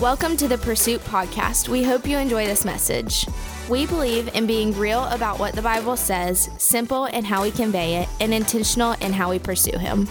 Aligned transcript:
Welcome 0.00 0.38
to 0.38 0.48
the 0.48 0.56
Pursuit 0.56 1.02
Podcast. 1.02 1.68
We 1.68 1.82
hope 1.82 2.06
you 2.06 2.16
enjoy 2.16 2.46
this 2.46 2.64
message. 2.64 3.26
We 3.68 3.84
believe 3.84 4.34
in 4.34 4.46
being 4.46 4.72
real 4.78 5.04
about 5.04 5.38
what 5.38 5.54
the 5.54 5.60
Bible 5.60 5.94
says, 5.94 6.48
simple 6.56 7.04
in 7.04 7.22
how 7.22 7.42
we 7.42 7.50
convey 7.50 7.96
it, 7.96 8.08
and 8.18 8.32
intentional 8.32 8.92
in 9.02 9.12
how 9.12 9.28
we 9.28 9.38
pursue 9.38 9.76
Him. 9.76 10.08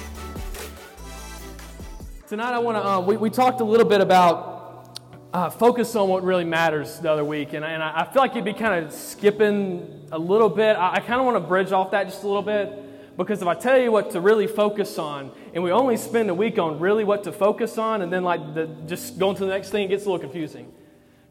Tonight, 2.28 2.54
I 2.54 2.60
want 2.60 2.78
to. 2.78 2.88
Um, 2.88 3.08
we, 3.08 3.18
we 3.18 3.32
talked 3.32 3.62
a 3.62 3.64
little 3.64 3.88
bit 3.88 4.00
about 4.00 5.00
uh, 5.34 5.50
focus 5.50 5.96
on 5.96 6.08
what 6.08 6.24
really 6.24 6.46
matters 6.46 7.00
the 7.00 7.12
other 7.12 7.26
week, 7.26 7.54
and, 7.54 7.66
and 7.66 7.82
I, 7.82 8.02
I 8.02 8.14
feel 8.14 8.22
like 8.22 8.36
you'd 8.36 8.46
be 8.46 8.54
kind 8.54 8.86
of 8.86 8.94
skipping 8.94 10.08
a 10.12 10.20
little 10.20 10.50
bit. 10.50 10.76
I, 10.76 10.98
I 10.98 11.00
kind 11.00 11.20
of 11.20 11.26
want 11.26 11.38
to 11.38 11.48
bridge 11.48 11.72
off 11.72 11.90
that 11.92 12.04
just 12.04 12.22
a 12.22 12.28
little 12.28 12.44
bit 12.44 12.89
because 13.20 13.42
if 13.42 13.50
I 13.50 13.54
tell 13.54 13.78
you 13.78 13.92
what 13.92 14.12
to 14.12 14.22
really 14.22 14.48
focus 14.48 14.98
on, 14.98 15.34
and 15.54 15.62
we 15.62 15.72
only 15.72 15.98
spend 15.98 16.30
a 16.30 16.34
week 16.34 16.58
on 16.58 16.80
really 16.80 17.04
what 17.04 17.26
to 17.26 17.34
focus 17.34 17.78
on, 17.78 18.02
and 18.02 18.14
then 18.14 18.24
like 18.24 18.54
the, 18.54 18.68
just 18.88 19.20
going 19.20 19.36
to 19.36 19.44
the 19.44 19.52
next 19.52 19.72
thing, 19.72 19.84
it 19.84 19.88
gets 19.90 20.06
a 20.06 20.10
little 20.10 20.22
confusing. 20.22 20.72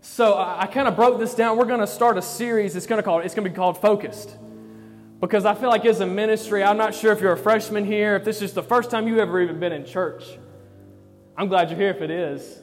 So 0.02 0.34
I, 0.34 0.64
I 0.64 0.66
kind 0.66 0.86
of 0.86 0.94
broke 0.94 1.18
this 1.18 1.34
down. 1.34 1.56
We're 1.56 1.64
going 1.64 1.80
to 1.80 1.86
start 1.86 2.18
a 2.18 2.22
series. 2.22 2.76
It's 2.76 2.84
going 2.86 2.98
to 2.98 3.02
call 3.02 3.20
it's 3.20 3.34
going 3.34 3.44
to 3.44 3.50
be 3.50 3.56
called 3.56 3.80
Focused, 3.80 4.36
because 5.18 5.46
I 5.46 5.54
feel 5.54 5.70
like 5.70 5.86
as 5.86 6.00
a 6.00 6.06
ministry, 6.06 6.62
I'm 6.62 6.76
not 6.76 6.94
sure 6.94 7.10
if 7.10 7.22
you're 7.22 7.32
a 7.32 7.38
freshman 7.38 7.86
here, 7.86 8.16
if 8.16 8.24
this 8.24 8.42
is 8.42 8.52
the 8.52 8.62
first 8.62 8.90
time 8.90 9.08
you've 9.08 9.16
ever 9.16 9.40
even 9.40 9.58
been 9.58 9.72
in 9.72 9.86
church. 9.86 10.24
I'm 11.38 11.48
glad 11.48 11.70
you're 11.70 11.78
here 11.78 11.90
if 11.90 12.02
it 12.02 12.10
is. 12.10 12.60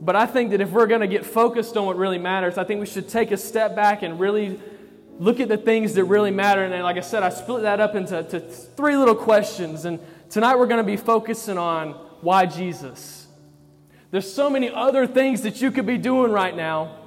But 0.00 0.16
I 0.16 0.24
think 0.24 0.52
that 0.52 0.62
if 0.62 0.70
we're 0.70 0.86
going 0.86 1.02
to 1.02 1.06
get 1.06 1.26
focused 1.26 1.76
on 1.76 1.84
what 1.84 1.98
really 1.98 2.18
matters, 2.18 2.56
I 2.56 2.64
think 2.64 2.80
we 2.80 2.86
should 2.86 3.10
take 3.10 3.32
a 3.32 3.36
step 3.36 3.76
back 3.76 4.02
and 4.02 4.18
really 4.18 4.58
look 5.22 5.38
at 5.38 5.48
the 5.48 5.56
things 5.56 5.94
that 5.94 6.04
really 6.04 6.32
matter. 6.32 6.64
And 6.64 6.82
like 6.82 6.96
I 6.96 7.00
said, 7.00 7.22
I 7.22 7.28
split 7.28 7.62
that 7.62 7.78
up 7.78 7.94
into 7.94 8.24
three 8.40 8.96
little 8.96 9.14
questions. 9.14 9.84
And 9.84 10.00
tonight 10.28 10.56
we're 10.58 10.66
going 10.66 10.84
to 10.84 10.84
be 10.84 10.96
focusing 10.96 11.58
on 11.58 11.92
why 12.22 12.44
Jesus. 12.44 13.28
There's 14.10 14.30
so 14.30 14.50
many 14.50 14.68
other 14.68 15.06
things 15.06 15.42
that 15.42 15.62
you 15.62 15.70
could 15.70 15.86
be 15.86 15.96
doing 15.96 16.32
right 16.32 16.56
now. 16.56 16.98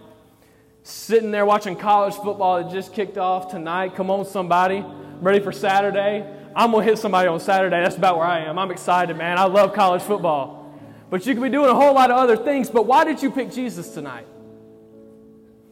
Sitting 0.83 1.31
there 1.31 1.45
watching 1.45 1.75
college 1.75 2.16
football 2.16 2.63
that 2.63 2.72
just 2.72 2.94
kicked 2.94 3.17
off 3.17 3.52
tonight. 3.52 3.95
Come 3.95 4.09
on, 4.09 4.23
somebody. 4.23 4.85
ready 5.19 5.41
for 5.41 5.52
Saturday. 5.52 6.25
I'm 6.55 6.72
going 6.72 6.85
to 6.85 6.89
hit 6.89 7.00
somebody 7.00 7.27
on 7.27 7.41
Saturday. 7.41 7.81
That's 7.83 7.97
about 7.97 8.17
where 8.17 8.27
I 8.27 8.45
am. 8.45 8.57
I'm 8.57 8.72
excited, 8.72 9.17
man. 9.17 9.38
I 9.38 9.44
love 9.44 9.73
college 9.73 10.02
football. 10.02 10.73
But 11.09 11.25
you 11.25 11.33
could 11.33 11.44
be 11.44 11.50
doing 11.50 11.69
a 11.69 11.75
whole 11.75 11.94
lot 11.94 12.11
of 12.11 12.17
other 12.17 12.38
things. 12.38 12.69
But 12.69 12.85
why 12.85 13.03
did 13.03 13.22
you 13.22 13.29
pick 13.29 13.52
Jesus 13.52 13.94
tonight? 13.94 14.25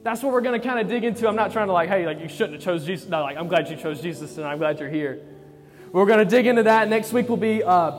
That's 0.04 0.22
what 0.22 0.34
we're 0.34 0.42
going 0.42 0.60
to 0.60 0.68
kind 0.68 0.80
of 0.80 0.90
dig 0.90 1.06
into. 1.06 1.28
I'm 1.28 1.36
not 1.36 1.54
trying 1.54 1.68
to 1.68 1.74
like, 1.74 1.88
hey, 1.88 2.06
like 2.06 2.20
you 2.20 2.28
shouldn't 2.28 2.54
have 2.54 2.62
chose 2.62 2.86
Jesus. 2.86 3.08
No, 3.08 3.22
like 3.22 3.38
I'm 3.38 3.48
glad 3.48 3.70
you 3.70 3.78
chose 3.78 4.02
Jesus, 4.02 4.38
and 4.38 4.46
I'm 4.46 4.58
glad 4.58 4.80
you're 4.80 4.90
here. 4.90 5.22
We're 5.94 6.06
going 6.06 6.20
to 6.20 6.26
dig 6.26 6.46
into 6.46 6.64
that. 6.64 6.90
Next 6.90 7.14
week 7.14 7.30
will 7.30 7.38
be, 7.38 7.64
uh, 7.64 7.92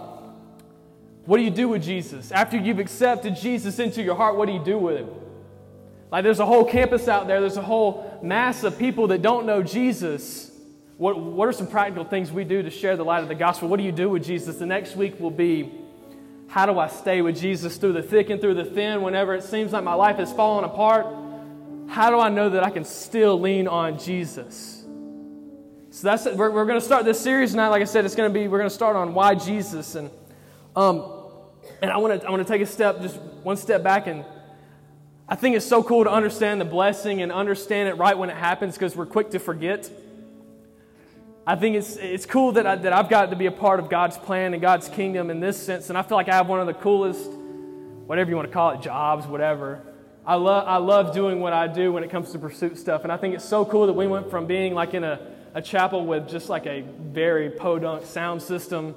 what 1.25 1.39
do 1.39 1.43
you 1.43 1.51
do 1.51 1.69
with 1.69 1.83
Jesus 1.83 2.31
after 2.31 2.59
you've 2.59 2.79
accepted 2.79 3.37
Jesus 3.37 3.79
into 3.79 4.03
your 4.03 4.17
heart? 4.17 4.37
What 4.37 4.47
do 4.47 4.53
you 4.53 4.63
do 4.63 4.79
with 4.79 4.99
him? 4.99 5.09
Like 6.13 6.25
there's 6.25 6.41
a 6.41 6.47
whole 6.47 6.65
campus 6.65 7.09
out 7.09 7.27
there. 7.27 7.41
There's 7.41 7.57
a 7.57 7.63
whole 7.63 8.21
mass 8.23 8.63
of 8.65 8.79
people 8.79 9.09
that 9.09 9.23
don't 9.23 9.47
know 9.47 9.63
Jesus. 9.63 10.51
What, 10.99 11.19
what 11.19 11.49
are 11.49 11.53
some 11.53 11.67
practical 11.67 12.05
things 12.05 12.31
we 12.31 12.45
do 12.45 12.63
to 12.63 12.71
share 12.71 12.97
the 12.97 13.05
light 13.05 13.23
of 13.23 13.29
the 13.29 13.35
gospel? 13.35 13.69
What 13.69 13.79
do 13.79 13.85
you 13.85 13.93
do 13.93 14.11
with 14.11 14.25
Jesus? 14.25 14.57
The 14.57 14.67
next 14.67 14.95
week 14.95 15.19
will 15.19 15.31
be 15.31 15.73
how 16.47 16.67
do 16.67 16.79
I 16.79 16.89
stay 16.89 17.23
with 17.23 17.41
Jesus 17.41 17.79
through 17.79 17.95
the 17.95 18.03
thick 18.03 18.29
and 18.29 18.41
through 18.41 18.55
the 18.55 18.65
thin 18.65 19.03
whenever 19.03 19.35
it 19.35 19.43
seems 19.43 19.73
like 19.73 19.83
my 19.83 19.95
life 19.95 20.21
is 20.21 20.33
falling 20.33 20.65
apart? 20.65 21.24
How 21.89 22.11
do 22.11 22.19
I 22.19 22.29
know 22.29 22.51
that 22.51 22.65
I 22.65 22.71
can 22.71 22.85
still 22.85 23.41
lean 23.41 23.69
on 23.69 23.99
Jesus? 23.99 24.85
So 25.91 26.09
that's 26.09 26.27
it. 26.27 26.37
We're, 26.37 26.51
we're 26.51 26.67
going 26.67 26.79
to 26.79 26.85
start 26.85 27.05
this 27.05 27.21
series 27.21 27.53
tonight. 27.53 27.69
Like 27.69 27.83
I 27.83 27.85
said, 27.85 28.05
it's 28.05 28.17
going 28.17 28.33
to 28.33 28.39
be 28.39 28.49
we're 28.49 28.59
going 28.59 28.71
to 28.71 28.75
start 28.75 28.97
on 28.97 29.15
why 29.15 29.35
Jesus, 29.35 29.95
and 29.95 30.11
um, 30.75 31.05
and 31.81 31.91
I 31.91 31.99
want 31.99 32.21
to 32.21 32.27
I 32.27 32.31
want 32.31 32.45
to 32.45 32.53
take 32.53 32.63
a 32.63 32.67
step, 32.67 33.01
just 33.01 33.17
one 33.17 33.57
step 33.57 33.83
back, 33.83 34.07
and 34.07 34.25
I 35.29 35.37
think 35.37 35.57
it's 35.57 35.67
so 35.67 35.83
cool 35.83 36.05
to 36.05 36.11
understand 36.11 36.61
the 36.61 36.67
blessing 36.67 37.23
and 37.23 37.33
understand 37.33 37.89
it 37.89 37.95
right 37.95 38.17
when 38.17 38.29
it 38.29 38.37
happens 38.37 38.75
because 38.75 38.95
we're 38.95 39.07
quick 39.07 39.31
to 39.31 39.39
forget. 39.39 39.91
I 41.47 41.57
think 41.57 41.77
it's, 41.77 41.97
it's 41.97 42.27
cool 42.27 42.53
that, 42.53 42.67
I, 42.67 42.77
that 42.77 42.93
I've 42.93 43.09
got 43.09 43.31
to 43.31 43.37
be 43.37 43.47
a 43.47 43.53
part 43.53 43.79
of 43.79 43.91
God's 43.91 44.17
plan 44.17 44.55
and 44.55 44.63
God's 44.63 44.89
kingdom 44.89 45.31
in 45.31 45.41
this 45.41 45.63
sense. 45.63 45.91
And 45.91 45.99
I 45.99 46.03
feel 46.03 46.17
like 46.17 46.29
I 46.29 46.35
have 46.35 46.49
one 46.49 46.61
of 46.61 46.67
the 46.67 46.75
coolest, 46.75 47.31
whatever 47.31 48.31
you 48.31 48.37
want 48.37 48.49
to 48.49 48.53
call 48.53 48.71
it, 48.71 48.81
jobs, 48.81 49.27
whatever, 49.27 49.83
I 50.27 50.37
love, 50.37 50.67
I 50.67 50.79
love 50.79 51.13
doing 51.13 51.41
what 51.41 51.53
I 51.53 51.67
do 51.67 51.93
when 51.93 52.03
it 52.03 52.09
comes 52.11 52.33
to 52.33 52.39
pursuit 52.39 52.79
stuff. 52.79 53.03
And 53.03 53.13
I 53.13 53.19
think 53.19 53.35
it's 53.35 53.45
so 53.45 53.67
cool 53.67 53.87
that 53.89 53.93
we 53.93 54.07
went 54.07 54.31
from 54.31 54.47
being 54.47 54.73
like 54.73 54.95
in 54.95 55.05
a, 55.05 55.21
a 55.53 55.61
chapel 55.61 56.07
with 56.07 56.31
just 56.31 56.49
like 56.49 56.65
a 56.65 56.81
very 56.81 57.51
podunk 57.51 58.07
sound 58.07 58.41
system. 58.41 58.95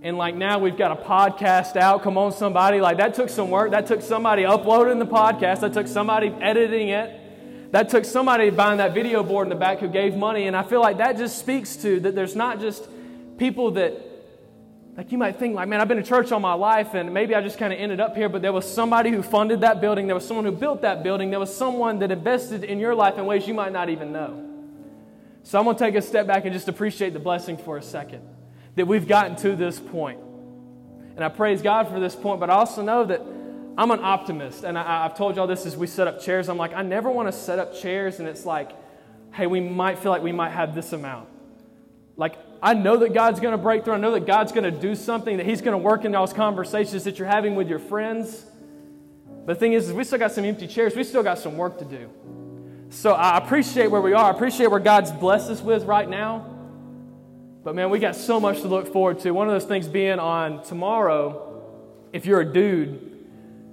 And 0.00 0.16
like 0.16 0.36
now 0.36 0.60
we've 0.60 0.76
got 0.76 0.92
a 0.92 1.02
podcast 1.02 1.76
out. 1.76 2.04
Come 2.04 2.16
on, 2.16 2.30
somebody. 2.30 2.80
Like 2.80 2.98
that 2.98 3.14
took 3.14 3.30
some 3.30 3.50
work. 3.50 3.72
That 3.72 3.88
took 3.88 4.00
somebody 4.00 4.44
uploading 4.44 5.00
the 5.00 5.06
podcast. 5.06 5.60
That 5.60 5.72
took 5.72 5.88
somebody 5.88 6.28
editing 6.40 6.90
it. 6.90 7.72
That 7.72 7.88
took 7.88 8.04
somebody 8.04 8.50
buying 8.50 8.78
that 8.78 8.94
video 8.94 9.24
board 9.24 9.46
in 9.46 9.50
the 9.50 9.56
back 9.56 9.80
who 9.80 9.88
gave 9.88 10.14
money. 10.14 10.46
And 10.46 10.56
I 10.56 10.62
feel 10.62 10.80
like 10.80 10.98
that 10.98 11.16
just 11.16 11.38
speaks 11.38 11.74
to 11.78 11.98
that 12.00 12.14
there's 12.14 12.36
not 12.36 12.60
just 12.60 12.88
people 13.38 13.72
that 13.72 14.07
like 14.98 15.12
you 15.12 15.16
might 15.16 15.38
think, 15.38 15.54
like, 15.54 15.68
man, 15.68 15.80
I've 15.80 15.86
been 15.86 15.98
in 15.98 16.04
church 16.04 16.32
all 16.32 16.40
my 16.40 16.54
life 16.54 16.94
and 16.94 17.14
maybe 17.14 17.32
I 17.32 17.40
just 17.40 17.56
kind 17.56 17.72
of 17.72 17.78
ended 17.78 18.00
up 18.00 18.16
here, 18.16 18.28
but 18.28 18.42
there 18.42 18.52
was 18.52 18.66
somebody 18.66 19.10
who 19.10 19.22
funded 19.22 19.60
that 19.60 19.80
building. 19.80 20.08
There 20.08 20.16
was 20.16 20.26
someone 20.26 20.44
who 20.44 20.50
built 20.50 20.82
that 20.82 21.04
building. 21.04 21.30
There 21.30 21.38
was 21.38 21.54
someone 21.56 22.00
that 22.00 22.10
invested 22.10 22.64
in 22.64 22.80
your 22.80 22.96
life 22.96 23.16
in 23.16 23.24
ways 23.24 23.46
you 23.46 23.54
might 23.54 23.70
not 23.70 23.90
even 23.90 24.10
know. 24.10 24.44
So 25.44 25.56
I'm 25.56 25.66
to 25.66 25.78
take 25.78 25.94
a 25.94 26.02
step 26.02 26.26
back 26.26 26.46
and 26.46 26.52
just 26.52 26.66
appreciate 26.66 27.12
the 27.12 27.20
blessing 27.20 27.56
for 27.56 27.76
a 27.76 27.82
second 27.82 28.22
that 28.74 28.88
we've 28.88 29.06
gotten 29.06 29.36
to 29.36 29.54
this 29.54 29.78
point. 29.78 30.18
And 31.14 31.24
I 31.24 31.28
praise 31.28 31.62
God 31.62 31.86
for 31.86 32.00
this 32.00 32.16
point, 32.16 32.40
but 32.40 32.50
I 32.50 32.54
also 32.54 32.82
know 32.82 33.04
that 33.04 33.22
I'm 33.78 33.92
an 33.92 34.00
optimist. 34.00 34.64
And 34.64 34.76
I, 34.76 35.04
have 35.04 35.16
told 35.16 35.36
y'all 35.36 35.46
this 35.46 35.64
as 35.64 35.76
we 35.76 35.86
set 35.86 36.08
up 36.08 36.20
chairs. 36.20 36.48
I'm 36.48 36.58
like, 36.58 36.74
I 36.74 36.82
never 36.82 37.08
want 37.08 37.28
to 37.28 37.32
set 37.32 37.60
up 37.60 37.72
chairs 37.72 38.18
and 38.18 38.26
it's 38.28 38.44
like, 38.44 38.72
hey, 39.32 39.46
we 39.46 39.60
might 39.60 40.00
feel 40.00 40.10
like 40.10 40.22
we 40.22 40.32
might 40.32 40.50
have 40.50 40.74
this 40.74 40.92
amount. 40.92 41.28
Like, 42.18 42.34
I 42.60 42.74
know 42.74 42.96
that 42.98 43.14
God's 43.14 43.38
going 43.38 43.52
to 43.52 43.58
break 43.58 43.84
through. 43.84 43.94
I 43.94 43.98
know 43.98 44.10
that 44.10 44.26
God's 44.26 44.50
going 44.50 44.64
to 44.64 44.72
do 44.72 44.94
something, 44.94 45.36
that 45.38 45.46
He's 45.46 45.62
going 45.62 45.72
to 45.72 45.78
work 45.78 46.04
in 46.04 46.12
those 46.12 46.32
conversations 46.32 47.04
that 47.04 47.18
you're 47.18 47.28
having 47.28 47.54
with 47.54 47.68
your 47.68 47.78
friends. 47.78 48.44
But 49.46 49.54
the 49.54 49.60
thing 49.60 49.72
is, 49.72 49.88
is, 49.88 49.94
we 49.94 50.04
still 50.04 50.18
got 50.18 50.32
some 50.32 50.44
empty 50.44 50.66
chairs. 50.66 50.94
We 50.94 51.04
still 51.04 51.22
got 51.22 51.38
some 51.38 51.56
work 51.56 51.78
to 51.78 51.84
do. 51.84 52.10
So 52.90 53.12
I 53.12 53.38
appreciate 53.38 53.86
where 53.86 54.00
we 54.00 54.14
are. 54.14 54.24
I 54.24 54.30
appreciate 54.34 54.66
where 54.66 54.80
God's 54.80 55.12
blessed 55.12 55.50
us 55.50 55.62
with 55.62 55.84
right 55.84 56.08
now. 56.08 56.44
But 57.62 57.76
man, 57.76 57.88
we 57.88 58.00
got 58.00 58.16
so 58.16 58.40
much 58.40 58.62
to 58.62 58.68
look 58.68 58.92
forward 58.92 59.20
to. 59.20 59.30
One 59.30 59.46
of 59.46 59.54
those 59.54 59.66
things 59.68 59.86
being 59.86 60.18
on 60.18 60.64
tomorrow, 60.64 61.62
if 62.12 62.26
you're 62.26 62.40
a 62.40 62.52
dude, 62.52 63.16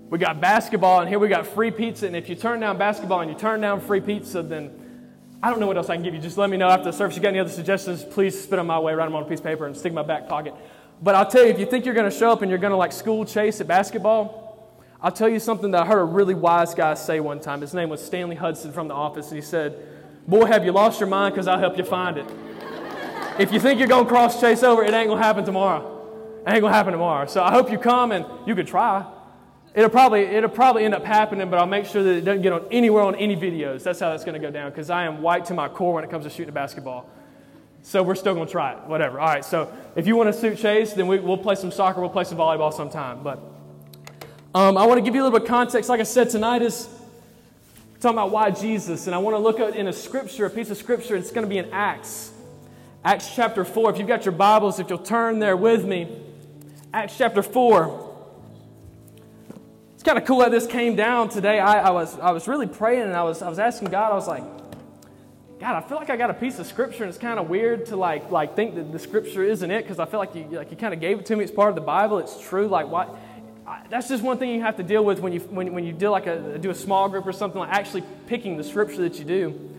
we 0.09 0.19
got 0.19 0.39
basketball, 0.39 0.99
and 0.99 1.09
here 1.09 1.17
we 1.17 1.29
got 1.29 1.47
free 1.47 1.71
pizza. 1.71 2.05
And 2.05 2.15
if 2.15 2.29
you 2.29 2.35
turn 2.35 2.59
down 2.59 2.77
basketball 2.77 3.21
and 3.21 3.31
you 3.31 3.37
turn 3.37 3.59
down 3.59 3.81
free 3.81 4.01
pizza, 4.01 4.43
then 4.43 4.84
I 5.45 5.51
don't 5.51 5.59
know 5.59 5.67
what 5.67 5.77
else 5.77 5.91
I 5.91 5.95
can 5.95 6.01
give 6.01 6.15
you. 6.15 6.19
Just 6.19 6.39
let 6.39 6.49
me 6.49 6.57
know 6.57 6.69
after 6.69 6.85
the 6.85 6.91
service. 6.91 7.15
You 7.15 7.21
got 7.21 7.29
any 7.29 7.37
other 7.37 7.51
suggestions, 7.51 8.03
please 8.03 8.33
spit 8.35 8.57
them 8.57 8.65
my 8.65 8.79
way, 8.79 8.95
write 8.95 9.05
them 9.05 9.13
on 9.13 9.21
a 9.21 9.25
piece 9.27 9.37
of 9.37 9.45
paper, 9.45 9.67
and 9.67 9.77
stick 9.77 9.91
in 9.91 9.93
my 9.93 10.01
back 10.01 10.27
pocket. 10.27 10.55
But 11.03 11.13
I'll 11.13 11.29
tell 11.29 11.43
you, 11.43 11.51
if 11.51 11.59
you 11.59 11.67
think 11.67 11.85
you're 11.85 11.93
going 11.93 12.09
to 12.09 12.17
show 12.17 12.31
up 12.31 12.41
and 12.41 12.49
you're 12.49 12.57
going 12.57 12.71
to 12.71 12.77
like 12.77 12.91
school 12.91 13.25
chase 13.25 13.61
at 13.61 13.67
basketball, 13.67 14.73
I'll 14.99 15.11
tell 15.11 15.29
you 15.29 15.39
something 15.39 15.69
that 15.69 15.83
I 15.83 15.85
heard 15.85 15.99
a 15.99 16.03
really 16.03 16.33
wise 16.33 16.73
guy 16.73 16.95
say 16.95 17.19
one 17.19 17.39
time. 17.39 17.61
His 17.61 17.75
name 17.75 17.89
was 17.89 18.03
Stanley 18.03 18.35
Hudson 18.35 18.71
from 18.71 18.87
the 18.87 18.95
office, 18.95 19.27
and 19.27 19.35
he 19.35 19.43
said, 19.43 19.77
Boy, 20.27 20.45
have 20.45 20.65
you 20.65 20.71
lost 20.71 20.99
your 20.99 21.09
mind 21.09 21.35
because 21.35 21.47
I'll 21.47 21.59
help 21.59 21.77
you 21.77 21.83
find 21.83 22.17
it. 22.17 22.25
if 23.37 23.51
you 23.51 23.59
think 23.59 23.77
you're 23.77 23.87
going 23.87 24.05
to 24.05 24.09
cross 24.09 24.41
chase 24.41 24.63
over, 24.63 24.83
it 24.83 24.95
ain't 24.95 25.09
going 25.09 25.19
to 25.19 25.23
happen 25.23 25.45
tomorrow. 25.45 26.41
It 26.43 26.49
ain't 26.49 26.61
going 26.61 26.71
to 26.71 26.75
happen 26.75 26.93
tomorrow. 26.93 27.27
So 27.27 27.43
I 27.43 27.51
hope 27.51 27.69
you 27.71 27.77
come 27.77 28.11
and 28.11 28.25
you 28.47 28.55
could 28.55 28.65
try. 28.65 29.05
It'll 29.75 29.89
probably, 29.89 30.21
it'll 30.21 30.49
probably 30.49 30.85
end 30.85 30.93
up 30.93 31.03
happening, 31.03 31.49
but 31.49 31.59
I'll 31.59 31.65
make 31.65 31.85
sure 31.85 32.01
that 32.01 32.15
it 32.15 32.21
doesn't 32.21 32.41
get 32.41 32.53
on 32.53 32.65
anywhere 32.71 33.03
on 33.03 33.13
any 33.15 33.35
videos. 33.35 33.83
That's 33.83 33.99
how 33.99 34.09
that's 34.09 34.23
going 34.23 34.39
to 34.41 34.45
go 34.45 34.49
down 34.49 34.71
because 34.71 34.89
I 34.89 35.03
am 35.03 35.21
white 35.21 35.43
to 35.45 35.53
my 35.53 35.67
core 35.67 35.93
when 35.93 36.05
it 36.05 36.09
comes 36.09 36.23
to 36.23 36.29
shooting 36.29 36.47
a 36.47 36.53
basketball. 36.53 37.09
So 37.81 38.01
we're 38.01 38.15
still 38.15 38.33
going 38.33 38.47
to 38.47 38.51
try 38.51 38.71
it, 38.71 38.79
whatever. 38.87 39.19
All 39.19 39.27
right, 39.27 39.43
so 39.43 39.71
if 39.97 40.07
you 40.07 40.15
want 40.15 40.33
to 40.33 40.39
suit 40.39 40.59
chase, 40.59 40.93
then 40.93 41.07
we, 41.07 41.19
will 41.19 41.37
play 41.37 41.55
some 41.55 41.71
soccer, 41.71 41.99
we'll 41.99 42.09
play 42.09 42.23
some 42.23 42.37
volleyball 42.37 42.73
sometime. 42.73 43.21
But 43.21 43.39
um, 44.55 44.77
I 44.77 44.87
want 44.87 44.97
to 44.97 45.01
give 45.01 45.13
you 45.13 45.21
a 45.21 45.25
little 45.25 45.37
bit 45.37 45.43
of 45.43 45.49
context. 45.49 45.89
Like 45.89 45.99
I 45.99 46.03
said, 46.03 46.29
tonight 46.29 46.61
is 46.61 46.87
talking 47.99 48.17
about 48.17 48.31
why 48.31 48.51
Jesus, 48.51 49.07
and 49.07 49.13
I 49.13 49.17
want 49.17 49.35
to 49.35 49.39
look 49.39 49.59
at 49.59 49.75
in 49.75 49.89
a 49.89 49.93
scripture, 49.93 50.45
a 50.45 50.49
piece 50.49 50.69
of 50.69 50.77
scripture, 50.77 51.17
it's 51.17 51.31
going 51.31 51.45
to 51.45 51.49
be 51.49 51.57
in 51.57 51.69
Acts. 51.73 52.31
Acts 53.03 53.35
chapter 53.35 53.65
4. 53.65 53.91
If 53.91 53.99
you've 53.99 54.07
got 54.07 54.23
your 54.23 54.31
Bibles, 54.31 54.79
if 54.79 54.89
you'll 54.89 54.99
turn 54.99 55.39
there 55.39 55.57
with 55.57 55.83
me, 55.83 56.07
Acts 56.93 57.17
chapter 57.17 57.43
4 57.43 58.04
kind 60.05 60.19
of 60.19 60.25
cool 60.25 60.41
how 60.41 60.49
this 60.49 60.67
came 60.67 60.95
down 60.95 61.29
today. 61.29 61.59
I, 61.59 61.87
I, 61.87 61.89
was, 61.89 62.17
I 62.19 62.29
was 62.29 62.47
really 62.47 62.67
praying 62.67 63.01
and 63.01 63.15
I 63.15 63.23
was, 63.23 63.41
I 63.41 63.49
was 63.49 63.57
asking 63.57 63.89
God, 63.89 64.11
I 64.11 64.15
was 64.15 64.27
like, 64.27 64.43
God, 65.59 65.83
I 65.83 65.87
feel 65.87 65.97
like 65.97 66.11
I 66.11 66.15
got 66.15 66.29
a 66.29 66.33
piece 66.35 66.59
of 66.59 66.67
scripture 66.67 67.03
and 67.03 67.09
it's 67.09 67.17
kind 67.17 67.39
of 67.39 67.49
weird 67.49 67.87
to 67.87 67.95
like, 67.95 68.29
like 68.29 68.55
think 68.55 68.75
that 68.75 68.91
the 68.91 68.99
scripture 68.99 69.43
isn't 69.43 69.71
it 69.71 69.81
because 69.81 69.97
I 69.97 70.05
feel 70.05 70.19
like 70.19 70.35
you, 70.35 70.45
like 70.51 70.69
you 70.69 70.77
kind 70.77 70.93
of 70.93 70.99
gave 70.99 71.19
it 71.19 71.25
to 71.25 71.35
me. 71.35 71.43
It's 71.43 71.51
part 71.51 71.69
of 71.69 71.75
the 71.75 71.81
Bible. 71.81 72.19
It's 72.19 72.39
true. 72.39 72.67
Like 72.67 72.87
what? 72.87 73.17
that's 73.89 74.07
just 74.07 74.21
one 74.21 74.37
thing 74.37 74.51
you 74.51 74.61
have 74.61 74.77
to 74.77 74.83
deal 74.83 75.03
with 75.03 75.19
when 75.19 75.33
you, 75.33 75.39
when, 75.39 75.73
when 75.73 75.83
you 75.83 75.91
do 75.91 76.09
like 76.09 76.27
a, 76.27 76.59
do 76.59 76.69
a 76.69 76.75
small 76.75 77.09
group 77.09 77.25
or 77.25 77.33
something 77.33 77.59
like 77.59 77.71
actually 77.71 78.03
picking 78.27 78.57
the 78.57 78.63
scripture 78.63 79.01
that 79.01 79.17
you 79.17 79.25
do. 79.25 79.71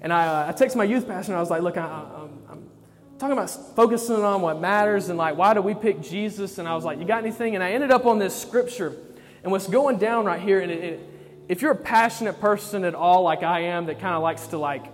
And 0.00 0.10
I, 0.10 0.26
uh, 0.26 0.48
I 0.48 0.52
texted 0.52 0.76
my 0.76 0.84
youth 0.84 1.06
pastor 1.06 1.32
and 1.32 1.36
I 1.36 1.40
was 1.40 1.50
like, 1.50 1.60
look, 1.60 1.76
I, 1.76 1.84
I'm, 1.84 2.38
I'm 2.50 2.70
talking 3.18 3.34
about 3.34 3.50
focusing 3.76 4.24
on 4.24 4.40
what 4.40 4.58
matters 4.58 5.10
and 5.10 5.18
like, 5.18 5.36
why 5.36 5.52
do 5.52 5.60
we 5.60 5.74
pick 5.74 6.00
Jesus? 6.00 6.56
And 6.56 6.66
I 6.66 6.74
was 6.74 6.84
like, 6.84 6.98
you 6.98 7.04
got 7.04 7.22
anything? 7.22 7.54
And 7.54 7.62
I 7.62 7.72
ended 7.72 7.90
up 7.90 8.06
on 8.06 8.18
this 8.18 8.34
scripture 8.34 8.96
And 9.46 9.52
what's 9.52 9.68
going 9.68 9.98
down 9.98 10.24
right 10.24 10.40
here, 10.40 10.58
and 10.58 10.72
it, 10.72 10.82
it, 10.82 11.00
if 11.46 11.62
you're 11.62 11.70
a 11.70 11.76
passionate 11.76 12.40
person 12.40 12.82
at 12.82 12.96
all, 12.96 13.22
like 13.22 13.44
I 13.44 13.60
am, 13.60 13.86
that 13.86 14.00
kind 14.00 14.16
of 14.16 14.20
likes 14.20 14.48
to 14.48 14.58
like, 14.58 14.84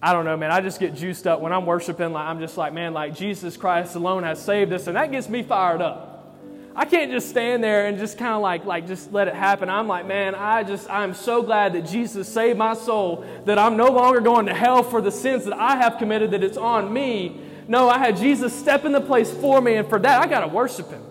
I 0.00 0.12
don't 0.12 0.24
know, 0.24 0.36
man, 0.36 0.52
I 0.52 0.60
just 0.60 0.78
get 0.78 0.94
juiced 0.94 1.26
up 1.26 1.40
when 1.40 1.52
I'm 1.52 1.66
worshiping. 1.66 2.12
Like 2.12 2.28
I'm 2.28 2.38
just 2.38 2.56
like, 2.56 2.72
man, 2.72 2.92
like 2.94 3.16
Jesus 3.16 3.56
Christ 3.56 3.96
alone 3.96 4.22
has 4.22 4.40
saved 4.40 4.72
us, 4.72 4.86
and 4.86 4.94
that 4.96 5.10
gets 5.10 5.28
me 5.28 5.42
fired 5.42 5.82
up. 5.82 6.36
I 6.76 6.84
can't 6.84 7.10
just 7.10 7.30
stand 7.30 7.64
there 7.64 7.88
and 7.88 7.98
just 7.98 8.16
kind 8.16 8.32
of 8.32 8.42
like, 8.42 8.64
like 8.64 8.86
just 8.86 9.12
let 9.12 9.26
it 9.26 9.34
happen. 9.34 9.68
I'm 9.68 9.88
like, 9.88 10.06
man, 10.06 10.36
I 10.36 10.62
just, 10.62 10.88
I'm 10.88 11.12
so 11.12 11.42
glad 11.42 11.72
that 11.72 11.84
Jesus 11.84 12.28
saved 12.28 12.58
my 12.58 12.74
soul, 12.74 13.24
that 13.46 13.58
I'm 13.58 13.76
no 13.76 13.90
longer 13.90 14.20
going 14.20 14.46
to 14.46 14.54
hell 14.54 14.84
for 14.84 15.00
the 15.00 15.10
sins 15.10 15.46
that 15.46 15.58
I 15.58 15.74
have 15.74 15.98
committed, 15.98 16.30
that 16.30 16.44
it's 16.44 16.56
on 16.56 16.92
me. 16.92 17.40
No, 17.66 17.88
I 17.88 17.98
had 17.98 18.16
Jesus 18.16 18.54
step 18.54 18.84
in 18.84 18.92
the 18.92 19.00
place 19.00 19.32
for 19.32 19.60
me, 19.60 19.74
and 19.74 19.88
for 19.88 19.98
that, 19.98 20.22
I 20.22 20.28
got 20.28 20.42
to 20.42 20.46
worship 20.46 20.90
him. 20.90 21.02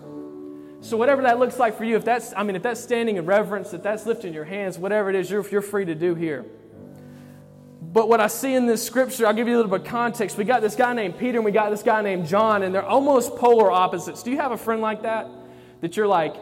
So 0.82 0.96
whatever 0.96 1.22
that 1.22 1.38
looks 1.38 1.58
like 1.58 1.76
for 1.76 1.84
you, 1.84 1.96
if 1.96 2.04
that's, 2.04 2.32
I 2.34 2.42
mean, 2.42 2.56
if 2.56 2.62
that's 2.62 2.80
standing 2.80 3.16
in 3.16 3.26
reverence, 3.26 3.74
if 3.74 3.82
that's 3.82 4.06
lifting 4.06 4.32
your 4.32 4.44
hands, 4.44 4.78
whatever 4.78 5.10
it 5.10 5.16
is, 5.16 5.30
you're, 5.30 5.46
you're 5.48 5.62
free 5.62 5.84
to 5.84 5.94
do 5.94 6.14
here. 6.14 6.44
But 7.82 8.08
what 8.08 8.20
I 8.20 8.28
see 8.28 8.54
in 8.54 8.66
this 8.66 8.84
scripture, 8.84 9.26
I'll 9.26 9.34
give 9.34 9.48
you 9.48 9.56
a 9.56 9.58
little 9.58 9.70
bit 9.70 9.80
of 9.80 9.86
context. 9.86 10.38
We 10.38 10.44
got 10.44 10.62
this 10.62 10.76
guy 10.76 10.92
named 10.94 11.18
Peter 11.18 11.38
and 11.38 11.44
we 11.44 11.50
got 11.50 11.70
this 11.70 11.82
guy 11.82 12.02
named 12.02 12.28
John, 12.28 12.62
and 12.62 12.74
they're 12.74 12.84
almost 12.84 13.36
polar 13.36 13.70
opposites. 13.70 14.22
Do 14.22 14.30
you 14.30 14.38
have 14.38 14.52
a 14.52 14.56
friend 14.56 14.80
like 14.80 15.02
that? 15.02 15.28
That 15.80 15.96
you're 15.96 16.06
like, 16.06 16.36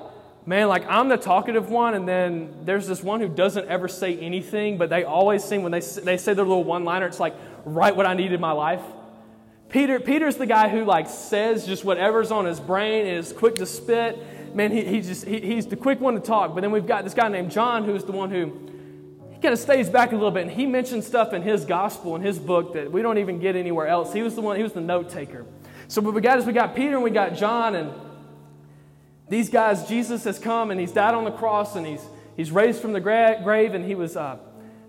man, 0.47 0.69
like 0.69 0.85
I'm 0.89 1.09
the 1.09 1.17
talkative 1.17 1.71
one, 1.71 1.95
and 1.95 2.07
then 2.07 2.55
there's 2.65 2.87
this 2.87 3.03
one 3.03 3.21
who 3.21 3.29
doesn't 3.29 3.67
ever 3.67 3.89
say 3.89 4.19
anything, 4.19 4.79
but 4.79 4.91
they 4.91 5.05
always 5.05 5.43
seem, 5.43 5.63
when 5.63 5.73
they, 5.73 5.81
they 5.81 6.17
say 6.17 6.35
their 6.35 6.45
little 6.45 6.65
one 6.65 6.85
liner, 6.85 7.07
it's 7.07 7.21
like 7.21 7.35
right 7.65 7.97
what 7.97 8.07
I 8.07 8.15
need 8.15 8.33
in 8.33 8.41
my 8.41 8.53
life. 8.53 8.83
Peter, 9.69 10.01
Peter's 10.01 10.37
the 10.37 10.47
guy 10.47 10.69
who 10.69 10.85
like 10.85 11.09
says 11.09 11.67
just 11.67 11.85
whatever's 11.85 12.31
on 12.31 12.47
his 12.47 12.59
brain 12.59 13.07
and 13.07 13.17
is 13.17 13.33
quick 13.33 13.57
to 13.57 13.67
spit. 13.67 14.55
Man, 14.55 14.71
he, 14.71 14.83
he 14.83 15.01
just, 15.03 15.27
he, 15.27 15.41
he's 15.41 15.67
the 15.67 15.77
quick 15.77 16.01
one 16.01 16.15
to 16.15 16.21
talk. 16.21 16.55
But 16.55 16.63
then 16.63 16.71
we've 16.71 16.87
got 16.87 17.05
this 17.05 17.15
guy 17.15 17.29
named 17.29 17.51
John 17.51 17.85
who's 17.85 18.05
the 18.05 18.13
one 18.13 18.31
who 18.31 18.47
he 19.31 19.39
kind 19.41 19.53
of 19.53 19.59
stays 19.59 19.91
back 19.91 20.13
a 20.13 20.15
little 20.15 20.31
bit 20.31 20.43
and 20.43 20.51
he 20.51 20.67
mentions 20.67 21.07
stuff 21.07 21.33
in 21.33 21.43
his 21.43 21.65
gospel, 21.65 22.17
in 22.17 22.23
his 22.23 22.39
book 22.39 22.73
that 22.75 22.91
we 22.91 23.03
don't 23.03 23.19
even 23.19 23.39
get 23.39 23.57
anywhere 23.57 23.87
else. 23.87 24.13
He 24.13 24.23
was 24.23 24.35
the 24.35 24.41
one, 24.41 24.57
he 24.57 24.63
was 24.63 24.73
the 24.73 24.81
note 24.81 25.11
taker. 25.11 25.45
So 25.87 26.01
what 26.01 26.15
we 26.15 26.21
got 26.21 26.39
is 26.39 26.47
we 26.47 26.53
got 26.53 26.75
Peter 26.75 26.95
and 26.95 27.03
we 27.03 27.11
got 27.11 27.35
John 27.35 27.75
and 27.75 27.93
these 29.29 29.51
guys, 29.51 29.87
Jesus 29.87 30.25
has 30.25 30.39
come 30.39 30.71
and 30.71 30.81
he's 30.81 30.93
died 30.93 31.15
on 31.15 31.25
the 31.25 31.31
cross 31.31 31.77
and 31.77 31.87
he's, 31.87 32.05
he's 32.37 32.51
raised 32.51 32.81
from 32.81 32.95
the 32.95 33.01
gra- 33.01 33.41
grave 33.45 33.75
and 33.75 33.85
he 33.85 33.95
was 33.95 34.17
uh, 34.17 34.39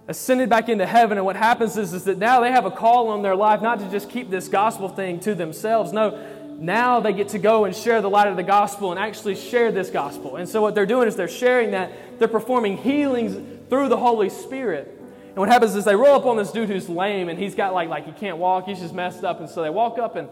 ascended 0.10 0.50
back 0.50 0.70
into 0.70 0.88
heaven. 0.88 1.18
And 1.20 1.26
what 1.26 1.36
happens 1.36 1.78
is, 1.78 1.94
is 1.94 2.04
that 2.06 2.18
now 2.18 2.42
they 2.42 2.52
have 2.52 2.66
a 2.66 2.72
call 2.72 3.10
on 3.10 3.22
their 3.22 3.36
life 3.36 3.62
not 3.62 3.80
to 3.80 3.90
just 3.92 4.10
keep 4.10 4.32
this 4.32 4.48
gospel 4.48 4.90
thing 4.90 5.20
to 5.22 5.36
themselves. 5.36 5.94
No, 5.94 6.20
now 6.58 7.00
they 7.00 7.14
get 7.14 7.30
to 7.30 7.40
go 7.40 7.66
and 7.66 7.76
share 7.76 8.02
the 8.02 8.10
light 8.10 8.28
of 8.28 8.36
the 8.36 8.44
gospel 8.44 8.90
and 8.90 9.00
actually 9.00 9.36
share 9.36 9.72
this 9.72 9.92
gospel. 9.92 10.38
And 10.38 10.50
so 10.50 10.64
what 10.64 10.74
they're 10.74 10.88
doing 10.88 11.08
is 11.08 11.16
they're 11.16 11.28
sharing 11.28 11.72
that. 11.72 11.92
They're 12.18 12.28
performing 12.28 12.78
healings 12.78 13.38
through 13.70 13.90
the 13.90 13.98
Holy 13.98 14.30
Spirit. 14.30 14.96
And 15.28 15.38
what 15.38 15.48
happens 15.48 15.76
is 15.76 15.86
they 15.86 15.96
roll 15.96 16.16
up 16.16 16.26
on 16.26 16.38
this 16.38 16.52
dude 16.52 16.70
who's 16.70 16.90
lame 16.90 17.30
and 17.30 17.38
he's 17.38 17.54
got 17.54 17.76
like, 17.76 17.88
like 17.88 18.08
he 18.08 18.12
can't 18.12 18.38
walk, 18.38 18.66
he's 18.66 18.80
just 18.80 18.96
messed 18.96 19.24
up. 19.24 19.40
And 19.40 19.48
so 19.48 19.62
they 19.62 19.70
walk 19.70 20.00
up 20.00 20.16
and 20.16 20.28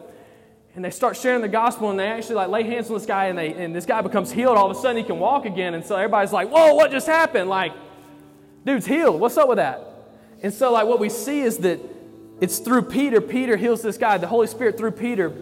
and 0.75 0.85
they 0.85 0.91
start 0.91 1.17
sharing 1.17 1.41
the 1.41 1.47
gospel 1.47 1.89
and 1.89 1.99
they 1.99 2.05
actually 2.05 2.35
like 2.35 2.49
lay 2.49 2.61
hands 2.61 2.87
on 2.89 2.95
this 2.95 3.07
guy 3.07 3.25
and, 3.25 3.37
they, 3.37 3.51
and 3.51 3.75
this 3.75 3.87
guy 3.87 3.99
becomes 4.01 4.31
healed 4.31 4.57
all 4.57 4.69
of 4.69 4.77
a 4.77 4.79
sudden 4.79 4.95
he 4.95 5.03
can 5.03 5.17
walk 5.17 5.45
again 5.45 5.73
and 5.73 5.83
so 5.83 5.95
everybody's 5.95 6.31
like 6.31 6.49
whoa 6.49 6.75
what 6.75 6.91
just 6.91 7.07
happened 7.07 7.49
like 7.49 7.73
dude's 8.67 8.85
healed. 8.85 9.19
What's 9.19 9.37
up 9.37 9.47
with 9.47 9.57
that? 9.57 9.81
And 10.43 10.53
so 10.53 10.71
like 10.71 10.85
what 10.85 10.99
we 10.99 11.09
see 11.09 11.41
is 11.41 11.57
that 11.59 11.79
it's 12.39 12.59
through 12.59 12.83
peter. 12.83 13.19
Peter 13.19 13.57
heals 13.57 13.81
this 13.81 13.97
guy. 13.97 14.17
The 14.17 14.27
holy 14.27 14.47
spirit 14.47 14.77
through 14.77 14.91
peter. 14.91 15.33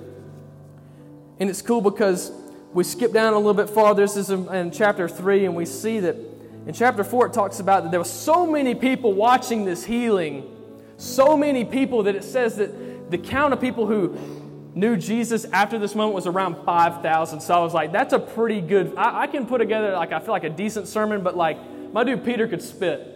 And 1.40 1.50
it's 1.50 1.62
cool 1.62 1.82
because 1.82 2.32
we 2.72 2.84
skip 2.84 3.12
down 3.12 3.34
a 3.34 3.38
little 3.38 3.54
bit 3.54 3.70
farther. 3.70 4.04
This 4.04 4.16
is 4.16 4.30
in, 4.30 4.48
in 4.54 4.72
chapter 4.72 5.10
3 5.10 5.46
and 5.46 5.56
we 5.56 5.66
see 5.66 6.00
that 6.00 6.16
in 6.68 6.74
chapter 6.74 7.04
4 7.04 7.28
it 7.28 7.34
talks 7.34 7.60
about 7.60 7.84
that 7.84 7.92
there 7.92 8.00
were 8.00 8.06
so 8.06 8.46
many 8.46 8.76
people 8.76 9.14
watching 9.14 9.66
this 9.66 9.84
healing. 9.84 10.52
So 10.98 11.36
many 11.36 11.66
people 11.66 12.04
that 12.04 12.16
it 12.16 12.24
says 12.24 12.56
that 12.58 13.12
the 13.12 13.18
count 13.18 13.54
of 13.54 13.60
people 13.60 13.86
who 13.86 14.18
knew 14.76 14.96
Jesus 14.96 15.46
after 15.46 15.80
this 15.80 15.96
moment 15.96 16.16
was 16.16 16.28
around 16.28 16.64
5,000. 16.66 17.42
So 17.42 17.54
I 17.54 17.60
was 17.60 17.74
like, 17.74 17.92
that's 17.92 18.14
a 18.14 18.20
pretty 18.20 18.62
good, 18.62 18.94
I, 18.98 19.22
I, 19.22 19.28
can 19.28 19.46
put 19.46 19.60
together, 19.60 19.94
like, 19.94 20.12
I 20.12 20.20
feel 20.20 20.32
like 20.32 20.44
a 20.44 20.50
decent 20.50 20.88
sermon, 20.88 21.24
but 21.24 21.36
like, 21.36 21.58
my 21.94 22.04
dude 22.04 22.26
Peter 22.26 22.48
could 22.48 22.62
spit. 22.62 23.15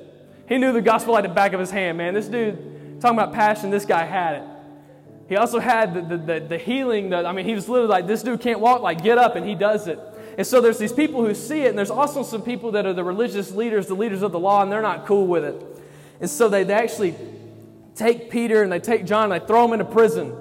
He 0.50 0.58
knew 0.58 0.74
the 0.74 0.82
gospel 0.82 1.14
like 1.14 1.24
the 1.24 1.30
back 1.30 1.54
of 1.54 1.60
his 1.60 1.72
hand, 1.72 1.98
man. 1.98 2.14
This 2.14 2.28
dude, 2.28 3.00
talking 3.00 3.18
about 3.18 3.34
passion, 3.34 3.70
this 3.70 3.86
guy 3.86 4.04
had 4.04 4.42
it. 4.42 4.44
He 5.30 5.36
also 5.36 5.60
had 5.60 5.94
the, 5.94 6.02
the, 6.02 6.18
the, 6.18 6.40
the 6.40 6.58
healing, 6.58 7.12
that, 7.12 7.26
I 7.28 7.32
mean, 7.32 7.46
he 7.46 7.54
was 7.54 7.70
literally 7.70 7.90
like, 7.90 8.08
this 8.08 8.24
dude 8.24 8.42
can't 8.42 8.60
walk, 8.60 8.82
like, 8.82 9.04
get 9.04 9.20
up, 9.20 9.36
and 9.36 9.48
he 9.48 9.54
does 9.54 9.88
it. 9.88 10.00
And 10.40 10.48
so 10.48 10.60
there's 10.60 10.80
these 10.80 10.92
people 10.92 11.24
who 11.24 11.36
see 11.36 11.62
it, 11.62 11.70
and 11.70 11.78
there's 11.78 11.92
also 11.92 12.24
some 12.24 12.42
people 12.42 12.72
that 12.72 12.88
are 12.88 12.94
the 12.94 13.04
religious 13.04 13.52
leaders, 13.52 13.86
the 13.86 13.94
leaders 13.94 14.24
of 14.24 14.32
the 14.32 14.40
law, 14.40 14.64
and 14.64 14.72
they're 14.72 14.82
not 14.82 15.06
cool 15.06 15.28
with 15.28 15.44
it. 15.44 15.64
And 16.20 16.30
so 16.30 16.50
they, 16.50 16.64
they 16.64 16.74
actually 16.74 17.16
take 17.96 18.32
Peter 18.32 18.64
and 18.64 18.72
they 18.72 18.80
take 18.80 19.06
John 19.06 19.32
and 19.32 19.42
they 19.42 19.46
throw 19.46 19.64
them 19.64 19.74
into 19.74 19.86
prison. 19.86 20.34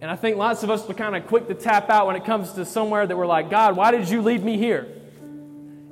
And 0.00 0.10
I 0.10 0.16
think 0.16 0.36
lots 0.36 0.62
of 0.62 0.70
us 0.70 0.88
are 0.90 0.94
kind 0.94 1.16
of 1.16 1.26
quick 1.26 1.48
to 1.48 1.54
tap 1.54 1.88
out 1.88 2.06
when 2.06 2.16
it 2.16 2.24
comes 2.24 2.52
to 2.52 2.64
somewhere 2.64 3.06
that 3.06 3.16
we're 3.16 3.26
like, 3.26 3.48
God, 3.48 3.76
why 3.76 3.92
did 3.92 4.08
you 4.10 4.20
leave 4.20 4.44
me 4.44 4.58
here? 4.58 4.86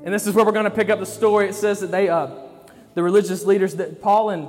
And 0.05 0.13
this 0.13 0.27
is 0.27 0.35
where 0.35 0.45
we're 0.45 0.53
going 0.53 0.65
to 0.65 0.71
pick 0.71 0.91
up 0.91 0.99
the 0.99 1.07
story. 1.07 1.49
It 1.49 1.55
says 1.55 1.81
that 1.81 1.91
they, 1.91 2.09
uh, 2.09 2.27
the 2.95 3.03
religious 3.03 3.45
leaders, 3.45 3.77
that 3.77 4.01
Paul 4.01 4.31
and, 4.31 4.49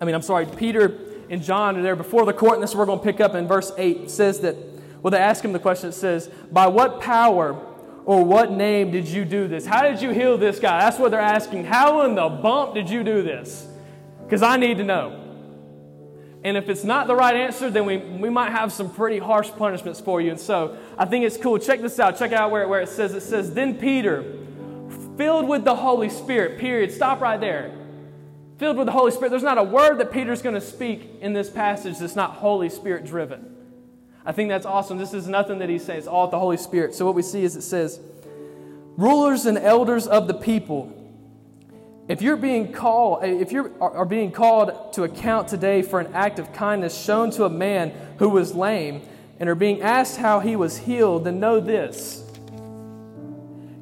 I 0.00 0.04
mean, 0.04 0.14
I'm 0.14 0.22
sorry, 0.22 0.46
Peter 0.46 0.98
and 1.30 1.42
John 1.42 1.76
are 1.76 1.82
there 1.82 1.96
before 1.96 2.26
the 2.26 2.32
court. 2.32 2.54
And 2.54 2.62
this 2.62 2.74
we're 2.74 2.86
going 2.86 2.98
to 2.98 3.04
pick 3.04 3.20
up 3.20 3.34
in 3.34 3.46
verse 3.46 3.72
8. 3.76 3.96
It 4.02 4.10
says 4.10 4.40
that, 4.40 4.56
well, 5.02 5.10
they 5.10 5.18
ask 5.18 5.44
him 5.44 5.52
the 5.52 5.58
question. 5.58 5.88
It 5.88 5.94
says, 5.94 6.28
By 6.50 6.66
what 6.66 7.00
power 7.00 7.58
or 8.04 8.24
what 8.24 8.52
name 8.52 8.90
did 8.90 9.08
you 9.08 9.24
do 9.24 9.48
this? 9.48 9.64
How 9.64 9.82
did 9.82 10.02
you 10.02 10.10
heal 10.10 10.36
this 10.36 10.58
guy? 10.58 10.80
That's 10.80 10.98
what 10.98 11.10
they're 11.10 11.20
asking. 11.20 11.64
How 11.64 12.02
in 12.02 12.14
the 12.14 12.28
bump 12.28 12.74
did 12.74 12.90
you 12.90 13.02
do 13.04 13.22
this? 13.22 13.66
Because 14.24 14.42
I 14.42 14.56
need 14.56 14.78
to 14.78 14.84
know. 14.84 15.18
And 16.44 16.56
if 16.56 16.68
it's 16.68 16.82
not 16.82 17.06
the 17.06 17.14
right 17.14 17.36
answer, 17.36 17.70
then 17.70 17.86
we, 17.86 17.98
we 17.98 18.28
might 18.28 18.50
have 18.50 18.72
some 18.72 18.90
pretty 18.90 19.18
harsh 19.18 19.48
punishments 19.50 20.00
for 20.00 20.20
you. 20.20 20.30
And 20.32 20.40
so 20.40 20.76
I 20.98 21.04
think 21.04 21.24
it's 21.24 21.36
cool. 21.36 21.58
Check 21.58 21.80
this 21.80 22.00
out. 22.00 22.18
Check 22.18 22.32
out 22.32 22.50
where, 22.50 22.66
where 22.66 22.80
it 22.80 22.88
says, 22.88 23.14
it 23.14 23.20
says, 23.20 23.54
Then 23.54 23.78
Peter, 23.78 24.24
filled 25.16 25.48
with 25.48 25.64
the 25.64 25.76
Holy 25.76 26.08
Spirit, 26.08 26.58
period. 26.58 26.92
Stop 26.92 27.20
right 27.20 27.40
there. 27.40 27.76
Filled 28.58 28.76
with 28.76 28.86
the 28.86 28.92
Holy 28.92 29.10
Spirit. 29.10 29.30
There's 29.30 29.42
not 29.42 29.58
a 29.58 29.62
word 29.62 29.98
that 29.98 30.12
Peter's 30.12 30.42
going 30.42 30.54
to 30.54 30.60
speak 30.60 31.18
in 31.20 31.32
this 31.32 31.50
passage 31.50 31.98
that's 31.98 32.16
not 32.16 32.34
Holy 32.34 32.68
Spirit 32.68 33.04
driven. 33.04 33.56
I 34.24 34.32
think 34.32 34.48
that's 34.48 34.66
awesome. 34.66 34.98
This 34.98 35.14
is 35.14 35.26
nothing 35.26 35.58
that 35.58 35.68
he's 35.68 35.84
saying, 35.84 35.98
it's 35.98 36.06
all 36.06 36.28
the 36.28 36.38
Holy 36.38 36.56
Spirit. 36.56 36.94
So 36.94 37.04
what 37.04 37.14
we 37.14 37.22
see 37.22 37.42
is 37.42 37.56
it 37.56 37.62
says, 37.62 38.00
Rulers 38.96 39.46
and 39.46 39.58
elders 39.58 40.06
of 40.06 40.28
the 40.28 40.34
people 40.34 40.98
if 42.08 42.20
you're 42.20 42.36
being 42.36 42.72
called, 42.72 43.24
if 43.24 43.52
you 43.52 43.74
are 43.80 44.04
being 44.04 44.32
called 44.32 44.92
to 44.94 45.04
account 45.04 45.48
today 45.48 45.82
for 45.82 46.00
an 46.00 46.12
act 46.14 46.38
of 46.38 46.52
kindness 46.52 47.00
shown 47.00 47.30
to 47.32 47.44
a 47.44 47.50
man 47.50 47.92
who 48.18 48.28
was 48.28 48.54
lame 48.54 49.02
and 49.38 49.48
are 49.48 49.54
being 49.54 49.80
asked 49.82 50.16
how 50.16 50.40
he 50.40 50.56
was 50.56 50.78
healed, 50.78 51.24
then 51.24 51.38
know 51.38 51.60
this. 51.60 52.21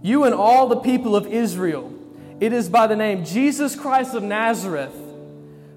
You 0.03 0.25
and 0.25 0.35
all 0.35 0.69
the 0.69 0.81
people 0.81 1.15
of 1.15 1.27
Israel, 1.27 1.93
it 2.41 2.53
is 2.53 2.69
by 2.69 2.87
the 2.87 2.97
name 2.97 3.25
Jesus 3.25 3.77
Christ 3.77 4.15
of 4.15 4.23
Nazareth, 4.23 4.95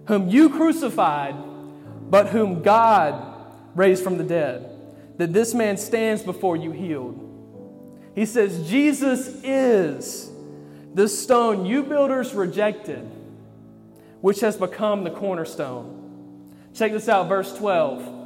whom 0.07 0.29
you 0.29 0.49
crucified, 0.49 1.35
but 2.09 2.29
whom 2.29 2.61
God 2.61 3.33
raised 3.75 4.03
from 4.03 4.17
the 4.17 4.23
dead, 4.23 4.69
that 5.17 5.33
this 5.33 5.53
man 5.53 5.77
stands 5.77 6.23
before 6.23 6.55
you 6.55 6.71
healed. 6.71 7.19
He 8.15 8.25
says, 8.25 8.69
Jesus 8.69 9.41
is 9.43 10.31
the 10.93 11.07
stone 11.07 11.65
you 11.65 11.83
builders 11.83 12.33
rejected, 12.33 13.09
which 14.21 14.39
has 14.41 14.55
become 14.55 15.03
the 15.03 15.09
cornerstone. 15.09 16.53
Check 16.73 16.91
this 16.91 17.09
out, 17.09 17.27
verse 17.27 17.55
12. 17.57 18.21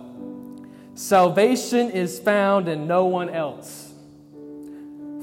Salvation 0.95 1.89
is 1.91 2.19
found 2.19 2.67
in 2.67 2.87
no 2.87 3.05
one 3.05 3.29
else. 3.29 3.87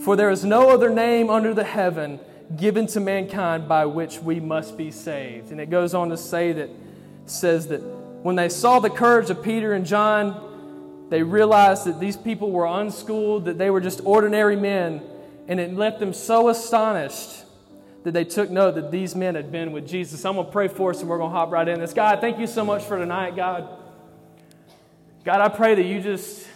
For 0.04 0.16
there 0.16 0.28
is 0.28 0.44
no 0.44 0.68
other 0.68 0.90
name 0.90 1.30
under 1.30 1.54
the 1.54 1.64
heaven 1.64 2.20
given 2.58 2.86
to 2.88 3.00
mankind 3.00 3.66
by 3.66 3.86
which 3.86 4.18
we 4.18 4.38
must 4.38 4.76
be 4.76 4.90
saved. 4.90 5.50
And 5.50 5.58
it 5.58 5.70
goes 5.70 5.94
on 5.94 6.10
to 6.10 6.18
say 6.18 6.52
that, 6.52 6.68
says 7.24 7.68
that 7.68 7.78
when 7.78 8.36
they 8.36 8.50
saw 8.50 8.80
the 8.80 8.90
courage 8.90 9.30
of 9.30 9.42
Peter 9.42 9.72
and 9.72 9.86
John, 9.86 11.06
they 11.08 11.22
realized 11.22 11.86
that 11.86 12.00
these 12.00 12.18
people 12.18 12.50
were 12.50 12.66
unschooled, 12.66 13.46
that 13.46 13.56
they 13.56 13.70
were 13.70 13.80
just 13.80 14.02
ordinary 14.04 14.56
men 14.56 15.00
and 15.48 15.58
it 15.58 15.72
left 15.72 16.00
them 16.00 16.12
so 16.12 16.50
astonished 16.50 17.44
that 18.02 18.12
they 18.12 18.24
took 18.24 18.50
note 18.50 18.74
that 18.74 18.90
these 18.90 19.14
men 19.14 19.34
had 19.34 19.50
been 19.50 19.72
with 19.72 19.88
Jesus. 19.88 20.22
I'm 20.26 20.34
going 20.34 20.44
to 20.44 20.52
pray 20.52 20.68
for 20.68 20.90
us 20.90 21.00
and 21.00 21.08
we're 21.08 21.16
going 21.16 21.30
to 21.30 21.36
hop 21.36 21.50
right 21.50 21.66
in 21.66 21.80
this. 21.80 21.94
God, 21.94 22.20
thank 22.20 22.38
you 22.38 22.46
so 22.46 22.62
much 22.62 22.84
for 22.84 22.98
tonight, 22.98 23.36
God. 23.36 23.68
God, 25.24 25.40
I 25.40 25.48
pray 25.48 25.74
that 25.74 25.84
you 25.84 26.02
just 26.02 26.46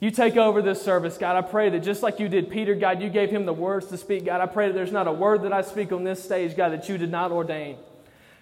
you 0.00 0.10
take 0.10 0.36
over 0.36 0.62
this 0.62 0.80
service, 0.80 1.18
God. 1.18 1.36
I 1.36 1.42
pray 1.42 1.70
that 1.70 1.80
just 1.80 2.02
like 2.02 2.20
you 2.20 2.28
did 2.28 2.50
Peter, 2.50 2.74
God, 2.74 3.02
you 3.02 3.08
gave 3.08 3.30
him 3.30 3.46
the 3.46 3.52
words 3.52 3.86
to 3.86 3.96
speak. 3.96 4.24
God, 4.24 4.40
I 4.40 4.46
pray 4.46 4.68
that 4.68 4.74
there's 4.74 4.92
not 4.92 5.08
a 5.08 5.12
word 5.12 5.42
that 5.42 5.52
I 5.52 5.62
speak 5.62 5.92
on 5.92 6.04
this 6.04 6.22
stage, 6.22 6.56
God, 6.56 6.70
that 6.70 6.88
you 6.88 6.98
did 6.98 7.10
not 7.10 7.32
ordain. 7.32 7.76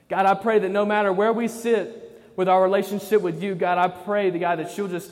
God, 0.09 0.27
I 0.27 0.35
pray 0.35 0.59
that 0.59 0.69
no 0.69 0.85
matter 0.85 1.13
where 1.13 1.33
we 1.33 1.49
sit 1.49 2.33
with 2.37 2.49
our 2.49 2.63
relationship 2.63 3.23
with 3.23 3.43
you, 3.43 3.55
God, 3.55 3.79
I 3.79 3.89
pray 3.89 4.31
that 4.31 4.39
God 4.39 4.59
that 4.59 4.77
you'll 4.77 4.89
just 4.89 5.11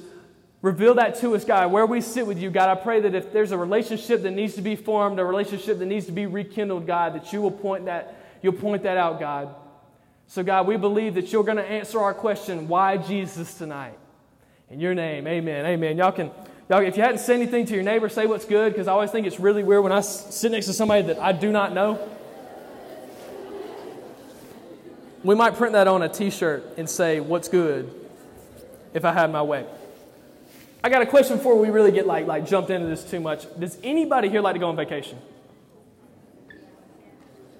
Reveal 0.64 0.94
that 0.94 1.16
to 1.16 1.34
us, 1.34 1.44
God, 1.44 1.70
where 1.70 1.84
we 1.84 2.00
sit 2.00 2.26
with 2.26 2.38
you, 2.38 2.50
God. 2.50 2.70
I 2.70 2.74
pray 2.74 2.98
that 3.00 3.14
if 3.14 3.34
there's 3.34 3.52
a 3.52 3.58
relationship 3.58 4.22
that 4.22 4.30
needs 4.30 4.54
to 4.54 4.62
be 4.62 4.76
formed, 4.76 5.18
a 5.18 5.24
relationship 5.24 5.78
that 5.78 5.84
needs 5.84 6.06
to 6.06 6.12
be 6.12 6.24
rekindled, 6.24 6.86
God, 6.86 7.14
that 7.16 7.34
you 7.34 7.42
will 7.42 7.50
point 7.50 7.84
that, 7.84 8.16
you'll 8.40 8.54
point 8.54 8.84
that 8.84 8.96
out, 8.96 9.20
God. 9.20 9.54
So, 10.26 10.42
God, 10.42 10.66
we 10.66 10.78
believe 10.78 11.16
that 11.16 11.30
you're 11.30 11.44
going 11.44 11.58
to 11.58 11.66
answer 11.66 12.00
our 12.00 12.14
question, 12.14 12.66
why 12.66 12.96
Jesus 12.96 13.52
tonight? 13.58 13.98
In 14.74 14.80
your 14.80 14.92
name, 14.92 15.24
amen. 15.28 15.66
Amen. 15.66 15.96
Y'all 15.96 16.10
can, 16.10 16.32
y'all, 16.68 16.80
if 16.80 16.96
you 16.96 17.02
hadn't 17.04 17.20
said 17.20 17.36
anything 17.36 17.64
to 17.66 17.74
your 17.74 17.84
neighbor, 17.84 18.08
say 18.08 18.26
what's 18.26 18.44
good, 18.44 18.72
because 18.72 18.88
I 18.88 18.92
always 18.92 19.12
think 19.12 19.24
it's 19.24 19.38
really 19.38 19.62
weird 19.62 19.84
when 19.84 19.92
I 19.92 20.00
sit 20.00 20.50
next 20.50 20.66
to 20.66 20.72
somebody 20.72 21.02
that 21.02 21.20
I 21.20 21.30
do 21.30 21.52
not 21.52 21.72
know. 21.72 22.08
We 25.22 25.36
might 25.36 25.54
print 25.54 25.74
that 25.74 25.86
on 25.86 26.02
a 26.02 26.08
t 26.08 26.28
shirt 26.28 26.64
and 26.76 26.90
say, 26.90 27.20
what's 27.20 27.46
good, 27.46 27.94
if 28.94 29.04
I 29.04 29.12
had 29.12 29.30
my 29.30 29.42
way. 29.42 29.64
I 30.82 30.88
got 30.88 31.02
a 31.02 31.06
question 31.06 31.36
before 31.36 31.56
we 31.56 31.70
really 31.70 31.92
get 31.92 32.08
like, 32.08 32.26
like 32.26 32.44
jumped 32.44 32.70
into 32.70 32.88
this 32.88 33.08
too 33.08 33.20
much. 33.20 33.46
Does 33.56 33.78
anybody 33.84 34.28
here 34.28 34.40
like 34.40 34.54
to 34.54 34.58
go 34.58 34.70
on 34.70 34.74
vacation? 34.74 35.18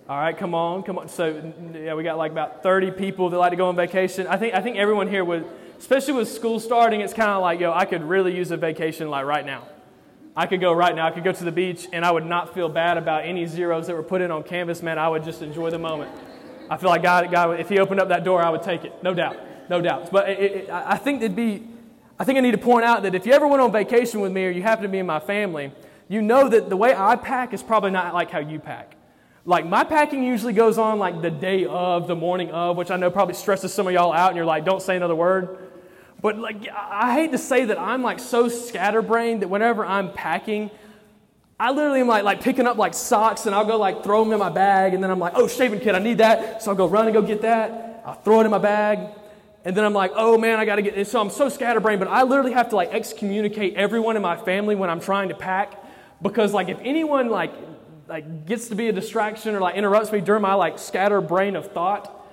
All 0.09 0.19
right, 0.19 0.37
come 0.37 0.53
on, 0.53 0.83
come 0.83 0.99
on. 0.99 1.09
So, 1.09 1.53
yeah, 1.75 1.95
we 1.95 2.03
got 2.03 2.19
like 2.19 2.33
about 2.33 2.65
30 2.65 2.91
people 2.91 3.31
that 3.31 3.39
like 3.39 3.51
to 3.51 3.57
go 3.57 3.69
on 3.69 3.77
vacation. 3.77 4.27
I 4.27 4.37
think, 4.37 4.53
I 4.53 4.61
think 4.61 4.79
everyone 4.79 5.07
here 5.07 5.25
would, 5.25 5.47
especially 5.85 6.15
with 6.15 6.31
school 6.31 6.59
starting, 6.59 7.03
it's 7.03 7.13
kind 7.13 7.29
of 7.29 7.43
like, 7.43 7.61
yo, 7.61 7.71
I 7.71 7.85
could 7.85 8.03
really 8.03 8.35
use 8.35 8.51
a 8.51 8.57
vacation 8.57 9.11
like 9.11 9.27
right 9.27 9.45
now. 9.45 9.69
I 10.35 10.47
could 10.47 10.63
go 10.63 10.73
right 10.73 10.97
now. 10.97 11.07
I 11.07 11.11
could 11.11 11.25
go 11.25 11.33
to 11.33 11.45
the 11.45 11.53
beach 11.53 11.87
and 11.93 12.07
I 12.07 12.11
would 12.11 12.25
not 12.25 12.55
feel 12.55 12.71
bad 12.71 12.97
about 12.97 13.27
any 13.27 13.45
zeros 13.45 13.87
that 13.89 13.95
were 13.95 14.03
put 14.03 14.23
in 14.23 14.31
on 14.31 14.45
canvas, 14.45 14.83
man. 14.83 14.99
I 14.99 15.09
would 15.09 15.25
just 15.25 15.43
enjoy 15.43 15.69
the 15.69 15.79
moment. 15.79 16.11
I 16.71 16.79
feel 16.79 16.89
like 16.89 17.03
God, 17.03 17.31
God 17.31 17.61
if 17.61 17.69
He 17.69 17.79
opened 17.81 18.01
up 18.01 18.09
that 18.09 18.25
door, 18.25 18.41
I 18.41 18.49
would 18.49 18.63
take 18.63 18.87
it. 18.87 18.95
No 19.03 19.13
doubt. 19.13 19.37
No 19.69 19.83
doubt. 19.83 20.11
But 20.11 20.31
it, 20.31 20.41
it, 20.41 20.71
I 20.71 20.97
think 20.97 21.21
it'd 21.21 21.37
be, 21.37 21.69
I 22.19 22.25
think 22.25 22.39
I 22.39 22.41
need 22.41 22.53
to 22.53 22.59
point 22.59 22.87
out 22.87 23.03
that 23.03 23.15
if 23.15 23.27
you 23.27 23.35
ever 23.35 23.47
went 23.47 23.61
on 23.61 23.71
vacation 23.71 24.23
with 24.23 24.33
me 24.33 24.47
or 24.47 24.51
you 24.51 24.63
happen 24.63 24.85
to 24.85 24.89
be 24.89 25.01
in 25.01 25.07
my 25.07 25.21
family, 25.21 25.71
you 26.09 26.23
know 26.23 26.49
that 26.49 26.71
the 26.71 26.79
way 26.79 26.95
I 26.97 27.17
pack 27.17 27.53
is 27.53 27.63
probably 27.63 27.91
not 27.91 28.15
like 28.15 28.31
how 28.31 28.39
you 28.39 28.59
pack. 28.59 28.97
Like 29.45 29.67
my 29.67 29.85
packing 29.85 30.25
usually 30.25 30.55
goes 30.55 30.79
on 30.79 30.99
like 30.99 31.21
the 31.21 31.31
day 31.31 31.67
of, 31.67 32.07
the 32.07 32.17
morning 32.17 32.51
of, 32.53 32.79
which 32.79 32.91
I 32.91 32.97
know 32.97 33.11
probably 33.11 33.35
stresses 33.35 33.75
some 33.75 33.87
of 33.87 33.93
y'all 33.93 34.15
out 34.15 34.29
and 34.29 34.37
you're 34.39 34.47
like, 34.47 34.65
don't 34.65 34.81
say 34.81 34.97
another 34.97 35.15
word. 35.15 35.64
But 36.25 36.39
like 36.39 36.67
I 36.75 37.13
hate 37.13 37.33
to 37.33 37.39
say 37.39 37.67
that 37.67 37.79
I'm 37.79 38.03
like 38.03 38.19
so 38.19 38.49
scatterbrained 38.49 39.43
that 39.43 39.49
whenever 39.49 39.85
I'm 39.85 40.11
packing, 40.11 40.71
I 41.61 41.71
literally 41.71 42.01
am 42.01 42.07
like, 42.07 42.25
like 42.25 42.41
picking 42.41 42.67
up 42.67 42.79
like 42.79 42.95
socks 42.95 43.45
and 43.45 43.55
I'll 43.55 43.67
go 43.67 43.77
like 43.77 44.03
throw 44.03 44.25
them 44.25 44.33
in 44.33 44.39
my 44.39 44.49
bag 44.49 44.95
and 44.95 45.05
then 45.05 45.11
I'm 45.11 45.19
like, 45.19 45.35
oh 45.37 45.49
shaving 45.49 45.81
kit, 45.81 45.95
I 45.95 45.99
need 45.99 46.17
that. 46.19 46.63
So 46.63 46.71
I'll 46.71 46.79
go 46.79 46.87
run 46.87 47.05
and 47.05 47.13
go 47.13 47.21
get 47.21 47.43
that. 47.43 48.01
I'll 48.07 48.15
throw 48.15 48.41
it 48.41 48.47
in 48.47 48.51
my 48.51 48.57
bag. 48.57 49.01
And 49.67 49.77
then 49.77 49.85
I'm 49.85 49.93
like, 49.93 50.13
oh 50.15 50.39
man, 50.39 50.59
I 50.59 50.65
gotta 50.65 50.81
get 50.81 50.97
it. 50.97 51.09
So 51.09 51.21
I'm 51.21 51.29
so 51.29 51.51
scatterbrained, 51.51 52.01
but 52.01 52.09
I 52.09 52.23
literally 52.23 52.53
have 52.53 52.71
to 52.71 52.77
like 52.77 52.95
excommunicate 52.95 53.75
everyone 53.75 54.17
in 54.17 54.23
my 54.23 54.39
family 54.39 54.75
when 54.75 54.89
I'm 54.89 55.01
trying 55.01 55.29
to 55.29 55.35
pack. 55.35 55.79
Because 56.23 56.55
like 56.55 56.71
if 56.71 56.79
anyone 56.81 57.29
like 57.29 57.53
like 58.09 58.47
gets 58.47 58.69
to 58.69 58.75
be 58.75 58.89
a 58.89 58.93
distraction 58.93 59.55
or 59.55 59.61
like 59.61 59.75
interrupts 59.75 60.11
me 60.11 60.23
during 60.23 60.41
my 60.41 60.55
like 60.55 60.79
scatter 60.79 61.21
brain 61.21 61.55
of 61.55 61.71
thought, 61.73 62.27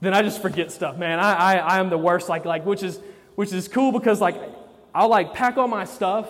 then 0.00 0.14
I 0.14 0.22
just 0.22 0.40
forget 0.40 0.72
stuff, 0.72 0.96
man. 0.96 1.18
I, 1.18 1.34
I, 1.34 1.56
I 1.56 1.80
am 1.80 1.90
the 1.90 1.98
worst, 1.98 2.30
like, 2.30 2.46
like 2.46 2.64
which 2.64 2.82
is 2.82 2.98
which 3.34 3.52
is 3.52 3.68
cool 3.68 3.92
because 3.92 4.20
like 4.20 4.36
I'll 4.94 5.08
like 5.08 5.34
pack 5.34 5.56
all 5.56 5.68
my 5.68 5.84
stuff 5.84 6.28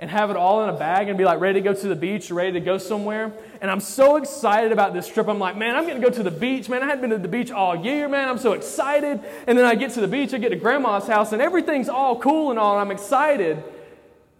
and 0.00 0.10
have 0.10 0.30
it 0.30 0.36
all 0.36 0.62
in 0.64 0.68
a 0.68 0.78
bag 0.78 1.08
and 1.08 1.16
be 1.16 1.24
like 1.24 1.40
ready 1.40 1.60
to 1.60 1.64
go 1.64 1.72
to 1.72 1.88
the 1.88 1.96
beach 1.96 2.30
ready 2.30 2.52
to 2.52 2.60
go 2.60 2.78
somewhere. 2.78 3.32
And 3.60 3.70
I'm 3.70 3.80
so 3.80 4.16
excited 4.16 4.72
about 4.72 4.92
this 4.92 5.08
trip. 5.08 5.28
I'm 5.28 5.38
like, 5.38 5.56
man, 5.56 5.76
I'm 5.76 5.86
gonna 5.86 6.00
go 6.00 6.10
to 6.10 6.22
the 6.22 6.30
beach, 6.30 6.68
man. 6.68 6.82
I 6.82 6.86
hadn't 6.86 7.00
been 7.00 7.10
to 7.10 7.18
the 7.18 7.28
beach 7.28 7.50
all 7.50 7.76
year, 7.76 8.08
man. 8.08 8.28
I'm 8.28 8.38
so 8.38 8.52
excited. 8.52 9.20
And 9.46 9.56
then 9.56 9.64
I 9.64 9.74
get 9.74 9.92
to 9.92 10.00
the 10.00 10.08
beach, 10.08 10.34
I 10.34 10.38
get 10.38 10.50
to 10.50 10.56
grandma's 10.56 11.06
house, 11.06 11.32
and 11.32 11.40
everything's 11.40 11.88
all 11.88 12.18
cool 12.18 12.50
and 12.50 12.58
all, 12.58 12.78
and 12.78 12.80
I'm 12.80 12.90
excited 12.90 13.62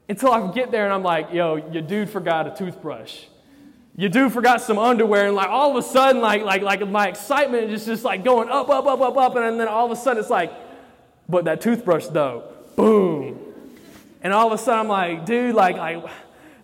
until 0.09 0.33
I 0.33 0.52
get 0.52 0.71
there 0.71 0.85
and 0.85 0.92
I'm 0.92 1.02
like, 1.02 1.33
yo, 1.33 1.56
your 1.56 1.83
dude 1.83 2.11
forgot 2.11 2.47
a 2.47 2.54
toothbrush 2.54 3.25
you 3.97 4.09
dude 4.09 4.33
forgot 4.33 4.61
some 4.61 4.78
underwear 4.78 5.26
and 5.26 5.37
like 5.37 5.49
all 5.49 5.71
of 5.71 5.76
a 5.76 5.88
sudden 5.88 6.21
like 6.21 6.42
like 6.42 6.62
like 6.62 6.87
my 6.88 7.09
excitement 7.09 7.71
is 7.71 7.87
just 7.87 8.04
like 8.04 8.25
going 8.25 8.49
up 8.49 8.68
up 8.68 8.87
up 8.87 9.00
up 9.00 9.16
up 9.16 9.37
and 9.37 9.61
then 9.61 9.68
all 9.68 9.87
of 9.87 9.92
a 9.92 9.97
sudden 9.97 10.18
it's 10.18 10.30
like 10.30 10.52
but 11.28 11.45
that 11.45 11.61
toothbrush 11.61 12.07
though 12.07 12.45
boom 12.76 13.38
and 14.23 14.33
all 14.33 14.47
of 14.47 14.52
a 14.52 14.59
sudden 14.59 14.81
i'm 14.81 14.88
like 14.88 15.26
dude 15.26 15.54
like 15.54 15.76
like 15.76 16.04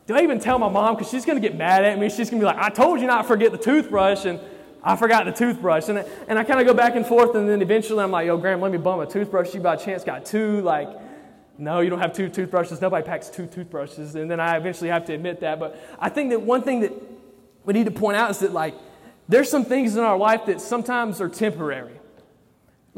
do 0.07 0.14
i 0.14 0.23
even 0.23 0.38
tell 0.38 0.59
my 0.59 0.69
mom 0.69 0.95
because 0.95 1.11
she's 1.11 1.25
going 1.25 1.40
to 1.40 1.47
get 1.47 1.57
mad 1.57 1.85
at 1.85 1.99
me 1.99 2.09
she's 2.09 2.31
going 2.31 2.40
to 2.40 2.47
be 2.47 2.52
like 2.52 2.59
i 2.59 2.69
told 2.69 3.00
you 3.00 3.07
not 3.07 3.23
to 3.23 3.29
forget 3.29 3.52
the 3.52 3.59
toothbrush 3.59 4.25
and 4.25 4.40
i 4.83 4.97
forgot 4.97 5.25
the 5.25 5.33
toothbrush 5.33 5.88
and, 5.88 5.99
and 6.29 6.38
i 6.38 6.45
kind 6.45 6.61
of 6.61 6.67
go 6.67 6.75
back 6.75 6.97
and 6.97 7.07
forth 7.07 7.35
and 7.35 7.49
then 7.49 7.62
eventually 7.62 8.02
i'm 8.02 8.11
like 8.11 8.26
yo 8.26 8.37
graham 8.37 8.61
let 8.61 8.73
me 8.73 8.79
bum 8.79 9.00
a 9.00 9.07
toothbrush 9.07 9.55
you 9.55 9.61
by 9.61 9.76
chance 9.76 10.05
got 10.05 10.25
two 10.25 10.61
like 10.62 10.88
no, 11.61 11.81
you 11.81 11.90
don't 11.90 12.00
have 12.00 12.14
two 12.14 12.31
toothbrushes. 12.31 12.81
Nobody 12.81 13.07
packs 13.07 13.29
two 13.29 13.47
toothbrushes. 13.47 14.14
And 14.14 14.31
then 14.31 14.40
I 14.40 14.57
eventually 14.57 14.88
have 14.88 15.05
to 15.07 15.12
admit 15.12 15.40
that. 15.40 15.61
But 15.61 15.79
I 15.99 16.09
think 16.09 16.31
that 16.31 16.40
one 16.40 16.62
thing 16.62 16.81
that 16.81 16.93
we 17.67 17.75
need 17.75 17.85
to 17.85 17.90
point 17.90 18.17
out 18.17 18.31
is 18.31 18.38
that, 18.38 18.52
like, 18.52 18.75
there's 19.29 19.50
some 19.50 19.67
things 19.67 19.95
in 19.95 20.02
our 20.02 20.17
life 20.17 20.47
that 20.47 20.62
sometimes 20.62 21.21
are 21.21 21.29
temporary. 21.29 22.00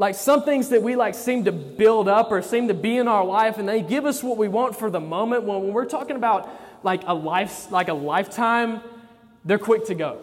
Like 0.03 0.15
some 0.15 0.43
things 0.43 0.67
that 0.67 0.83
we 0.83 0.97
like 0.97 1.15
seem 1.15 1.45
to 1.45 1.53
build 1.53 2.09
up 2.09 2.29
or 2.29 2.41
seem 2.41 2.67
to 2.67 2.73
be 2.73 2.97
in 2.97 3.07
our 3.07 3.23
life 3.23 3.57
and 3.57 3.69
they 3.69 3.81
give 3.81 4.05
us 4.05 4.21
what 4.21 4.35
we 4.37 4.49
want 4.49 4.75
for 4.75 4.89
the 4.89 4.99
moment. 4.99 5.45
When 5.45 5.71
we're 5.71 5.85
talking 5.85 6.17
about 6.17 6.49
like 6.83 7.03
a 7.05 7.13
life 7.13 7.71
like 7.71 7.87
a 7.87 7.93
lifetime, 7.93 8.81
they're 9.45 9.57
quick 9.57 9.85
to 9.85 9.95
go. 9.95 10.19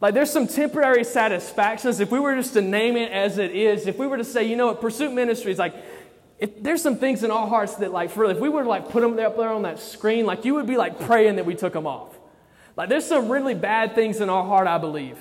Like 0.00 0.14
there's 0.14 0.32
some 0.32 0.48
temporary 0.48 1.04
satisfactions. 1.04 2.00
If 2.00 2.10
we 2.10 2.18
were 2.18 2.34
just 2.34 2.54
to 2.54 2.60
name 2.60 2.96
it 2.96 3.12
as 3.12 3.38
it 3.38 3.52
is, 3.52 3.86
if 3.86 3.98
we 3.98 4.08
were 4.08 4.16
to 4.16 4.24
say, 4.24 4.48
you 4.48 4.56
know 4.56 4.66
what, 4.66 4.80
Pursuit 4.80 5.12
Ministries, 5.12 5.60
like 5.60 5.76
if 6.40 6.60
there's 6.60 6.82
some 6.82 6.96
things 6.96 7.22
in 7.22 7.30
our 7.30 7.46
hearts 7.46 7.76
that 7.76 7.92
like 7.92 8.10
for 8.10 8.24
if 8.24 8.40
we 8.40 8.48
were 8.48 8.64
to 8.64 8.68
like 8.68 8.88
put 8.88 9.02
them 9.02 9.16
up 9.16 9.36
there 9.36 9.50
on 9.50 9.62
that 9.62 9.78
screen, 9.78 10.26
like 10.26 10.44
you 10.44 10.54
would 10.54 10.66
be 10.66 10.76
like 10.76 10.98
praying 10.98 11.36
that 11.36 11.46
we 11.46 11.54
took 11.54 11.72
them 11.72 11.86
off. 11.86 12.18
Like, 12.76 12.88
there's 12.88 13.06
some 13.06 13.28
really 13.28 13.54
bad 13.54 13.94
things 13.94 14.20
in 14.20 14.30
our 14.30 14.44
heart, 14.44 14.66
I 14.66 14.78
believe. 14.78 15.18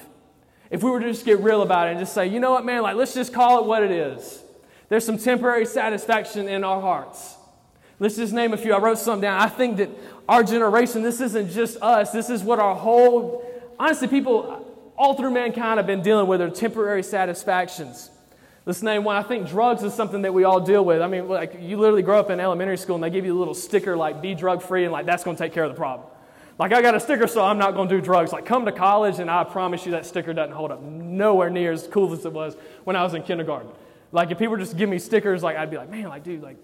If 0.71 0.81
we 0.81 0.89
were 0.89 1.01
to 1.01 1.11
just 1.11 1.25
get 1.25 1.39
real 1.39 1.61
about 1.61 1.87
it 1.87 1.91
and 1.91 1.99
just 1.99 2.13
say, 2.13 2.27
you 2.27 2.39
know 2.39 2.51
what, 2.51 2.65
man, 2.65 2.81
like, 2.81 2.95
let's 2.95 3.13
just 3.13 3.33
call 3.33 3.59
it 3.59 3.65
what 3.65 3.83
it 3.83 3.91
is. 3.91 4.41
There's 4.89 5.05
some 5.05 5.17
temporary 5.17 5.65
satisfaction 5.65 6.47
in 6.47 6.63
our 6.63 6.81
hearts. 6.81 7.35
Let's 7.99 8.15
just 8.15 8.33
name 8.33 8.53
a 8.53 8.57
few. 8.57 8.73
I 8.73 8.79
wrote 8.79 8.97
some 8.97 9.21
down. 9.21 9.39
I 9.39 9.47
think 9.47 9.77
that 9.77 9.89
our 10.27 10.43
generation, 10.43 11.03
this 11.03 11.21
isn't 11.21 11.51
just 11.51 11.77
us, 11.81 12.11
this 12.11 12.29
is 12.29 12.41
what 12.41 12.59
our 12.59 12.73
whole, 12.73 13.45
honestly, 13.77 14.07
people 14.07 14.65
all 14.97 15.13
through 15.13 15.31
mankind 15.31 15.77
have 15.77 15.87
been 15.87 16.01
dealing 16.01 16.27
with 16.27 16.41
are 16.41 16.49
temporary 16.49 17.03
satisfactions. 17.03 18.09
Let's 18.65 18.81
name 18.81 19.03
one. 19.03 19.15
I 19.15 19.23
think 19.23 19.49
drugs 19.49 19.83
is 19.83 19.93
something 19.93 20.21
that 20.21 20.33
we 20.33 20.43
all 20.43 20.59
deal 20.59 20.85
with. 20.85 21.01
I 21.01 21.07
mean, 21.07 21.27
like 21.27 21.57
you 21.59 21.77
literally 21.77 22.03
grow 22.03 22.19
up 22.19 22.29
in 22.29 22.39
elementary 22.39 22.77
school 22.77 22.95
and 22.95 23.03
they 23.03 23.09
give 23.09 23.25
you 23.25 23.35
a 23.35 23.39
little 23.39 23.55
sticker 23.55 23.97
like 23.97 24.21
be 24.21 24.35
drug 24.35 24.61
free 24.61 24.83
and 24.83 24.93
like 24.93 25.05
that's 25.05 25.23
going 25.23 25.35
to 25.35 25.43
take 25.43 25.53
care 25.53 25.63
of 25.63 25.71
the 25.71 25.77
problem. 25.77 26.07
Like, 26.59 26.73
I 26.73 26.81
got 26.81 26.95
a 26.95 26.99
sticker, 26.99 27.27
so 27.27 27.43
I'm 27.43 27.57
not 27.57 27.73
going 27.73 27.89
to 27.89 27.95
do 27.95 28.01
drugs. 28.01 28.31
Like, 28.31 28.45
come 28.45 28.65
to 28.65 28.71
college, 28.71 29.19
and 29.19 29.31
I 29.31 29.43
promise 29.43 29.85
you 29.85 29.93
that 29.93 30.05
sticker 30.05 30.33
doesn't 30.33 30.53
hold 30.53 30.71
up 30.71 30.81
nowhere 30.81 31.49
near 31.49 31.71
as 31.71 31.87
cool 31.87 32.13
as 32.13 32.25
it 32.25 32.33
was 32.33 32.55
when 32.83 32.95
I 32.95 33.03
was 33.03 33.13
in 33.13 33.23
kindergarten. 33.23 33.71
Like, 34.11 34.31
if 34.31 34.37
people 34.37 34.57
just 34.57 34.77
give 34.77 34.89
me 34.89 34.99
stickers, 34.99 35.41
like, 35.41 35.57
I'd 35.57 35.71
be 35.71 35.77
like, 35.77 35.89
man, 35.89 36.09
like, 36.09 36.23
dude, 36.23 36.43
like, 36.43 36.57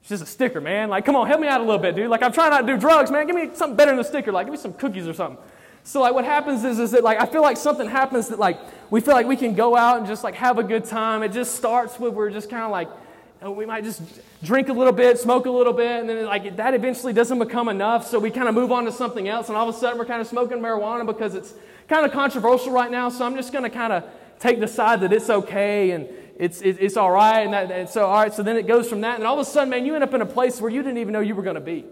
it's 0.00 0.08
just 0.08 0.22
a 0.22 0.26
sticker, 0.26 0.60
man. 0.60 0.88
Like, 0.88 1.04
come 1.04 1.16
on, 1.16 1.26
help 1.26 1.40
me 1.40 1.48
out 1.48 1.60
a 1.60 1.64
little 1.64 1.80
bit, 1.80 1.96
dude. 1.96 2.08
Like, 2.08 2.22
I'm 2.22 2.32
trying 2.32 2.50
not 2.50 2.60
to 2.60 2.66
do 2.66 2.78
drugs, 2.78 3.10
man. 3.10 3.26
Give 3.26 3.34
me 3.34 3.50
something 3.54 3.76
better 3.76 3.90
than 3.90 4.00
a 4.00 4.04
sticker. 4.04 4.32
Like, 4.32 4.46
give 4.46 4.52
me 4.52 4.58
some 4.58 4.74
cookies 4.74 5.08
or 5.08 5.14
something. 5.14 5.42
So, 5.82 6.00
like, 6.00 6.14
what 6.14 6.24
happens 6.24 6.64
is, 6.64 6.78
is 6.78 6.92
that, 6.92 7.02
like, 7.02 7.20
I 7.20 7.26
feel 7.26 7.42
like 7.42 7.56
something 7.56 7.88
happens 7.88 8.28
that, 8.28 8.38
like, 8.38 8.58
we 8.90 9.00
feel 9.00 9.14
like 9.14 9.26
we 9.26 9.36
can 9.36 9.54
go 9.54 9.76
out 9.76 9.98
and 9.98 10.06
just, 10.06 10.24
like, 10.24 10.34
have 10.36 10.58
a 10.58 10.62
good 10.62 10.84
time. 10.84 11.22
It 11.22 11.32
just 11.32 11.54
starts 11.54 11.98
with 11.98 12.14
we're 12.14 12.30
just 12.30 12.48
kind 12.48 12.62
of 12.62 12.70
like, 12.70 12.88
Oh, 13.46 13.50
we 13.50 13.66
might 13.66 13.84
just 13.84 14.00
drink 14.42 14.70
a 14.70 14.72
little 14.72 14.90
bit, 14.90 15.18
smoke 15.18 15.44
a 15.44 15.50
little 15.50 15.74
bit, 15.74 16.00
and 16.00 16.08
then 16.08 16.24
like 16.24 16.56
that 16.56 16.72
eventually 16.72 17.12
doesn't 17.12 17.38
become 17.38 17.68
enough. 17.68 18.06
So 18.06 18.18
we 18.18 18.30
kind 18.30 18.48
of 18.48 18.54
move 18.54 18.72
on 18.72 18.86
to 18.86 18.92
something 18.92 19.28
else, 19.28 19.48
and 19.48 19.56
all 19.56 19.68
of 19.68 19.74
a 19.74 19.78
sudden 19.78 19.98
we're 19.98 20.06
kind 20.06 20.22
of 20.22 20.26
smoking 20.26 20.60
marijuana 20.60 21.04
because 21.04 21.34
it's 21.34 21.52
kind 21.86 22.06
of 22.06 22.12
controversial 22.12 22.72
right 22.72 22.90
now. 22.90 23.10
So 23.10 23.26
I'm 23.26 23.36
just 23.36 23.52
going 23.52 23.64
to 23.64 23.68
kind 23.68 23.92
of 23.92 24.04
take 24.38 24.60
the 24.60 24.66
side 24.66 25.02
that 25.02 25.12
it's 25.12 25.28
okay 25.28 25.90
and 25.90 26.08
it's, 26.38 26.62
it, 26.62 26.78
it's 26.80 26.96
all 26.96 27.10
right. 27.10 27.40
And, 27.40 27.52
that, 27.52 27.70
and 27.70 27.86
so, 27.86 28.06
all 28.06 28.22
right, 28.22 28.32
so 28.32 28.42
then 28.42 28.56
it 28.56 28.66
goes 28.66 28.88
from 28.88 29.02
that. 29.02 29.18
And 29.18 29.26
all 29.26 29.38
of 29.38 29.46
a 29.46 29.50
sudden, 29.50 29.68
man, 29.68 29.84
you 29.84 29.94
end 29.94 30.02
up 30.02 30.14
in 30.14 30.22
a 30.22 30.26
place 30.26 30.58
where 30.58 30.70
you 30.70 30.82
didn't 30.82 30.96
even 30.96 31.12
know 31.12 31.20
you 31.20 31.34
were 31.34 31.42
going 31.42 31.56
to 31.56 31.60
be. 31.60 31.84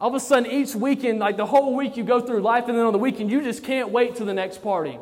All 0.00 0.08
of 0.08 0.14
a 0.14 0.20
sudden, 0.20 0.50
each 0.50 0.74
weekend, 0.74 1.18
like 1.18 1.36
the 1.36 1.44
whole 1.44 1.76
week, 1.76 1.98
you 1.98 2.02
go 2.02 2.18
through 2.18 2.40
life, 2.40 2.66
and 2.68 2.78
then 2.78 2.86
on 2.86 2.94
the 2.94 2.98
weekend, 2.98 3.30
you 3.30 3.42
just 3.42 3.62
can't 3.62 3.90
wait 3.90 4.16
to 4.16 4.24
the 4.24 4.32
next 4.32 4.62
party. 4.62 4.98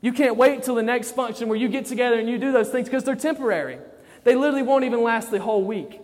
You 0.00 0.12
can't 0.12 0.36
wait 0.36 0.62
till 0.62 0.76
the 0.76 0.84
next 0.84 1.10
function 1.10 1.48
where 1.48 1.58
you 1.58 1.68
get 1.68 1.86
together 1.86 2.20
and 2.20 2.28
you 2.28 2.38
do 2.38 2.52
those 2.52 2.68
things 2.68 2.88
because 2.88 3.02
they're 3.02 3.16
temporary. 3.16 3.80
They 4.26 4.34
literally 4.34 4.64
won't 4.64 4.82
even 4.82 5.04
last 5.04 5.30
the 5.30 5.38
whole 5.38 5.62
week. 5.62 6.00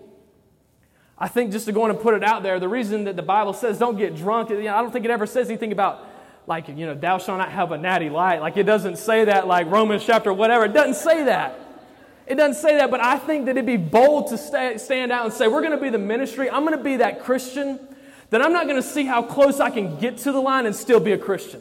I 1.19 1.27
think 1.27 1.51
just 1.51 1.67
to 1.67 1.73
go 1.73 1.85
and 1.87 1.99
put 1.99 2.15
it 2.15 2.23
out 2.23 2.45
there, 2.45 2.61
the 2.61 2.69
reason 2.69 3.03
that 3.05 3.17
the 3.17 3.23
Bible 3.23 3.53
says 3.53 3.81
don't 3.81 3.99
get 3.99 4.15
drunk, 4.15 4.51
you 4.51 4.63
know, 4.63 4.77
I 4.77 4.81
don't 4.81 4.93
think 4.93 5.05
it 5.05 5.11
ever 5.11 5.27
says 5.27 5.49
anything 5.49 5.73
about 5.73 6.07
like, 6.47 6.69
you 6.69 6.87
know, 6.87 6.95
thou 6.95 7.19
shalt 7.19 7.39
not 7.39 7.51
have 7.51 7.73
a 7.73 7.79
natty 7.79 8.11
light. 8.11 8.41
Like 8.41 8.57
it 8.57 8.63
doesn't 8.63 8.99
say 8.99 9.25
that 9.25 9.49
like 9.49 9.69
Romans 9.69 10.05
chapter 10.07 10.33
whatever. 10.33 10.67
It 10.67 10.73
doesn't 10.73 11.03
say 11.03 11.25
that. 11.25 11.59
It 12.29 12.37
doesn't 12.37 12.63
say 12.63 12.77
that, 12.77 12.93
but 12.93 13.01
I 13.01 13.19
think 13.19 13.47
that 13.47 13.57
it'd 13.57 13.67
be 13.67 13.77
bold 13.77 14.29
to 14.29 14.39
stay, 14.39 14.79
stand 14.79 15.11
out 15.11 15.25
and 15.25 15.35
say, 15.35 15.49
we're 15.49 15.61
going 15.61 15.77
to 15.77 15.83
be 15.83 15.91
the 15.91 15.99
ministry. 15.99 16.49
I'm 16.49 16.65
going 16.65 16.79
to 16.79 16.85
be 16.85 16.99
that 16.99 17.25
Christian 17.25 17.81
that 18.31 18.41
I'm 18.41 18.53
not 18.53 18.69
going 18.69 18.81
to 18.81 18.89
see 18.89 19.05
how 19.05 19.25
close 19.25 19.59
I 19.59 19.71
can 19.71 19.99
get 19.99 20.19
to 20.19 20.31
the 20.31 20.41
line 20.41 20.67
and 20.67 20.77
still 20.77 21.01
be 21.01 21.11
a 21.11 21.19
Christian. 21.19 21.61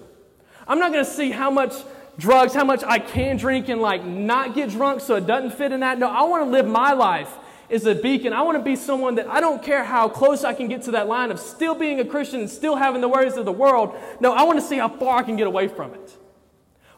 I'm 0.67 0.77
not 0.77 0.91
going 0.91 1.03
to 1.03 1.09
see 1.09 1.31
how 1.31 1.49
much 1.49 1.73
drugs, 2.21 2.53
how 2.53 2.63
much 2.63 2.83
I 2.85 2.99
can 2.99 3.35
drink 3.35 3.67
and 3.67 3.81
like 3.81 4.05
not 4.05 4.53
get 4.53 4.69
drunk 4.69 5.01
so 5.01 5.15
it 5.15 5.25
doesn't 5.25 5.55
fit 5.55 5.71
in 5.71 5.81
that. 5.81 5.97
No, 5.99 6.07
I 6.07 6.23
want 6.23 6.45
to 6.45 6.49
live 6.49 6.67
my 6.67 6.93
life 6.93 7.29
as 7.69 7.85
a 7.85 7.95
beacon. 7.95 8.31
I 8.31 8.43
want 8.43 8.57
to 8.57 8.63
be 8.63 8.75
someone 8.75 9.15
that 9.15 9.27
I 9.27 9.41
don't 9.41 9.61
care 9.63 9.83
how 9.83 10.07
close 10.07 10.43
I 10.43 10.53
can 10.53 10.67
get 10.67 10.83
to 10.83 10.91
that 10.91 11.07
line 11.07 11.31
of 11.31 11.39
still 11.39 11.75
being 11.75 11.99
a 11.99 12.05
Christian 12.05 12.41
and 12.41 12.49
still 12.49 12.75
having 12.75 13.01
the 13.01 13.09
worries 13.09 13.37
of 13.37 13.45
the 13.45 13.51
world. 13.51 13.95
No, 14.19 14.33
I 14.33 14.43
want 14.43 14.59
to 14.59 14.65
see 14.65 14.77
how 14.77 14.87
far 14.87 15.17
I 15.17 15.23
can 15.23 15.35
get 15.35 15.47
away 15.47 15.67
from 15.67 15.93
it. 15.93 16.17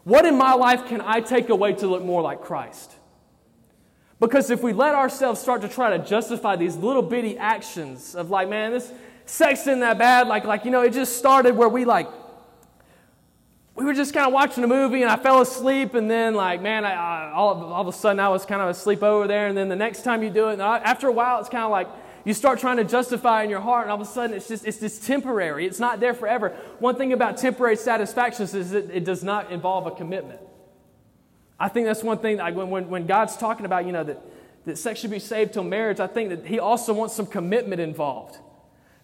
What 0.04 0.26
in 0.26 0.36
my 0.36 0.52
life 0.52 0.86
can 0.86 1.00
I 1.00 1.20
take 1.20 1.48
away 1.48 1.72
to 1.74 1.86
look 1.86 2.04
more 2.04 2.20
like 2.20 2.42
Christ? 2.42 2.94
Because 4.20 4.50
if 4.50 4.62
we 4.62 4.72
let 4.72 4.94
ourselves 4.94 5.40
start 5.40 5.62
to 5.62 5.68
try 5.68 5.96
to 5.96 6.04
justify 6.04 6.56
these 6.56 6.76
little 6.76 7.02
bitty 7.02 7.38
actions 7.38 8.14
of 8.14 8.30
like, 8.30 8.48
man, 8.48 8.72
this 8.72 8.92
sex 9.24 9.62
isn't 9.62 9.80
that 9.80 9.98
bad, 9.98 10.28
like, 10.28 10.44
like 10.44 10.64
you 10.64 10.70
know, 10.70 10.82
it 10.82 10.92
just 10.92 11.16
started 11.16 11.56
where 11.56 11.68
we 11.68 11.84
like 11.84 12.08
we 13.76 13.84
were 13.84 13.94
just 13.94 14.14
kind 14.14 14.26
of 14.26 14.32
watching 14.32 14.62
a 14.62 14.68
movie 14.68 15.02
and 15.02 15.10
I 15.10 15.16
fell 15.16 15.40
asleep 15.40 15.94
and 15.94 16.10
then 16.10 16.34
like 16.34 16.62
man 16.62 16.84
I, 16.84 16.92
I, 16.92 17.32
all, 17.32 17.50
of, 17.50 17.62
all 17.62 17.80
of 17.82 17.88
a 17.88 17.92
sudden 17.92 18.20
I 18.20 18.28
was 18.28 18.46
kind 18.46 18.62
of 18.62 18.68
asleep 18.68 19.02
over 19.02 19.26
there 19.26 19.48
and 19.48 19.56
then 19.56 19.68
the 19.68 19.76
next 19.76 20.02
time 20.02 20.22
you 20.22 20.30
do 20.30 20.48
it 20.48 20.60
I, 20.60 20.78
after 20.78 21.08
a 21.08 21.12
while 21.12 21.40
it's 21.40 21.48
kind 21.48 21.64
of 21.64 21.70
like 21.70 21.88
you 22.24 22.32
start 22.32 22.58
trying 22.58 22.78
to 22.78 22.84
justify 22.84 23.42
in 23.42 23.50
your 23.50 23.60
heart 23.60 23.82
and 23.82 23.90
all 23.90 24.00
of 24.00 24.06
a 24.06 24.10
sudden 24.10 24.34
it's 24.36 24.48
just 24.48 24.64
it's 24.64 24.80
just 24.80 25.04
temporary. 25.04 25.66
It's 25.66 25.78
not 25.78 26.00
there 26.00 26.14
forever. 26.14 26.50
One 26.78 26.96
thing 26.96 27.12
about 27.12 27.36
temporary 27.36 27.76
satisfactions 27.76 28.54
is 28.54 28.70
that 28.70 28.90
it 28.90 29.04
does 29.04 29.22
not 29.22 29.52
involve 29.52 29.86
a 29.86 29.90
commitment. 29.90 30.40
I 31.60 31.68
think 31.68 31.86
that's 31.86 32.02
one 32.02 32.18
thing 32.18 32.38
that 32.38 32.54
when, 32.54 32.70
when, 32.70 32.88
when 32.88 33.06
God's 33.06 33.36
talking 33.36 33.66
about 33.66 33.86
you 33.86 33.92
know 33.92 34.04
that, 34.04 34.20
that 34.64 34.78
sex 34.78 35.00
should 35.00 35.10
be 35.10 35.18
saved 35.18 35.52
till 35.52 35.64
marriage 35.64 36.00
I 36.00 36.06
think 36.06 36.30
that 36.30 36.46
he 36.46 36.58
also 36.58 36.92
wants 36.92 37.14
some 37.14 37.26
commitment 37.26 37.80
involved 37.80 38.38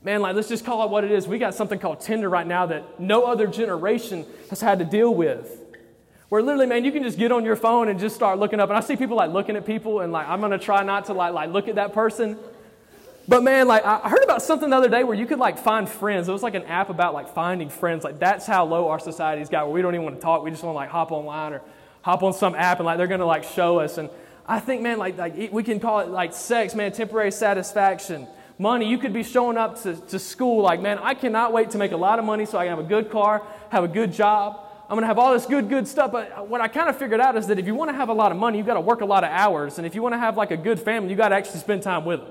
Man, 0.03 0.23
like, 0.23 0.35
let's 0.35 0.49
just 0.49 0.65
call 0.65 0.83
it 0.85 0.91
what 0.91 1.05
it 1.05 1.11
is. 1.11 1.29
We 1.29 1.39
got 1.39 1.55
something 1.55 1.79
called 1.79 2.01
Tinder 2.01 2.31
right 2.31 2.47
now 2.47 2.67
that 2.67 2.99
no 2.99 3.25
other 3.25 3.47
generation 3.47 4.25
has 4.49 4.61
had 4.61 4.79
to 4.79 4.85
deal 4.85 5.15
with. 5.15 5.59
Where 6.31 6.43
literally, 6.43 6.67
man, 6.67 6.85
you 6.85 6.93
can 6.93 7.03
just 7.03 7.19
get 7.19 7.33
on 7.33 7.45
your 7.45 7.57
phone 7.57 7.89
and 7.89 8.01
just 8.01 8.15
start 8.15 8.39
looking 8.39 8.61
up. 8.61 8.71
And 8.71 8.79
I 8.79 8.81
see 8.81 8.97
people 8.97 9.17
like 9.17 9.31
looking 9.31 9.57
at 9.57 9.67
people, 9.67 10.01
and 10.01 10.11
like, 10.11 10.27
I'm 10.27 10.41
gonna 10.41 10.59
try 10.59 10.83
not 10.85 11.07
to 11.07 11.13
like, 11.13 11.35
like 11.35 11.51
look 11.51 11.69
at 11.69 11.75
that 11.75 11.93
person. 11.93 12.39
But 13.29 13.43
man, 13.43 13.69
like, 13.69 13.85
I 13.85 14.09
heard 14.09 14.25
about 14.25 14.41
something 14.41 14.71
the 14.71 14.77
other 14.77 14.89
day 14.89 15.05
where 15.05 15.17
you 15.17 15.27
could 15.27 15.39
like 15.39 15.59
find 15.59 15.87
friends. 15.89 16.29
It 16.29 16.33
was 16.33 16.43
like 16.43 16.55
an 16.55 16.65
app 16.65 16.89
about 16.89 17.13
like 17.13 17.29
finding 17.29 17.69
friends. 17.69 18.03
Like, 18.03 18.19
that's 18.19 18.47
how 18.47 18.65
low 18.65 18.89
our 18.89 18.99
society's 18.99 19.51
got, 19.51 19.67
where 19.67 19.75
we 19.75 19.83
don't 19.83 19.95
even 19.95 20.05
want 20.05 20.17
to 20.17 20.23
talk. 20.23 20.43
We 20.43 20.51
just 20.51 20.63
want 20.63 20.75
to 20.75 20.79
like 20.79 20.89
hop 20.89 21.13
online 21.13 21.53
or 21.53 21.63
hop 22.01 22.23
on 22.23 22.33
some 22.33 22.55
app 22.55 22.79
and 22.79 22.87
like 22.87 22.97
they're 22.97 23.07
gonna 23.07 23.27
like 23.27 23.45
show 23.45 23.81
us. 23.81 23.99
And 23.99 24.09
I 24.47 24.61
think, 24.61 24.81
man, 24.81 24.99
like, 24.99 25.19
like 25.19 25.53
we 25.53 25.63
can 25.63 25.79
call 25.79 26.01
it 26.01 26.09
like 26.09 26.33
sex, 26.33 26.75
man, 26.75 26.91
temporary 26.93 27.33
satisfaction 27.33 28.27
money. 28.61 28.87
You 28.87 28.99
could 28.99 29.15
be 29.15 29.23
showing 29.23 29.57
up 29.57 29.83
to, 29.83 29.97
to 29.97 30.19
school 30.19 30.63
like, 30.63 30.81
man, 30.81 30.99
I 30.99 31.15
cannot 31.15 31.53
wait 31.53 31.71
to 31.71 31.79
make 31.79 31.93
a 31.93 31.97
lot 31.97 32.19
of 32.19 32.27
money 32.27 32.45
so 32.45 32.59
I 32.59 32.67
can 32.67 32.77
have 32.77 32.85
a 32.85 32.89
good 32.89 33.11
car, 33.11 33.43
have 33.71 33.85
a 33.85 33.89
good 33.89 34.13
job. 34.13 34.67
I'm 34.83 34.97
going 34.97 35.03
to 35.03 35.07
have 35.07 35.19
all 35.19 35.33
this 35.33 35.47
good, 35.47 35.69
good 35.69 35.89
stuff. 35.89 36.13
But 36.13 36.47
what 36.47 36.61
I 36.61 36.69
kind 36.69 36.91
of 36.91 36.97
figured 36.97 37.21
out 37.21 37.37
is 37.37 37.47
that 37.47 37.59
if 37.59 37.67
you 37.67 37.75
want 37.75 37.91
to 37.91 37.95
have 37.95 38.11
a 38.11 38.13
lot 38.13 38.33
of 38.33 38.39
money, 38.39 38.59
you've 38.59 38.67
got 38.67 38.75
to 38.75 38.81
work 38.81 39.01
a 39.01 39.07
lot 39.07 39.25
of 39.25 39.31
hours. 39.31 39.79
And 39.79 39.87
if 39.87 39.95
you 39.95 40.03
want 40.03 40.13
to 40.13 40.19
have 40.19 40.37
like 40.37 40.51
a 40.51 40.57
good 40.57 40.79
family, 40.79 41.11
you 41.11 41.17
got 41.17 41.31
to 41.31 41.37
actually 41.37 41.61
spend 41.61 41.83
time 41.83 42.05
with 42.05 42.21
them. 42.21 42.31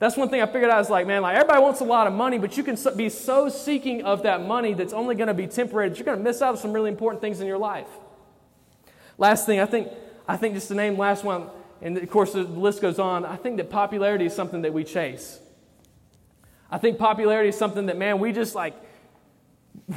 That's 0.00 0.16
one 0.16 0.28
thing 0.28 0.40
I 0.40 0.46
figured 0.46 0.70
out 0.70 0.80
is 0.80 0.90
like, 0.90 1.06
man, 1.06 1.22
like 1.22 1.36
everybody 1.36 1.60
wants 1.60 1.80
a 1.80 1.84
lot 1.84 2.06
of 2.06 2.12
money, 2.12 2.38
but 2.38 2.56
you 2.56 2.64
can 2.64 2.76
be 2.96 3.08
so 3.08 3.48
seeking 3.48 4.02
of 4.02 4.24
that 4.24 4.44
money 4.44 4.74
that's 4.74 4.92
only 4.92 5.14
going 5.14 5.28
to 5.28 5.34
be 5.34 5.46
temporary 5.46 5.88
that 5.88 5.98
you're 5.98 6.06
going 6.06 6.18
to 6.18 6.24
miss 6.24 6.42
out 6.42 6.54
on 6.54 6.56
some 6.56 6.72
really 6.72 6.90
important 6.90 7.20
things 7.20 7.40
in 7.40 7.46
your 7.46 7.58
life. 7.58 7.88
Last 9.18 9.46
thing, 9.46 9.60
I 9.60 9.66
think, 9.66 9.88
I 10.26 10.36
think 10.36 10.54
just 10.54 10.68
to 10.68 10.74
name 10.74 10.96
last 10.96 11.22
one, 11.22 11.48
and 11.82 11.96
of 11.96 12.10
course 12.10 12.32
the 12.32 12.42
list 12.42 12.80
goes 12.80 12.98
on, 12.98 13.24
I 13.24 13.36
think 13.36 13.56
that 13.58 13.70
popularity 13.70 14.26
is 14.26 14.34
something 14.34 14.62
that 14.62 14.72
we 14.72 14.84
chase. 14.84 15.38
I 16.70 16.78
think 16.78 16.98
popularity 16.98 17.48
is 17.48 17.56
something 17.56 17.86
that, 17.86 17.96
man, 17.96 18.18
we 18.18 18.32
just 18.32 18.54
like, 18.54 18.74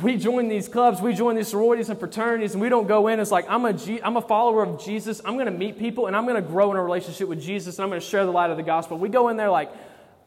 we 0.01 0.15
join 0.15 0.47
these 0.47 0.69
clubs, 0.69 1.01
we 1.01 1.13
join 1.13 1.35
these 1.35 1.49
sororities 1.49 1.89
and 1.89 1.99
fraternities, 1.99 2.53
and 2.53 2.61
we 2.61 2.69
don't 2.69 2.87
go 2.87 3.07
in 3.07 3.19
as 3.19 3.31
like, 3.31 3.45
I'm 3.49 3.65
a, 3.65 3.73
G- 3.73 4.01
I'm 4.01 4.15
a 4.15 4.21
follower 4.21 4.63
of 4.63 4.81
Jesus, 4.81 5.21
I'm 5.25 5.33
going 5.33 5.47
to 5.47 5.51
meet 5.51 5.77
people, 5.77 6.07
and 6.07 6.15
I'm 6.15 6.25
going 6.25 6.41
to 6.41 6.49
grow 6.49 6.71
in 6.71 6.77
a 6.77 6.83
relationship 6.83 7.27
with 7.27 7.41
Jesus, 7.41 7.77
and 7.77 7.83
I'm 7.83 7.89
going 7.89 7.99
to 7.99 8.07
share 8.07 8.25
the 8.25 8.31
light 8.31 8.51
of 8.51 8.57
the 8.57 8.63
gospel. 8.63 8.97
We 8.97 9.09
go 9.09 9.27
in 9.29 9.37
there 9.37 9.49
like, 9.49 9.69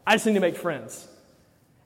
I 0.05 0.15
just 0.15 0.25
need 0.27 0.33
to 0.33 0.39
make 0.39 0.57
friends. 0.57 1.07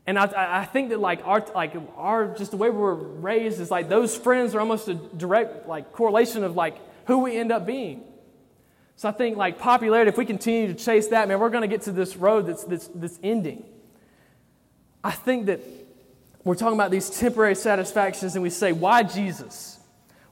And 0.06 0.18
I, 0.18 0.62
I 0.62 0.66
think 0.66 0.90
that 0.90 1.00
like 1.00 1.22
our, 1.24 1.46
like 1.54 1.74
our, 1.96 2.36
just 2.36 2.52
the 2.52 2.58
way 2.58 2.70
we 2.70 2.80
were 2.80 2.96
raised 2.96 3.62
is 3.62 3.70
like 3.70 3.88
those 3.90 4.18
friends 4.18 4.56
are 4.56 4.60
almost 4.60 4.88
a 4.88 4.96
direct 4.96 5.68
like 5.68 5.94
correlation 5.94 6.44
of 6.44 6.55
like 6.55 6.77
who 7.05 7.20
we 7.20 7.38
end 7.38 7.51
up 7.51 7.66
being. 7.66 8.03
So 9.00 9.07
I 9.07 9.14
think 9.14 9.38
like 9.38 9.59
popularity, 9.59 10.09
if 10.09 10.18
we 10.18 10.25
continue 10.25 10.68
to 10.68 10.74
chase 10.74 11.07
that, 11.07 11.29
man, 11.29 11.40
we're 11.40 11.50
going 11.50 11.62
to 11.62 11.70
get 11.70 11.83
to 11.83 11.94
this 11.94 12.18
road 12.18 12.48
that's, 12.48 12.66
that's, 12.66 12.88
that's 12.88 13.18
ending. 13.24 13.64
I 15.01 15.12
think 15.12 15.46
that 15.46 15.62
we're 16.44 16.55
talking 16.55 16.74
about 16.74 16.92
these 16.92 17.09
temporary 17.09 17.55
satisfactions 17.55 18.35
and 18.35 18.44
we 18.44 18.50
say, 18.50 18.74
why 18.74 19.03
Jesus? 19.03 19.79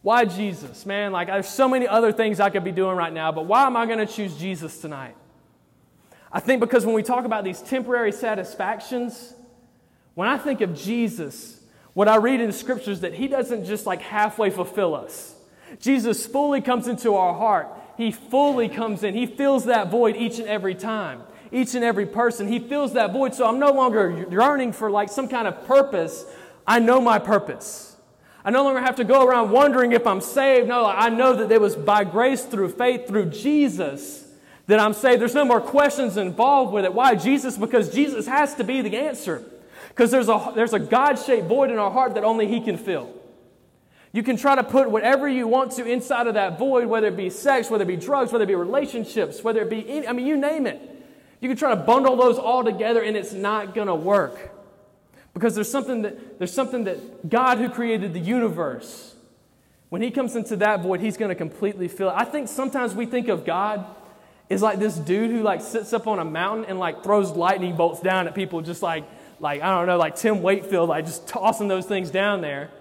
Why 0.01 0.25
Jesus? 0.25 0.85
Man, 0.85 1.13
like 1.13 1.29
there's 1.29 1.47
so 1.47 1.69
many 1.69 1.87
other 1.87 2.11
things 2.11 2.41
I 2.41 2.49
could 2.49 2.65
be 2.65 2.73
doing 2.73 2.97
right 2.97 3.13
now, 3.13 3.31
but 3.31 3.45
why 3.45 3.65
am 3.65 3.77
I 3.77 3.85
going 3.85 4.05
to 4.05 4.05
choose 4.05 4.37
Jesus 4.37 4.81
tonight? 4.81 5.15
I 6.29 6.41
think 6.41 6.59
because 6.59 6.85
when 6.85 6.93
we 6.93 7.03
talk 7.03 7.23
about 7.23 7.45
these 7.45 7.61
temporary 7.61 8.11
satisfactions, 8.11 9.33
when 10.13 10.27
I 10.27 10.37
think 10.37 10.59
of 10.59 10.75
Jesus, 10.75 11.61
what 11.93 12.09
I 12.09 12.17
read 12.17 12.41
in 12.41 12.47
the 12.47 12.53
scriptures 12.53 12.99
that 12.99 13.13
he 13.13 13.29
doesn't 13.29 13.63
just 13.63 13.85
like 13.85 14.01
halfway 14.01 14.49
fulfill 14.49 14.93
us. 14.93 15.35
Jesus 15.79 16.25
fully 16.25 16.59
comes 16.59 16.89
into 16.89 17.15
our 17.15 17.33
heart 17.33 17.69
he 17.97 18.11
fully 18.11 18.69
comes 18.69 19.03
in. 19.03 19.15
He 19.15 19.25
fills 19.25 19.65
that 19.65 19.89
void 19.89 20.15
each 20.15 20.37
and 20.37 20.47
every 20.47 20.75
time. 20.75 21.23
Each 21.51 21.73
and 21.73 21.83
every 21.83 22.05
person. 22.05 22.47
He 22.47 22.59
fills 22.59 22.93
that 22.93 23.11
void. 23.11 23.33
So 23.33 23.47
I'm 23.47 23.59
no 23.59 23.71
longer 23.71 24.27
yearning 24.29 24.71
for 24.71 24.91
like 24.91 25.09
some 25.09 25.27
kind 25.27 25.47
of 25.47 25.65
purpose. 25.65 26.25
I 26.65 26.79
know 26.79 27.01
my 27.01 27.17
purpose. 27.17 27.95
I 28.45 28.51
no 28.51 28.63
longer 28.63 28.81
have 28.81 28.95
to 28.97 29.03
go 29.03 29.25
around 29.25 29.51
wondering 29.51 29.93
if 29.93 30.05
I'm 30.05 30.21
saved. 30.21 30.67
No, 30.67 30.85
I 30.85 31.09
know 31.09 31.35
that 31.35 31.51
it 31.51 31.59
was 31.59 31.75
by 31.75 32.03
grace 32.03 32.45
through 32.45 32.69
faith 32.69 33.07
through 33.07 33.31
Jesus 33.31 34.25
that 34.67 34.79
I'm 34.79 34.93
saved. 34.93 35.19
There's 35.19 35.33
no 35.33 35.45
more 35.45 35.59
questions 35.59 36.17
involved 36.17 36.73
with 36.73 36.85
it. 36.85 36.93
Why 36.93 37.15
Jesus? 37.15 37.57
Because 37.57 37.91
Jesus 37.91 38.27
has 38.27 38.53
to 38.55 38.63
be 38.63 38.81
the 38.81 38.95
answer. 38.95 39.43
Because 39.89 40.11
there's 40.11 40.29
a, 40.29 40.51
there's 40.53 40.73
a 40.73 40.79
God 40.79 41.15
shaped 41.15 41.47
void 41.47 41.71
in 41.71 41.77
our 41.77 41.89
heart 41.89 42.13
that 42.13 42.23
only 42.23 42.47
He 42.47 42.61
can 42.61 42.77
fill. 42.77 43.11
You 44.17 44.23
can 44.23 44.35
try 44.35 44.55
to 44.55 44.63
put 44.63 44.89
whatever 44.89 45.29
you 45.29 45.47
want 45.47 45.73
to 45.73 45.85
inside 45.85 46.25
of 46.25 46.33
that 46.33 46.57
void, 46.57 46.87
whether 46.87 47.05
it 47.05 47.15
be 47.15 47.29
sex, 47.29 47.69
whether 47.69 47.83
it 47.83 47.87
be 47.87 47.97
drugs, 47.97 48.31
whether 48.31 48.45
it 48.45 48.47
be 48.47 48.55
relationships, 48.55 49.43
whether 49.43 49.61
it 49.61 49.69
be, 49.69 49.87
any, 49.87 50.07
I 50.07 50.13
mean, 50.13 50.25
you 50.25 50.35
name 50.35 50.65
it. 50.65 50.81
You 51.39 51.47
can 51.47 51.55
try 51.55 51.69
to 51.69 51.75
bundle 51.75 52.15
those 52.15 52.39
all 52.39 52.63
together 52.63 53.03
and 53.03 53.15
it's 53.15 53.31
not 53.31 53.75
going 53.75 53.85
to 53.85 53.93
work. 53.93 54.55
Because 55.35 55.53
there's 55.53 55.69
something, 55.69 56.01
that, 56.01 56.39
there's 56.39 56.51
something 56.51 56.85
that 56.85 57.29
God, 57.29 57.59
who 57.59 57.69
created 57.69 58.15
the 58.15 58.19
universe, 58.19 59.13
when 59.89 60.01
He 60.01 60.09
comes 60.09 60.35
into 60.35 60.55
that 60.55 60.81
void, 60.81 60.99
He's 60.99 61.15
going 61.15 61.29
to 61.29 61.35
completely 61.35 61.87
fill 61.87 62.09
it. 62.09 62.15
I 62.17 62.23
think 62.23 62.47
sometimes 62.47 62.95
we 62.95 63.05
think 63.05 63.27
of 63.27 63.45
God 63.45 63.85
as 64.49 64.63
like 64.63 64.79
this 64.79 64.95
dude 64.95 65.29
who 65.29 65.43
like 65.43 65.61
sits 65.61 65.93
up 65.93 66.07
on 66.07 66.17
a 66.17 66.25
mountain 66.25 66.65
and 66.65 66.79
like 66.79 67.03
throws 67.03 67.33
lightning 67.33 67.75
bolts 67.75 68.01
down 68.01 68.25
at 68.25 68.33
people, 68.33 68.63
just 68.63 68.81
like, 68.81 69.03
like 69.39 69.61
I 69.61 69.77
don't 69.77 69.85
know, 69.85 69.97
like 69.97 70.15
Tim 70.15 70.41
Wakefield, 70.41 70.89
like 70.89 71.05
just 71.05 71.27
tossing 71.27 71.67
those 71.67 71.85
things 71.85 72.09
down 72.09 72.41
there. 72.41 72.71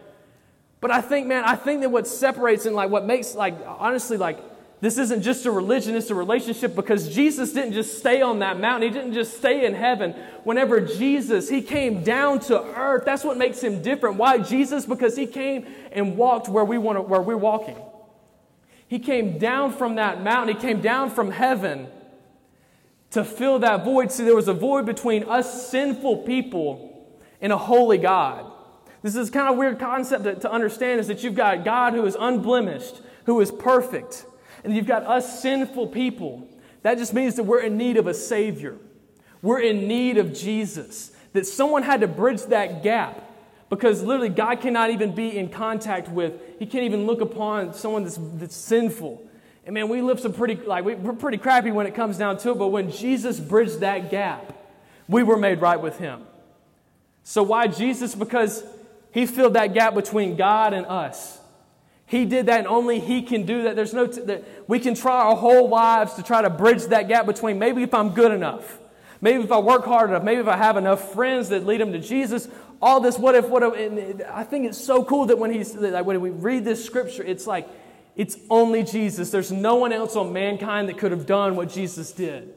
But 0.86 0.94
I 0.94 1.00
think, 1.00 1.26
man, 1.26 1.42
I 1.42 1.56
think 1.56 1.80
that 1.80 1.90
what 1.90 2.06
separates 2.06 2.64
and 2.64 2.76
like 2.76 2.90
what 2.90 3.04
makes, 3.04 3.34
like, 3.34 3.56
honestly, 3.66 4.16
like, 4.16 4.38
this 4.80 4.98
isn't 4.98 5.22
just 5.22 5.44
a 5.44 5.50
religion, 5.50 5.96
it's 5.96 6.10
a 6.10 6.14
relationship 6.14 6.76
because 6.76 7.12
Jesus 7.12 7.52
didn't 7.52 7.72
just 7.72 7.98
stay 7.98 8.22
on 8.22 8.38
that 8.38 8.60
mountain. 8.60 8.92
He 8.92 8.96
didn't 8.96 9.12
just 9.12 9.36
stay 9.36 9.66
in 9.66 9.74
heaven. 9.74 10.12
Whenever 10.44 10.80
Jesus, 10.80 11.48
he 11.48 11.60
came 11.60 12.04
down 12.04 12.38
to 12.42 12.62
earth. 12.78 13.04
That's 13.04 13.24
what 13.24 13.36
makes 13.36 13.60
him 13.60 13.82
different. 13.82 14.14
Why 14.14 14.38
Jesus? 14.38 14.86
Because 14.86 15.16
he 15.16 15.26
came 15.26 15.66
and 15.90 16.16
walked 16.16 16.48
where 16.48 16.64
we 16.64 16.78
want 16.78 16.98
to, 16.98 17.02
where 17.02 17.20
we're 17.20 17.36
walking. 17.36 17.78
He 18.86 19.00
came 19.00 19.38
down 19.38 19.72
from 19.72 19.96
that 19.96 20.22
mountain. 20.22 20.54
He 20.54 20.62
came 20.62 20.80
down 20.80 21.10
from 21.10 21.32
heaven 21.32 21.88
to 23.10 23.24
fill 23.24 23.58
that 23.58 23.84
void. 23.84 24.12
See, 24.12 24.22
there 24.22 24.36
was 24.36 24.46
a 24.46 24.54
void 24.54 24.86
between 24.86 25.24
us 25.24 25.68
sinful 25.68 26.18
people 26.18 27.12
and 27.40 27.52
a 27.52 27.58
holy 27.58 27.98
God. 27.98 28.45
This 29.06 29.14
is 29.14 29.30
kind 29.30 29.48
of 29.48 29.56
weird 29.56 29.78
concept 29.78 30.24
to, 30.24 30.34
to 30.34 30.50
understand 30.50 30.98
is 30.98 31.06
that 31.06 31.22
you've 31.22 31.36
got 31.36 31.64
God 31.64 31.92
who 31.92 32.04
is 32.06 32.16
unblemished, 32.18 33.00
who 33.26 33.40
is 33.40 33.52
perfect, 33.52 34.26
and 34.64 34.74
you've 34.74 34.88
got 34.88 35.04
us 35.04 35.40
sinful 35.40 35.86
people. 35.86 36.48
That 36.82 36.98
just 36.98 37.14
means 37.14 37.36
that 37.36 37.44
we're 37.44 37.60
in 37.60 37.76
need 37.76 37.98
of 37.98 38.08
a 38.08 38.14
Savior. 38.14 38.74
We're 39.42 39.60
in 39.60 39.86
need 39.86 40.18
of 40.18 40.34
Jesus. 40.34 41.12
That 41.34 41.46
someone 41.46 41.84
had 41.84 42.00
to 42.00 42.08
bridge 42.08 42.42
that 42.46 42.82
gap 42.82 43.22
because 43.70 44.02
literally 44.02 44.28
God 44.28 44.60
cannot 44.60 44.90
even 44.90 45.14
be 45.14 45.38
in 45.38 45.50
contact 45.50 46.08
with, 46.08 46.40
He 46.58 46.66
can't 46.66 46.82
even 46.82 47.06
look 47.06 47.20
upon 47.20 47.74
someone 47.74 48.02
that's, 48.02 48.18
that's 48.18 48.56
sinful. 48.56 49.24
And 49.64 49.74
man, 49.74 49.88
we 49.88 50.02
live 50.02 50.18
some 50.18 50.32
pretty, 50.32 50.56
like, 50.56 50.84
we're 50.84 51.12
pretty 51.12 51.38
crappy 51.38 51.70
when 51.70 51.86
it 51.86 51.94
comes 51.94 52.18
down 52.18 52.38
to 52.38 52.50
it, 52.50 52.58
but 52.58 52.68
when 52.68 52.90
Jesus 52.90 53.38
bridged 53.38 53.78
that 53.80 54.10
gap, 54.10 54.52
we 55.06 55.22
were 55.22 55.36
made 55.36 55.60
right 55.60 55.80
with 55.80 55.96
Him. 55.96 56.22
So 57.22 57.44
why 57.44 57.68
Jesus? 57.68 58.12
Because 58.16 58.64
he 59.16 59.24
filled 59.24 59.54
that 59.54 59.72
gap 59.72 59.94
between 59.94 60.36
God 60.36 60.74
and 60.74 60.84
us. 60.84 61.40
He 62.04 62.26
did 62.26 62.44
that, 62.46 62.58
and 62.58 62.68
only 62.68 63.00
He 63.00 63.22
can 63.22 63.46
do 63.46 63.62
that. 63.62 63.74
There's 63.74 63.94
no, 63.94 64.06
t- 64.06 64.20
that 64.20 64.44
we 64.68 64.78
can 64.78 64.94
try 64.94 65.22
our 65.22 65.34
whole 65.34 65.70
lives 65.70 66.12
to 66.16 66.22
try 66.22 66.42
to 66.42 66.50
bridge 66.50 66.84
that 66.88 67.08
gap 67.08 67.24
between 67.24 67.58
maybe 67.58 67.82
if 67.82 67.94
I'm 67.94 68.10
good 68.10 68.30
enough, 68.30 68.78
maybe 69.22 69.42
if 69.42 69.50
I 69.50 69.58
work 69.58 69.86
hard 69.86 70.10
enough, 70.10 70.22
maybe 70.22 70.42
if 70.42 70.46
I 70.46 70.58
have 70.58 70.76
enough 70.76 71.14
friends 71.14 71.48
that 71.48 71.64
lead 71.64 71.80
them 71.80 71.92
to 71.92 71.98
Jesus. 71.98 72.46
All 72.82 73.00
this, 73.00 73.18
what 73.18 73.34
if, 73.34 73.48
what 73.48 73.62
if, 73.62 74.20
I 74.30 74.44
think 74.44 74.66
it's 74.66 74.76
so 74.76 75.02
cool 75.02 75.24
that 75.24 75.38
when 75.38 75.50
he's, 75.50 75.74
like 75.74 76.04
when 76.04 76.20
we 76.20 76.28
read 76.28 76.66
this 76.66 76.84
scripture, 76.84 77.22
it's 77.22 77.46
like, 77.46 77.66
it's 78.16 78.36
only 78.50 78.82
Jesus. 78.82 79.30
There's 79.30 79.50
no 79.50 79.76
one 79.76 79.94
else 79.94 80.14
on 80.14 80.34
mankind 80.34 80.90
that 80.90 80.98
could 80.98 81.12
have 81.12 81.24
done 81.24 81.56
what 81.56 81.70
Jesus 81.70 82.12
did. 82.12 82.52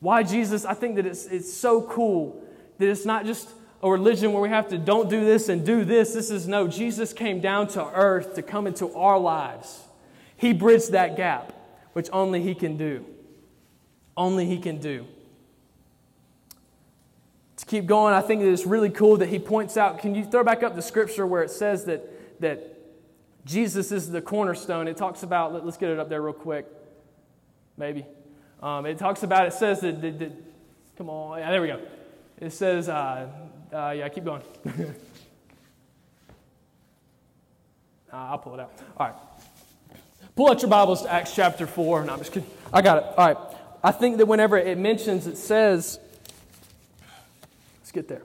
Why 0.00 0.24
Jesus? 0.24 0.66
I 0.66 0.74
think 0.74 0.96
that 0.96 1.06
it's, 1.06 1.24
it's 1.24 1.50
so 1.50 1.80
cool 1.80 2.44
that 2.76 2.86
it's 2.86 3.06
not 3.06 3.24
just 3.24 3.48
a 3.82 3.90
religion 3.90 4.32
where 4.32 4.42
we 4.42 4.48
have 4.48 4.68
to 4.68 4.78
don't 4.78 5.08
do 5.08 5.24
this 5.24 5.48
and 5.48 5.64
do 5.64 5.84
this. 5.84 6.12
This 6.12 6.30
is 6.30 6.48
no, 6.48 6.66
Jesus 6.66 7.12
came 7.12 7.40
down 7.40 7.68
to 7.68 7.84
earth 7.84 8.34
to 8.34 8.42
come 8.42 8.66
into 8.66 8.92
our 8.94 9.18
lives. 9.18 9.80
He 10.36 10.52
bridged 10.52 10.92
that 10.92 11.16
gap, 11.16 11.52
which 11.92 12.08
only 12.12 12.42
He 12.42 12.54
can 12.54 12.76
do. 12.76 13.04
Only 14.16 14.46
He 14.46 14.58
can 14.58 14.78
do. 14.78 15.06
To 17.56 17.66
keep 17.66 17.86
going, 17.86 18.14
I 18.14 18.20
think 18.20 18.42
it's 18.42 18.66
really 18.66 18.90
cool 18.90 19.16
that 19.18 19.28
He 19.28 19.38
points 19.38 19.76
out. 19.76 20.00
Can 20.00 20.14
you 20.14 20.24
throw 20.24 20.42
back 20.42 20.62
up 20.62 20.74
the 20.74 20.82
scripture 20.82 21.26
where 21.26 21.42
it 21.42 21.50
says 21.50 21.84
that, 21.84 22.40
that 22.40 22.78
Jesus 23.44 23.92
is 23.92 24.10
the 24.10 24.20
cornerstone? 24.20 24.88
It 24.88 24.96
talks 24.96 25.22
about, 25.22 25.54
let, 25.54 25.62
us 25.62 25.76
get 25.76 25.90
it 25.90 26.00
up 26.00 26.08
there 26.08 26.22
real 26.22 26.32
quick, 26.32 26.66
maybe. 27.76 28.04
Um, 28.60 28.86
it 28.86 28.98
talks 28.98 29.22
about, 29.22 29.46
it 29.46 29.52
says 29.52 29.80
that, 29.80 30.00
that, 30.02 30.18
that 30.18 30.32
come 30.96 31.08
on, 31.08 31.38
yeah, 31.38 31.50
there 31.50 31.62
we 31.62 31.68
go. 31.68 31.80
It 32.40 32.50
says, 32.50 32.88
uh, 32.88 33.28
uh, 33.72 33.90
yeah, 33.96 34.08
keep 34.08 34.24
going. 34.24 34.42
uh, 34.66 34.82
I'll 38.12 38.38
pull 38.38 38.54
it 38.54 38.60
out. 38.60 38.72
All 38.96 39.06
right. 39.06 39.16
Pull 40.36 40.50
out 40.50 40.62
your 40.62 40.70
Bibles 40.70 41.02
to 41.02 41.12
Acts 41.12 41.34
chapter 41.34 41.66
4. 41.66 42.04
No, 42.04 42.12
I'm 42.12 42.18
just 42.18 42.32
kidding. 42.32 42.48
I 42.72 42.80
got 42.80 42.98
it. 42.98 43.04
All 43.16 43.26
right. 43.26 43.36
I 43.82 43.92
think 43.92 44.18
that 44.18 44.26
whenever 44.26 44.56
it 44.56 44.78
mentions, 44.78 45.26
it 45.26 45.36
says, 45.36 45.98
let's 47.80 47.92
get 47.92 48.08
there. 48.08 48.22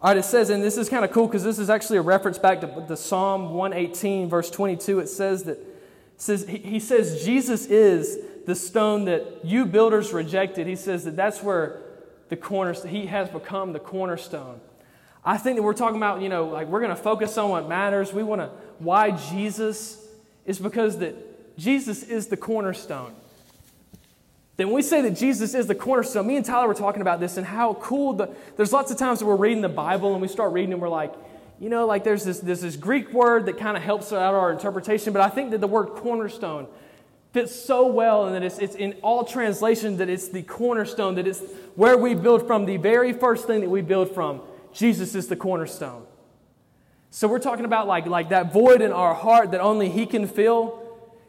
All 0.00 0.10
right, 0.10 0.16
it 0.16 0.24
says, 0.24 0.50
and 0.50 0.62
this 0.62 0.76
is 0.76 0.88
kind 0.88 1.04
of 1.04 1.10
cool 1.10 1.26
because 1.26 1.42
this 1.42 1.58
is 1.58 1.68
actually 1.70 1.98
a 1.98 2.02
reference 2.02 2.38
back 2.38 2.60
to 2.60 2.84
the 2.86 2.96
Psalm 2.96 3.54
118, 3.54 4.28
verse 4.28 4.48
22. 4.48 5.00
It 5.00 5.08
says 5.08 5.44
that, 5.44 5.58
says, 6.16 6.46
he 6.46 6.78
says, 6.78 7.24
Jesus 7.24 7.66
is 7.66 8.18
the 8.46 8.54
stone 8.54 9.06
that 9.06 9.44
you 9.44 9.66
builders 9.66 10.12
rejected. 10.12 10.68
He 10.68 10.76
says 10.76 11.04
that 11.04 11.16
that's 11.16 11.42
where 11.42 11.80
the 12.28 12.36
cornerstone, 12.36 12.90
he 12.90 13.06
has 13.06 13.28
become 13.28 13.72
the 13.72 13.78
cornerstone. 13.78 14.60
I 15.24 15.36
think 15.36 15.56
that 15.56 15.62
we're 15.62 15.74
talking 15.74 15.96
about, 15.96 16.22
you 16.22 16.28
know, 16.28 16.46
like 16.46 16.68
we're 16.68 16.80
going 16.80 16.94
to 16.94 17.02
focus 17.02 17.36
on 17.36 17.50
what 17.50 17.68
matters. 17.68 18.12
We 18.12 18.22
want 18.22 18.40
to, 18.40 18.50
why 18.78 19.10
Jesus 19.10 20.06
is 20.46 20.58
because 20.58 20.98
that 20.98 21.58
Jesus 21.58 22.02
is 22.02 22.28
the 22.28 22.36
cornerstone. 22.36 23.14
Then 24.56 24.72
we 24.72 24.82
say 24.82 25.02
that 25.02 25.12
Jesus 25.12 25.54
is 25.54 25.66
the 25.66 25.74
cornerstone. 25.74 26.26
Me 26.26 26.36
and 26.36 26.44
Tyler 26.44 26.66
were 26.66 26.74
talking 26.74 27.02
about 27.02 27.20
this 27.20 27.36
and 27.36 27.46
how 27.46 27.74
cool 27.74 28.14
the. 28.14 28.28
There's 28.56 28.72
lots 28.72 28.90
of 28.90 28.96
times 28.96 29.20
that 29.20 29.26
we're 29.26 29.36
reading 29.36 29.60
the 29.60 29.68
Bible 29.68 30.12
and 30.12 30.22
we 30.22 30.28
start 30.28 30.52
reading 30.52 30.72
and 30.72 30.82
we're 30.82 30.88
like, 30.88 31.14
you 31.60 31.68
know, 31.68 31.86
like 31.86 32.04
there's 32.04 32.24
this, 32.24 32.40
there's 32.40 32.60
this 32.60 32.76
Greek 32.76 33.12
word 33.12 33.46
that 33.46 33.58
kind 33.58 33.76
of 33.76 33.82
helps 33.82 34.12
out 34.12 34.34
our 34.34 34.52
interpretation, 34.52 35.12
but 35.12 35.22
I 35.22 35.28
think 35.28 35.50
that 35.50 35.60
the 35.60 35.66
word 35.66 35.86
cornerstone 35.90 36.66
fits 37.38 37.54
so 37.54 37.86
well 37.86 38.26
and 38.26 38.34
that 38.34 38.42
it's, 38.42 38.58
it's 38.58 38.74
in 38.74 38.94
all 39.00 39.24
translations 39.24 39.98
that 39.98 40.08
it's 40.08 40.28
the 40.28 40.42
cornerstone, 40.42 41.14
that 41.14 41.28
it's 41.28 41.40
where 41.76 41.96
we 41.96 42.12
build 42.12 42.44
from, 42.48 42.66
the 42.66 42.76
very 42.76 43.12
first 43.12 43.46
thing 43.46 43.60
that 43.60 43.70
we 43.70 43.80
build 43.80 44.12
from. 44.12 44.40
Jesus 44.72 45.14
is 45.14 45.28
the 45.28 45.36
cornerstone. 45.36 46.04
So 47.10 47.28
we're 47.28 47.38
talking 47.38 47.64
about 47.64 47.86
like, 47.86 48.06
like 48.06 48.30
that 48.30 48.52
void 48.52 48.82
in 48.82 48.90
our 48.90 49.14
heart 49.14 49.52
that 49.52 49.60
only 49.60 49.88
He 49.88 50.04
can 50.04 50.26
fill. 50.26 50.82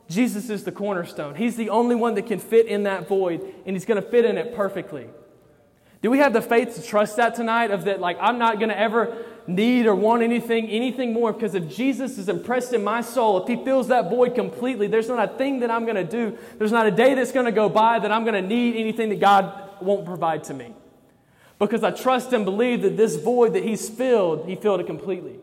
Jesus 0.09 0.49
is 0.49 0.63
the 0.63 0.71
cornerstone. 0.71 1.35
He's 1.35 1.55
the 1.55 1.69
only 1.69 1.95
one 1.95 2.15
that 2.15 2.25
can 2.25 2.39
fit 2.39 2.65
in 2.65 2.83
that 2.83 3.07
void, 3.07 3.41
and 3.67 3.75
He's 3.75 3.85
going 3.85 4.01
to 4.01 4.09
fit 4.09 4.25
in 4.25 4.39
it 4.39 4.55
perfectly. 4.55 5.07
Do 6.01 6.09
we 6.09 6.17
have 6.17 6.33
the 6.33 6.41
faith 6.41 6.73
to 6.75 6.81
trust 6.81 7.17
that 7.17 7.35
tonight? 7.35 7.69
Of 7.69 7.85
that, 7.85 7.99
like, 7.99 8.17
I'm 8.19 8.39
not 8.39 8.57
going 8.57 8.69
to 8.69 8.79
ever 8.79 9.15
need 9.49 9.85
or 9.87 9.95
want 9.95 10.21
anything, 10.21 10.69
anything 10.69 11.11
more, 11.11 11.33
because 11.33 11.55
if 11.55 11.67
Jesus 11.69 12.17
is 12.17 12.29
impressed 12.29 12.73
in 12.73 12.83
my 12.83 13.01
soul, 13.01 13.41
if 13.41 13.47
He 13.47 13.63
fills 13.63 13.87
that 13.87 14.09
void 14.09 14.35
completely, 14.35 14.87
there's 14.87 15.09
not 15.09 15.33
a 15.33 15.37
thing 15.37 15.59
that 15.61 15.71
I'm 15.71 15.83
going 15.85 15.95
to 15.95 16.03
do. 16.03 16.37
There's 16.57 16.71
not 16.71 16.85
a 16.85 16.91
day 16.91 17.15
that's 17.15 17.31
going 17.31 17.45
to 17.45 17.51
go 17.51 17.67
by 17.67 17.99
that 17.99 18.11
I'm 18.11 18.23
going 18.23 18.41
to 18.41 18.47
need 18.47 18.75
anything 18.75 19.09
that 19.09 19.19
God 19.19 19.81
won't 19.81 20.05
provide 20.05 20.43
to 20.45 20.53
me. 20.53 20.73
Because 21.57 21.83
I 21.83 21.91
trust 21.91 22.31
and 22.31 22.45
believe 22.45 22.83
that 22.83 22.95
this 22.95 23.15
void 23.15 23.53
that 23.53 23.63
He's 23.63 23.89
filled, 23.89 24.47
He 24.47 24.55
filled 24.55 24.79
it 24.79 24.87
completely. 24.87 25.39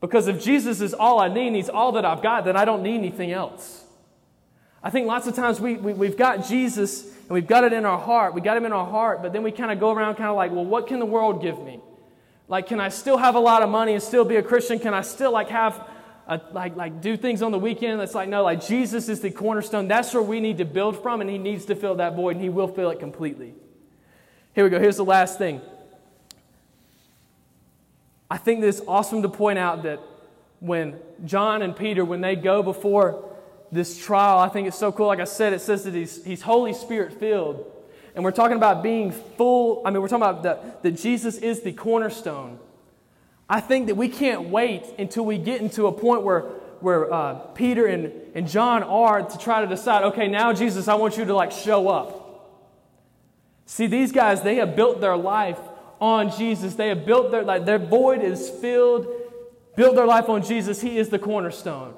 Because 0.00 0.28
if 0.28 0.42
Jesus 0.42 0.80
is 0.80 0.94
all 0.94 1.20
I 1.20 1.28
need, 1.28 1.54
He's 1.54 1.68
all 1.68 1.92
that 1.92 2.04
I've 2.04 2.22
got, 2.22 2.44
then 2.44 2.56
I 2.56 2.64
don't 2.64 2.82
need 2.82 2.96
anything 2.96 3.30
else. 3.30 3.84
I 4.82 4.90
think 4.90 5.06
lots 5.06 5.26
of 5.26 5.34
times 5.34 5.60
we, 5.60 5.74
we, 5.74 5.92
we've 5.92 6.16
got 6.16 6.46
Jesus 6.46 7.04
and 7.04 7.30
we've 7.30 7.46
got 7.46 7.64
it 7.64 7.72
in 7.72 7.84
our 7.84 7.98
heart. 7.98 8.34
We 8.34 8.40
got 8.40 8.56
Him 8.56 8.64
in 8.64 8.72
our 8.72 8.86
heart, 8.86 9.22
but 9.22 9.32
then 9.32 9.42
we 9.42 9.52
kind 9.52 9.70
of 9.70 9.80
go 9.80 9.90
around 9.90 10.14
kind 10.14 10.30
of 10.30 10.36
like, 10.36 10.52
well, 10.52 10.64
what 10.64 10.86
can 10.86 10.98
the 10.98 11.06
world 11.06 11.42
give 11.42 11.58
me? 11.58 11.80
Like, 12.48 12.68
can 12.68 12.80
I 12.80 12.90
still 12.90 13.16
have 13.16 13.34
a 13.34 13.40
lot 13.40 13.62
of 13.62 13.68
money 13.68 13.92
and 13.94 14.02
still 14.02 14.24
be 14.24 14.36
a 14.36 14.42
Christian? 14.42 14.78
Can 14.78 14.94
I 14.94 15.00
still 15.02 15.32
like 15.32 15.48
have 15.48 15.88
a, 16.28 16.40
like, 16.52 16.76
like 16.76 17.00
do 17.00 17.16
things 17.16 17.42
on 17.42 17.50
the 17.52 17.58
weekend? 17.58 18.00
It's 18.00 18.14
like, 18.14 18.28
no, 18.28 18.44
like 18.44 18.64
Jesus 18.64 19.08
is 19.08 19.20
the 19.20 19.30
cornerstone. 19.30 19.88
That's 19.88 20.14
where 20.14 20.22
we 20.22 20.40
need 20.40 20.58
to 20.58 20.64
build 20.64 21.02
from, 21.02 21.20
and 21.20 21.28
He 21.28 21.38
needs 21.38 21.64
to 21.66 21.74
fill 21.74 21.96
that 21.96 22.14
void, 22.14 22.36
and 22.36 22.42
He 22.42 22.48
will 22.48 22.68
fill 22.68 22.90
it 22.90 23.00
completely. 23.00 23.54
Here 24.54 24.64
we 24.64 24.70
go. 24.70 24.78
Here's 24.78 24.96
the 24.96 25.04
last 25.04 25.38
thing. 25.38 25.60
I 28.30 28.38
think 28.38 28.62
it's 28.64 28.80
awesome 28.88 29.22
to 29.22 29.28
point 29.28 29.58
out 29.58 29.82
that 29.84 30.00
when 30.60 30.98
John 31.24 31.62
and 31.62 31.76
Peter, 31.76 32.04
when 32.04 32.20
they 32.20 32.34
go 32.34 32.62
before 32.62 33.36
this 33.70 34.02
trial, 34.02 34.38
I 34.38 34.48
think 34.48 34.68
it's 34.68 34.78
so 34.78 34.90
cool. 34.92 35.06
Like 35.06 35.20
I 35.20 35.24
said, 35.24 35.52
it 35.52 35.60
says 35.60 35.84
that 35.84 35.94
he's, 35.94 36.24
he's 36.24 36.42
Holy 36.42 36.72
Spirit 36.72 37.12
filled. 37.12 37.70
And 38.16 38.24
we're 38.24 38.32
talking 38.32 38.56
about 38.56 38.82
being 38.82 39.12
full. 39.12 39.82
I 39.84 39.90
mean, 39.90 40.00
we're 40.00 40.08
talking 40.08 40.26
about 40.26 40.42
that, 40.44 40.82
that 40.82 40.92
Jesus 40.92 41.36
is 41.36 41.60
the 41.60 41.72
cornerstone. 41.72 42.58
I 43.48 43.60
think 43.60 43.86
that 43.86 43.94
we 43.94 44.08
can't 44.08 44.48
wait 44.48 44.84
until 44.98 45.24
we 45.26 45.36
get 45.36 45.60
into 45.60 45.86
a 45.86 45.92
point 45.92 46.22
where, 46.22 46.40
where 46.80 47.12
uh, 47.12 47.34
Peter 47.34 47.86
and, 47.86 48.10
and 48.34 48.48
John 48.48 48.82
are 48.82 49.22
to 49.22 49.38
try 49.38 49.60
to 49.60 49.66
decide, 49.66 50.02
okay, 50.04 50.28
now, 50.28 50.54
Jesus, 50.54 50.88
I 50.88 50.94
want 50.94 51.18
you 51.18 51.26
to 51.26 51.34
like 51.34 51.52
show 51.52 51.88
up. 51.88 52.24
See, 53.66 53.86
these 53.86 54.12
guys, 54.12 54.42
they 54.42 54.56
have 54.56 54.74
built 54.74 55.00
their 55.02 55.16
life 55.16 55.58
on 56.00 56.30
Jesus. 56.36 56.74
They 56.74 56.88
have 56.88 57.04
built 57.04 57.30
their 57.30 57.42
like 57.42 57.66
their 57.66 57.78
void 57.78 58.22
is 58.22 58.48
filled, 58.48 59.06
built 59.76 59.94
their 59.94 60.06
life 60.06 60.28
on 60.28 60.42
Jesus. 60.42 60.80
He 60.80 60.98
is 60.98 61.10
the 61.10 61.18
cornerstone. 61.18 61.94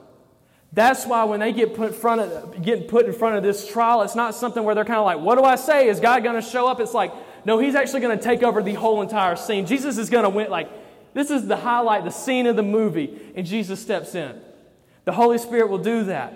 That's 0.72 1.06
why 1.06 1.24
when 1.24 1.40
they 1.40 1.52
get 1.52 1.74
put 1.74 1.88
in 1.88 1.94
front 1.94 2.20
of 2.20 2.62
getting 2.62 2.88
put 2.88 3.06
in 3.06 3.12
front 3.12 3.36
of 3.36 3.42
this 3.42 3.66
trial, 3.66 4.02
it's 4.02 4.14
not 4.14 4.34
something 4.34 4.62
where 4.62 4.74
they're 4.74 4.84
kind 4.84 4.98
of 4.98 5.06
like, 5.06 5.18
"What 5.18 5.38
do 5.38 5.44
I 5.44 5.56
say? 5.56 5.88
Is 5.88 5.98
God 5.98 6.22
going 6.22 6.36
to 6.36 6.42
show 6.42 6.68
up?" 6.68 6.78
It's 6.78 6.94
like, 6.94 7.12
no, 7.44 7.58
He's 7.58 7.74
actually 7.74 8.00
going 8.00 8.18
to 8.18 8.22
take 8.22 8.42
over 8.42 8.62
the 8.62 8.74
whole 8.74 9.00
entire 9.00 9.36
scene. 9.36 9.64
Jesus 9.64 9.96
is 9.96 10.10
going 10.10 10.24
to 10.24 10.30
win. 10.30 10.50
Like 10.50 10.68
this 11.14 11.30
is 11.30 11.46
the 11.46 11.56
highlight, 11.56 12.04
the 12.04 12.10
scene 12.10 12.46
of 12.46 12.56
the 12.56 12.62
movie, 12.62 13.18
and 13.34 13.46
Jesus 13.46 13.80
steps 13.80 14.14
in. 14.14 14.38
The 15.04 15.12
Holy 15.12 15.38
Spirit 15.38 15.70
will 15.70 15.78
do 15.78 16.04
that 16.04 16.34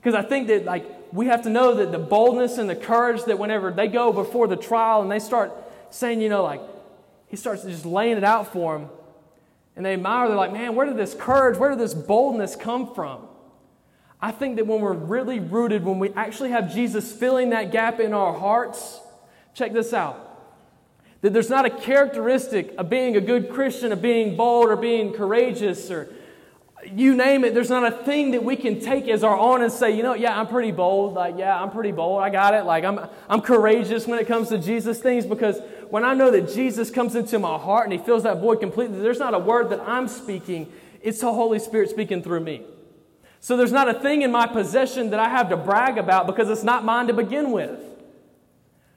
because 0.00 0.14
I 0.14 0.26
think 0.26 0.48
that 0.48 0.64
like 0.64 0.86
we 1.12 1.26
have 1.26 1.42
to 1.42 1.50
know 1.50 1.74
that 1.74 1.92
the 1.92 1.98
boldness 1.98 2.58
and 2.58 2.68
the 2.68 2.74
courage 2.74 3.24
that 3.24 3.38
whenever 3.38 3.70
they 3.70 3.86
go 3.86 4.12
before 4.12 4.48
the 4.48 4.56
trial 4.56 5.02
and 5.02 5.10
they 5.10 5.18
start 5.18 5.52
saying, 5.90 6.20
you 6.20 6.28
know, 6.28 6.42
like 6.42 6.60
he 7.28 7.36
starts 7.36 7.64
just 7.64 7.86
laying 7.86 8.16
it 8.16 8.24
out 8.24 8.52
for 8.52 8.78
them. 8.78 8.88
And 9.76 9.84
they 9.84 9.94
admire, 9.94 10.28
they're 10.28 10.36
like, 10.36 10.52
man, 10.52 10.74
where 10.74 10.86
did 10.86 10.96
this 10.96 11.14
courage, 11.14 11.58
where 11.58 11.70
did 11.70 11.78
this 11.78 11.94
boldness 11.94 12.56
come 12.56 12.94
from? 12.94 13.26
I 14.24 14.30
think 14.30 14.56
that 14.56 14.66
when 14.66 14.80
we're 14.80 14.94
really 14.94 15.38
rooted, 15.38 15.84
when 15.84 15.98
we 15.98 16.08
actually 16.14 16.48
have 16.48 16.72
Jesus 16.72 17.12
filling 17.12 17.50
that 17.50 17.70
gap 17.70 18.00
in 18.00 18.14
our 18.14 18.32
hearts, 18.32 18.98
check 19.52 19.74
this 19.74 19.92
out. 19.92 20.18
That 21.20 21.34
there's 21.34 21.50
not 21.50 21.66
a 21.66 21.70
characteristic 21.70 22.74
of 22.78 22.88
being 22.88 23.18
a 23.18 23.20
good 23.20 23.50
Christian, 23.50 23.92
of 23.92 24.00
being 24.00 24.34
bold 24.34 24.70
or 24.70 24.76
being 24.76 25.12
courageous 25.12 25.90
or 25.90 26.08
you 26.90 27.14
name 27.14 27.44
it, 27.44 27.52
there's 27.52 27.68
not 27.68 27.86
a 27.86 27.90
thing 27.90 28.30
that 28.30 28.42
we 28.42 28.56
can 28.56 28.80
take 28.80 29.08
as 29.08 29.22
our 29.24 29.36
own 29.36 29.62
and 29.62 29.70
say, 29.70 29.94
you 29.94 30.02
know, 30.02 30.14
yeah, 30.14 30.40
I'm 30.40 30.46
pretty 30.46 30.72
bold. 30.72 31.12
Like, 31.12 31.34
yeah, 31.36 31.62
I'm 31.62 31.70
pretty 31.70 31.92
bold. 31.92 32.22
I 32.22 32.30
got 32.30 32.54
it. 32.54 32.64
Like, 32.64 32.84
I'm, 32.84 33.00
I'm 33.28 33.42
courageous 33.42 34.06
when 34.06 34.18
it 34.18 34.26
comes 34.26 34.48
to 34.48 34.56
Jesus 34.56 35.00
things 35.00 35.26
because 35.26 35.60
when 35.90 36.02
I 36.02 36.14
know 36.14 36.30
that 36.30 36.50
Jesus 36.54 36.90
comes 36.90 37.14
into 37.14 37.38
my 37.38 37.58
heart 37.58 37.84
and 37.84 37.92
he 37.92 37.98
fills 37.98 38.22
that 38.22 38.40
void 38.40 38.60
completely, 38.60 39.00
there's 39.00 39.18
not 39.18 39.34
a 39.34 39.38
word 39.38 39.68
that 39.68 39.80
I'm 39.80 40.08
speaking, 40.08 40.72
it's 41.02 41.20
the 41.20 41.30
Holy 41.30 41.58
Spirit 41.58 41.90
speaking 41.90 42.22
through 42.22 42.40
me. 42.40 42.62
So 43.44 43.58
there's 43.58 43.72
not 43.72 43.90
a 43.90 43.92
thing 43.92 44.22
in 44.22 44.32
my 44.32 44.46
possession 44.46 45.10
that 45.10 45.20
I 45.20 45.28
have 45.28 45.50
to 45.50 45.56
brag 45.58 45.98
about 45.98 46.26
because 46.26 46.48
it's 46.48 46.62
not 46.62 46.82
mine 46.82 47.08
to 47.08 47.12
begin 47.12 47.50
with. 47.50 47.78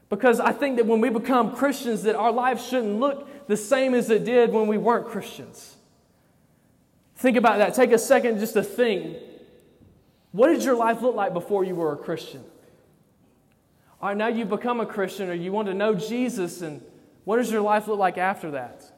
Because 0.08 0.40
I 0.40 0.54
think 0.54 0.78
that 0.78 0.86
when 0.86 1.02
we 1.02 1.10
become 1.10 1.54
Christians, 1.54 2.04
that 2.04 2.16
our 2.16 2.32
lives 2.32 2.66
shouldn't 2.66 2.98
look 2.98 3.28
the 3.48 3.58
same 3.58 3.94
as 3.94 4.10
it 4.10 4.24
did 4.24 4.54
when 4.54 4.68
we 4.68 4.78
weren't 4.78 5.06
Christians. 5.10 5.76
Think 7.18 7.36
about 7.36 7.58
that. 7.58 7.74
Take 7.74 7.92
a 7.92 7.98
second 7.98 8.40
just 8.40 8.54
to 8.54 8.64
think. 8.64 9.18
What 10.32 10.48
did 10.48 10.64
your 10.64 10.78
life 10.78 11.02
look 11.02 11.14
like 11.14 11.34
before 11.34 11.66
you 11.66 11.76
were 11.76 11.92
a 11.92 11.98
Christian? 11.98 12.42
All 14.02 14.08
right, 14.08 14.18
now 14.18 14.28
you've 14.28 14.48
become 14.48 14.80
a 14.80 14.86
Christian 14.86 15.30
or 15.30 15.34
you 15.34 15.52
want 15.52 15.68
to 15.68 15.74
know 15.74 15.94
Jesus, 15.94 16.62
and 16.62 16.82
what 17.26 17.36
does 17.36 17.52
your 17.52 17.60
life 17.60 17.90
look 17.90 18.00
like 18.00 18.18
after 18.18 18.52
that? 18.52 18.97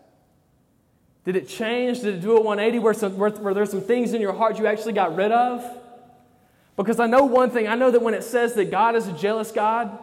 Did 1.25 1.35
it 1.35 1.47
change? 1.47 2.01
Did 2.01 2.15
it 2.15 2.21
do 2.21 2.37
a 2.37 2.41
180 2.41 2.79
where, 2.79 2.93
some, 2.93 3.17
where, 3.17 3.29
were 3.29 3.53
there 3.53 3.65
some 3.65 3.81
things 3.81 4.13
in 4.13 4.21
your 4.21 4.33
heart 4.33 4.57
you 4.57 4.67
actually 4.67 4.93
got 4.93 5.15
rid 5.15 5.31
of? 5.31 5.63
Because 6.75 6.99
I 6.99 7.07
know 7.07 7.25
one 7.25 7.51
thing 7.51 7.67
I 7.67 7.75
know 7.75 7.91
that 7.91 8.01
when 8.01 8.13
it 8.13 8.23
says 8.23 8.53
that 8.53 8.71
God 8.71 8.95
is 8.95 9.07
a 9.07 9.13
jealous 9.13 9.51
God, 9.51 9.99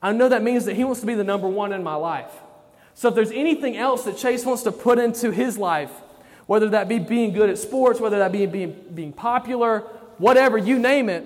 I 0.00 0.12
know 0.12 0.28
that 0.28 0.42
means 0.42 0.64
that 0.66 0.76
He 0.76 0.84
wants 0.84 1.00
to 1.00 1.06
be 1.06 1.14
the 1.14 1.24
number 1.24 1.48
one 1.48 1.72
in 1.72 1.82
my 1.82 1.96
life. 1.96 2.30
So 2.98 3.10
if 3.10 3.14
there's 3.14 3.30
anything 3.30 3.76
else 3.76 4.02
that 4.06 4.16
Chase 4.16 4.44
wants 4.44 4.64
to 4.64 4.72
put 4.72 4.98
into 4.98 5.30
his 5.30 5.56
life, 5.56 5.92
whether 6.46 6.68
that 6.70 6.88
be 6.88 6.98
being 6.98 7.32
good 7.32 7.48
at 7.48 7.56
sports, 7.56 8.00
whether 8.00 8.18
that 8.18 8.32
be 8.32 8.44
being, 8.46 8.74
being 8.92 9.12
popular, 9.12 9.82
whatever, 10.18 10.58
you 10.58 10.80
name 10.80 11.08
it, 11.08 11.24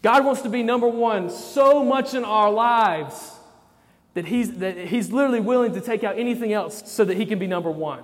God 0.00 0.24
wants 0.24 0.40
to 0.40 0.48
be 0.48 0.62
number 0.62 0.88
one 0.88 1.28
so 1.28 1.84
much 1.84 2.14
in 2.14 2.24
our 2.24 2.50
lives 2.50 3.35
that 4.16 4.24
he's, 4.24 4.50
that 4.60 4.78
he's 4.78 5.12
literally 5.12 5.40
willing 5.40 5.74
to 5.74 5.80
take 5.82 6.02
out 6.02 6.18
anything 6.18 6.50
else 6.50 6.82
so 6.90 7.04
that 7.04 7.18
He 7.18 7.26
can 7.26 7.38
be 7.38 7.46
number 7.46 7.70
one. 7.70 8.02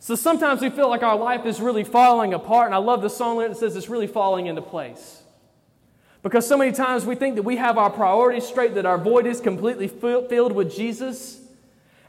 So 0.00 0.16
sometimes 0.16 0.60
we 0.60 0.68
feel 0.68 0.88
like 0.88 1.04
our 1.04 1.16
life 1.16 1.46
is 1.46 1.60
really 1.60 1.84
falling 1.84 2.34
apart, 2.34 2.66
and 2.66 2.74
I 2.74 2.78
love 2.78 3.02
the 3.02 3.08
song 3.08 3.38
that 3.38 3.56
says 3.56 3.76
it's 3.76 3.88
really 3.88 4.08
falling 4.08 4.46
into 4.46 4.62
place. 4.62 5.22
Because 6.24 6.44
so 6.44 6.56
many 6.56 6.72
times 6.72 7.06
we 7.06 7.14
think 7.14 7.36
that 7.36 7.44
we 7.44 7.56
have 7.56 7.78
our 7.78 7.88
priorities 7.88 8.48
straight, 8.48 8.74
that 8.74 8.84
our 8.84 8.98
void 8.98 9.26
is 9.26 9.40
completely 9.40 9.86
filled 9.86 10.50
with 10.50 10.74
Jesus. 10.74 11.36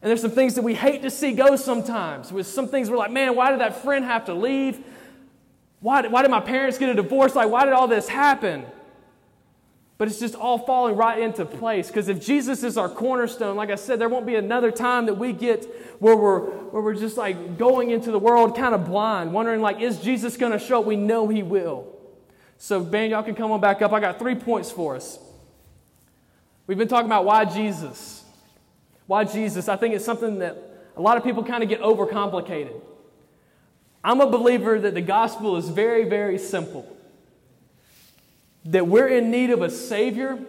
And 0.01 0.09
there's 0.09 0.21
some 0.21 0.31
things 0.31 0.55
that 0.55 0.63
we 0.63 0.73
hate 0.73 1.03
to 1.03 1.11
see 1.11 1.33
go 1.33 1.55
sometimes. 1.55 2.33
With 2.33 2.47
some 2.47 2.67
things 2.67 2.89
we're 2.89 2.97
like, 2.97 3.11
man, 3.11 3.35
why 3.35 3.51
did 3.51 3.59
that 3.59 3.83
friend 3.83 4.05
have 4.05 4.25
to 4.25 4.33
leave? 4.33 4.83
Why 5.81 6.01
did, 6.01 6.11
why 6.11 6.23
did 6.23 6.31
my 6.31 6.41
parents 6.41 6.79
get 6.79 6.89
a 6.89 6.95
divorce? 6.95 7.35
Like, 7.35 7.49
why 7.49 7.65
did 7.65 7.73
all 7.73 7.87
this 7.87 8.07
happen? 8.07 8.65
But 9.99 10.07
it's 10.07 10.17
just 10.17 10.33
all 10.33 10.57
falling 10.57 10.95
right 10.95 11.19
into 11.19 11.45
place. 11.45 11.87
Because 11.87 12.07
if 12.07 12.25
Jesus 12.25 12.63
is 12.63 12.77
our 12.77 12.87
cornerstone, 12.87 13.57
like 13.57 13.69
I 13.69 13.75
said, 13.75 13.99
there 13.99 14.07
won't 14.07 14.25
be 14.25 14.35
another 14.35 14.71
time 14.71 15.07
that 15.07 15.15
we 15.15 15.33
get 15.33 15.65
where 15.99 16.15
we're, 16.15 16.39
where 16.39 16.81
we're 16.81 16.95
just 16.95 17.17
like 17.17 17.57
going 17.57 17.89
into 17.91 18.09
the 18.09 18.17
world 18.17 18.55
kind 18.55 18.73
of 18.73 18.85
blind, 18.85 19.33
wondering, 19.33 19.59
like, 19.61 19.81
is 19.81 19.99
Jesus 19.99 20.37
going 20.37 20.53
to 20.53 20.57
show 20.57 20.79
up? 20.79 20.85
We 20.85 20.95
know 20.95 21.27
he 21.27 21.43
will. 21.43 21.85
So, 22.57 22.81
band, 22.81 23.11
y'all 23.11 23.23
can 23.23 23.35
come 23.35 23.51
on 23.51 23.59
back 23.59 23.81
up. 23.81 23.91
I 23.91 23.99
got 23.99 24.19
three 24.19 24.35
points 24.35 24.71
for 24.71 24.95
us. 24.95 25.19
We've 26.65 26.77
been 26.77 26.87
talking 26.87 27.07
about 27.07 27.25
why 27.25 27.43
Jesus. 27.43 28.23
Why 29.05 29.25
Jesus? 29.25 29.67
I 29.67 29.75
think 29.75 29.95
it's 29.95 30.05
something 30.05 30.39
that 30.39 30.55
a 30.95 31.01
lot 31.01 31.17
of 31.17 31.25
people 31.25 31.43
kind 31.43 31.61
of 31.61 31.67
get 31.67 31.81
overcomplicated. 31.81 32.79
I'm 34.01 34.21
a 34.21 34.29
believer 34.29 34.79
that 34.79 34.93
the 34.93 35.01
gospel 35.01 35.57
is 35.57 35.67
very, 35.67 36.07
very 36.07 36.37
simple 36.37 36.95
that 38.69 38.87
we're 38.87 39.07
in 39.07 39.31
need 39.31 39.49
of 39.49 39.61
a 39.61 39.69
Savior, 39.69 40.39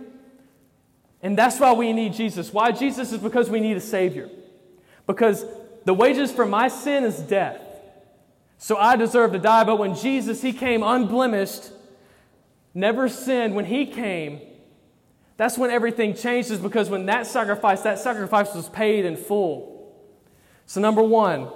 and 1.22 1.36
that's 1.36 1.58
why 1.58 1.72
we 1.72 1.92
need 1.92 2.12
Jesus. 2.12 2.52
Why 2.52 2.70
Jesus 2.70 3.12
is 3.12 3.18
because 3.18 3.50
we 3.50 3.60
need 3.60 3.76
a 3.76 3.80
Savior. 3.80 4.28
Because 5.06 5.44
the 5.84 5.94
wages 5.94 6.30
for 6.30 6.46
my 6.46 6.68
sin 6.68 7.04
is 7.04 7.18
death. 7.18 7.60
So 8.58 8.76
I 8.76 8.96
deserve 8.96 9.32
to 9.32 9.38
die. 9.38 9.64
But 9.64 9.78
when 9.78 9.94
Jesus, 9.94 10.42
He 10.42 10.52
came 10.52 10.82
unblemished, 10.82 11.70
never 12.74 13.08
sinned, 13.08 13.54
when 13.54 13.64
He 13.64 13.86
came, 13.86 14.40
that's 15.36 15.56
when 15.56 15.70
everything 15.70 16.14
changes 16.14 16.58
because 16.58 16.90
when 16.90 17.06
that 17.06 17.26
sacrifice, 17.26 17.80
that 17.82 17.98
sacrifice 17.98 18.54
was 18.54 18.68
paid 18.68 19.06
in 19.06 19.16
full. 19.16 19.90
So, 20.66 20.82
number 20.82 21.02
one, 21.02 21.48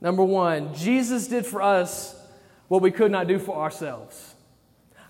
number 0.00 0.24
one, 0.24 0.74
Jesus 0.74 1.28
did 1.28 1.46
for 1.46 1.62
us 1.62 2.16
what 2.66 2.82
we 2.82 2.90
could 2.90 3.12
not 3.12 3.28
do 3.28 3.38
for 3.38 3.56
ourselves. 3.56 4.31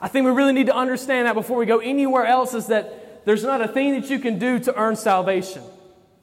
I 0.02 0.08
think 0.08 0.26
we 0.26 0.32
really 0.32 0.52
need 0.52 0.66
to 0.66 0.74
understand 0.74 1.28
that 1.28 1.34
before 1.34 1.56
we 1.56 1.64
go 1.64 1.78
anywhere 1.78 2.26
else 2.26 2.54
is 2.54 2.66
that 2.66 3.24
there's 3.24 3.44
not 3.44 3.60
a 3.60 3.68
thing 3.68 3.98
that 4.00 4.10
you 4.10 4.18
can 4.18 4.36
do 4.36 4.58
to 4.58 4.76
earn 4.76 4.96
salvation. 4.96 5.62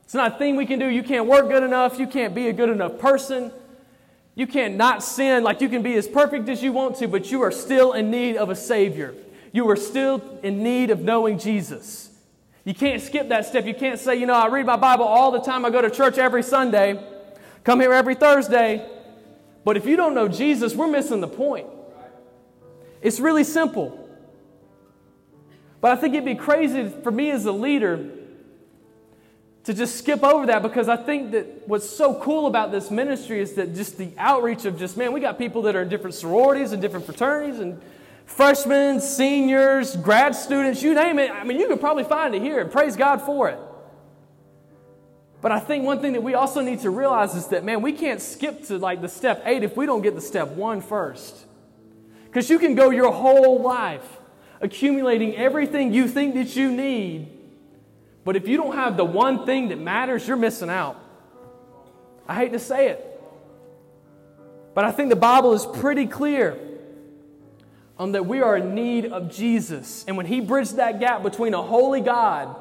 It's 0.04 0.14
not 0.14 0.34
a 0.34 0.38
thing 0.38 0.58
we 0.58 0.66
can 0.66 0.80
do. 0.80 0.88
You 0.88 1.02
can't 1.02 1.28
work 1.28 1.48
good 1.48 1.64
enough. 1.64 1.98
You 1.98 2.06
can't 2.06 2.36
be 2.36 2.50
a 2.50 2.54
good 2.54 2.70
enough 2.70 3.00
person. 3.00 3.54
You 4.36 4.48
can't 4.48 4.76
not 4.76 5.02
sin. 5.02 5.44
Like 5.44 5.62
you 5.62 5.70
can 5.70 5.82
be 5.82 5.96
as 5.96 6.10
perfect 6.10 6.50
as 6.50 6.62
you 6.62 6.74
want 6.74 6.98
to, 6.98 7.08
but 7.08 7.32
you 7.32 7.42
are 7.42 7.52
still 7.52 7.94
in 7.94 8.12
need 8.12 8.36
of 8.36 8.50
a 8.50 8.56
Savior. 8.56 9.16
You 9.54 9.70
are 9.70 9.78
still 9.78 10.40
in 10.44 10.62
need 10.62 10.90
of 10.90 11.00
knowing 11.00 11.40
Jesus. 11.40 12.10
You 12.66 12.74
can't 12.74 13.02
skip 13.02 13.30
that 13.30 13.46
step. 13.46 13.66
You 13.66 13.74
can't 13.74 13.98
say, 13.98 14.18
you 14.18 14.26
know, 14.26 14.34
I 14.34 14.48
read 14.48 14.66
my 14.66 14.76
Bible 14.76 15.06
all 15.06 15.32
the 15.32 15.40
time. 15.40 15.64
I 15.64 15.70
go 15.70 15.82
to 15.82 15.90
church 15.90 16.18
every 16.18 16.44
Sunday, 16.44 17.02
come 17.64 17.80
here 17.80 17.94
every 17.94 18.16
Thursday. 18.16 18.86
But 19.64 19.78
if 19.78 19.86
you 19.86 19.96
don't 19.96 20.14
know 20.14 20.28
Jesus, 20.28 20.76
we're 20.76 20.88
missing 20.88 21.22
the 21.22 21.28
point. 21.30 21.68
It's 23.02 23.20
really 23.20 23.44
simple. 23.44 24.10
But 25.82 25.92
I 25.92 25.96
think 25.96 26.14
it'd 26.14 26.26
be 26.26 26.36
crazy 26.36 26.90
for 27.04 27.12
me 27.12 27.32
as 27.32 27.46
a 27.46 27.52
leader 27.52 28.10
to 29.64 29.74
just 29.74 29.98
skip 29.98 30.24
over 30.24 30.48
that 30.48 30.62
because 30.62 30.90
I 30.90 30.98
think 30.98 31.32
that 31.32 31.68
what's 31.68 31.90
so 31.90 32.16
cool 32.16 32.48
about 32.48 32.72
this 32.72 32.90
ministry 32.90 33.40
is 33.40 33.54
that 33.54 33.76
just 33.76 33.98
the 33.98 34.12
outreach 34.18 34.66
of 34.66 34.78
just, 34.80 34.98
man, 34.98 35.14
we 35.14 35.20
got 35.20 35.38
people 35.38 35.62
that 35.64 35.76
are 35.76 35.84
in 35.84 35.90
different 35.90 36.16
sororities 36.16 36.72
and 36.72 36.82
different 36.82 37.06
fraternities 37.06 37.60
and 37.60 37.82
freshmen, 38.26 39.00
seniors, 39.00 39.96
grad 39.96 40.36
students, 40.36 40.82
you 40.82 40.94
name 40.94 41.20
it. 41.20 41.32
I 41.32 41.44
mean, 41.44 41.60
you 41.60 41.68
could 41.68 41.80
probably 41.80 42.04
find 42.04 42.36
it 42.36 42.42
here 42.42 42.60
and 42.60 42.72
praise 42.72 42.96
God 42.96 43.22
for 43.22 43.50
it. 43.50 43.60
But 45.42 45.52
I 45.52 45.60
think 45.60 45.86
one 45.86 46.00
thing 46.02 46.14
that 46.14 46.24
we 46.24 46.34
also 46.34 46.62
need 46.62 46.82
to 46.82 46.90
realize 46.90 47.34
is 47.36 47.48
that, 47.48 47.64
man, 47.64 47.82
we 47.82 47.94
can't 47.94 48.22
skip 48.22 48.66
to 48.66 48.78
like 48.78 49.02
the 49.02 49.08
step 49.08 49.42
eight 49.46 49.64
if 49.64 49.78
we 49.78 49.86
don't 49.86 50.02
get 50.02 50.16
the 50.16 50.22
step 50.22 50.50
one 50.50 50.82
first. 50.82 51.46
Because 52.30 52.50
you 52.50 52.60
can 52.60 52.76
go 52.76 52.92
your 52.92 53.12
whole 53.12 53.62
life 53.62 54.18
accumulating 54.62 55.36
everything 55.36 55.94
you 55.94 56.08
think 56.08 56.36
that 56.36 56.56
you 56.56 56.72
need, 56.72 57.28
but 58.24 58.36
if 58.36 58.48
you 58.48 58.58
don't 58.58 58.76
have 58.76 58.98
the 58.98 59.06
one 59.06 59.46
thing 59.46 59.70
that 59.70 59.80
matters, 59.80 60.28
you're 60.28 60.38
missing 60.38 60.70
out. 60.70 61.04
I 62.28 62.36
hate 62.36 62.52
to 62.52 62.60
say 62.60 62.90
it. 62.90 63.06
But 64.76 64.86
I 64.86 64.92
think 64.92 65.10
the 65.10 65.16
Bible 65.16 65.54
is 65.54 65.66
pretty 65.66 66.06
clear 66.06 66.60
on 67.98 68.12
that 68.12 68.26
we 68.26 68.42
are 68.42 68.58
in 68.58 68.76
need 68.76 69.08
of 69.08 69.32
Jesus. 69.32 70.06
And 70.08 70.16
when 70.16 70.28
He 70.28 70.40
bridged 70.40 70.76
that 70.76 71.00
gap 71.00 71.24
between 71.24 71.56
a 71.56 71.62
holy 71.62 72.02
God 72.02 72.56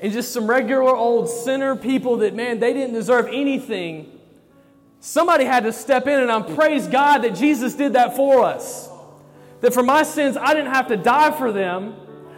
and 0.00 0.12
just 0.12 0.32
some 0.32 0.46
regular 0.46 0.94
old 0.94 1.28
sinner 1.28 1.74
people 1.74 2.18
that, 2.18 2.34
man, 2.34 2.60
they 2.60 2.72
didn't 2.72 2.94
deserve 2.94 3.26
anything 3.26 4.13
Somebody 5.04 5.44
had 5.44 5.64
to 5.64 5.72
step 5.74 6.06
in, 6.06 6.18
and 6.18 6.32
I'm 6.32 6.56
praise 6.56 6.86
God 6.86 7.24
that 7.24 7.34
Jesus 7.34 7.74
did 7.74 7.92
that 7.92 8.16
for 8.16 8.42
us. 8.42 8.88
That 9.60 9.74
for 9.74 9.82
my 9.82 10.02
sins, 10.02 10.38
I 10.38 10.54
didn't 10.54 10.72
have 10.72 10.88
to 10.88 10.96
die 10.96 11.30
for 11.30 11.52
them. 11.52 11.94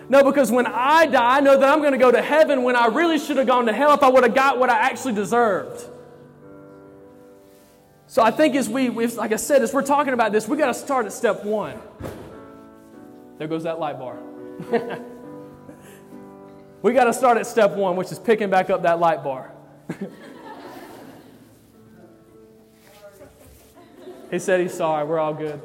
No, 0.09 0.25
because 0.25 0.51
when 0.51 0.67
I 0.67 1.07
die, 1.07 1.37
I 1.37 1.39
know 1.39 1.57
that 1.57 1.73
I'm 1.73 1.79
going 1.79 1.93
to 1.93 1.99
go 1.99 2.11
to 2.11 2.21
heaven 2.21 2.65
when 2.65 2.75
I 2.75 2.87
really 2.87 3.21
should 3.21 3.37
have 3.37 3.47
gone 3.47 3.67
to 3.67 3.73
hell 3.73 3.95
if 3.95 4.03
I 4.03 4.09
would 4.09 4.25
have 4.25 4.35
got 4.35 4.59
what 4.59 4.69
I 4.69 4.79
actually 4.79 5.15
deserved. 5.15 5.81
So 8.09 8.21
I 8.21 8.33
think 8.33 8.57
as 8.57 8.69
we, 8.69 8.89
like 8.89 9.31
I 9.31 9.37
said, 9.37 9.63
as 9.63 9.73
we're 9.73 9.83
talking 9.83 10.13
about 10.13 10.33
this, 10.33 10.49
we 10.49 10.57
got 10.57 10.67
to 10.67 10.75
start 10.75 11.07
at 11.07 11.13
step 11.13 11.45
one. 11.45 11.79
There 13.39 13.47
goes 13.47 13.63
that 13.63 13.79
light 13.79 14.01
bar. 14.01 14.19
we 16.83 16.93
got 16.93 17.05
to 17.05 17.13
start 17.13 17.39
at 17.39 17.47
step 17.47 17.77
one, 17.77 17.95
which 17.95 18.11
is 18.11 18.19
picking 18.19 18.51
back 18.51 18.71
up 18.71 18.83
that 18.83 18.99
light 18.99 19.23
bar. 19.23 19.53
He 24.31 24.39
said 24.39 24.61
he's 24.61 24.75
sorry. 24.75 25.07
We're 25.07 25.19
all 25.19 25.35
good. 25.35 25.61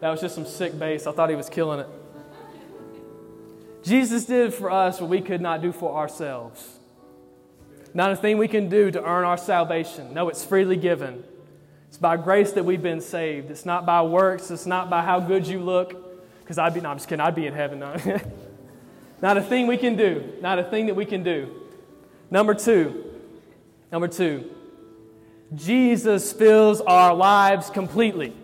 That 0.00 0.10
was 0.10 0.20
just 0.20 0.34
some 0.34 0.46
sick 0.46 0.78
bass. 0.78 1.06
I 1.06 1.12
thought 1.12 1.28
he 1.28 1.36
was 1.36 1.48
killing 1.48 1.80
it. 1.80 1.88
Jesus 3.82 4.24
did 4.24 4.54
for 4.54 4.70
us 4.70 5.00
what 5.00 5.10
we 5.10 5.20
could 5.20 5.40
not 5.40 5.62
do 5.62 5.72
for 5.72 5.96
ourselves. 5.96 6.78
Not 7.94 8.12
a 8.12 8.16
thing 8.16 8.38
we 8.38 8.48
can 8.48 8.68
do 8.68 8.90
to 8.90 9.02
earn 9.02 9.24
our 9.24 9.38
salvation. 9.38 10.12
No, 10.12 10.28
it's 10.28 10.44
freely 10.44 10.76
given. 10.76 11.24
It's 11.88 11.96
by 11.96 12.16
grace 12.16 12.52
that 12.52 12.64
we've 12.64 12.82
been 12.82 13.00
saved. 13.00 13.50
It's 13.50 13.64
not 13.64 13.86
by 13.86 14.02
works. 14.02 14.50
It's 14.50 14.66
not 14.66 14.90
by 14.90 15.02
how 15.02 15.20
good 15.20 15.46
you 15.46 15.60
look. 15.60 15.94
Because 16.40 16.58
I'd 16.58 16.74
be, 16.74 16.80
no, 16.80 16.90
I'm 16.90 16.96
just 16.96 17.08
kidding. 17.08 17.20
I'd 17.20 17.34
be 17.34 17.46
in 17.46 17.54
heaven. 17.54 17.78
No. 17.78 17.96
not 19.22 19.36
a 19.36 19.42
thing 19.42 19.66
we 19.66 19.76
can 19.76 19.96
do. 19.96 20.34
Not 20.40 20.58
a 20.58 20.64
thing 20.64 20.86
that 20.86 20.94
we 20.94 21.06
can 21.06 21.22
do. 21.22 21.62
Number 22.30 22.54
two. 22.54 23.04
Number 23.90 24.08
two. 24.08 24.54
Jesus 25.54 26.32
fills 26.32 26.80
our 26.80 27.14
lives 27.14 27.70
completely. 27.70 28.34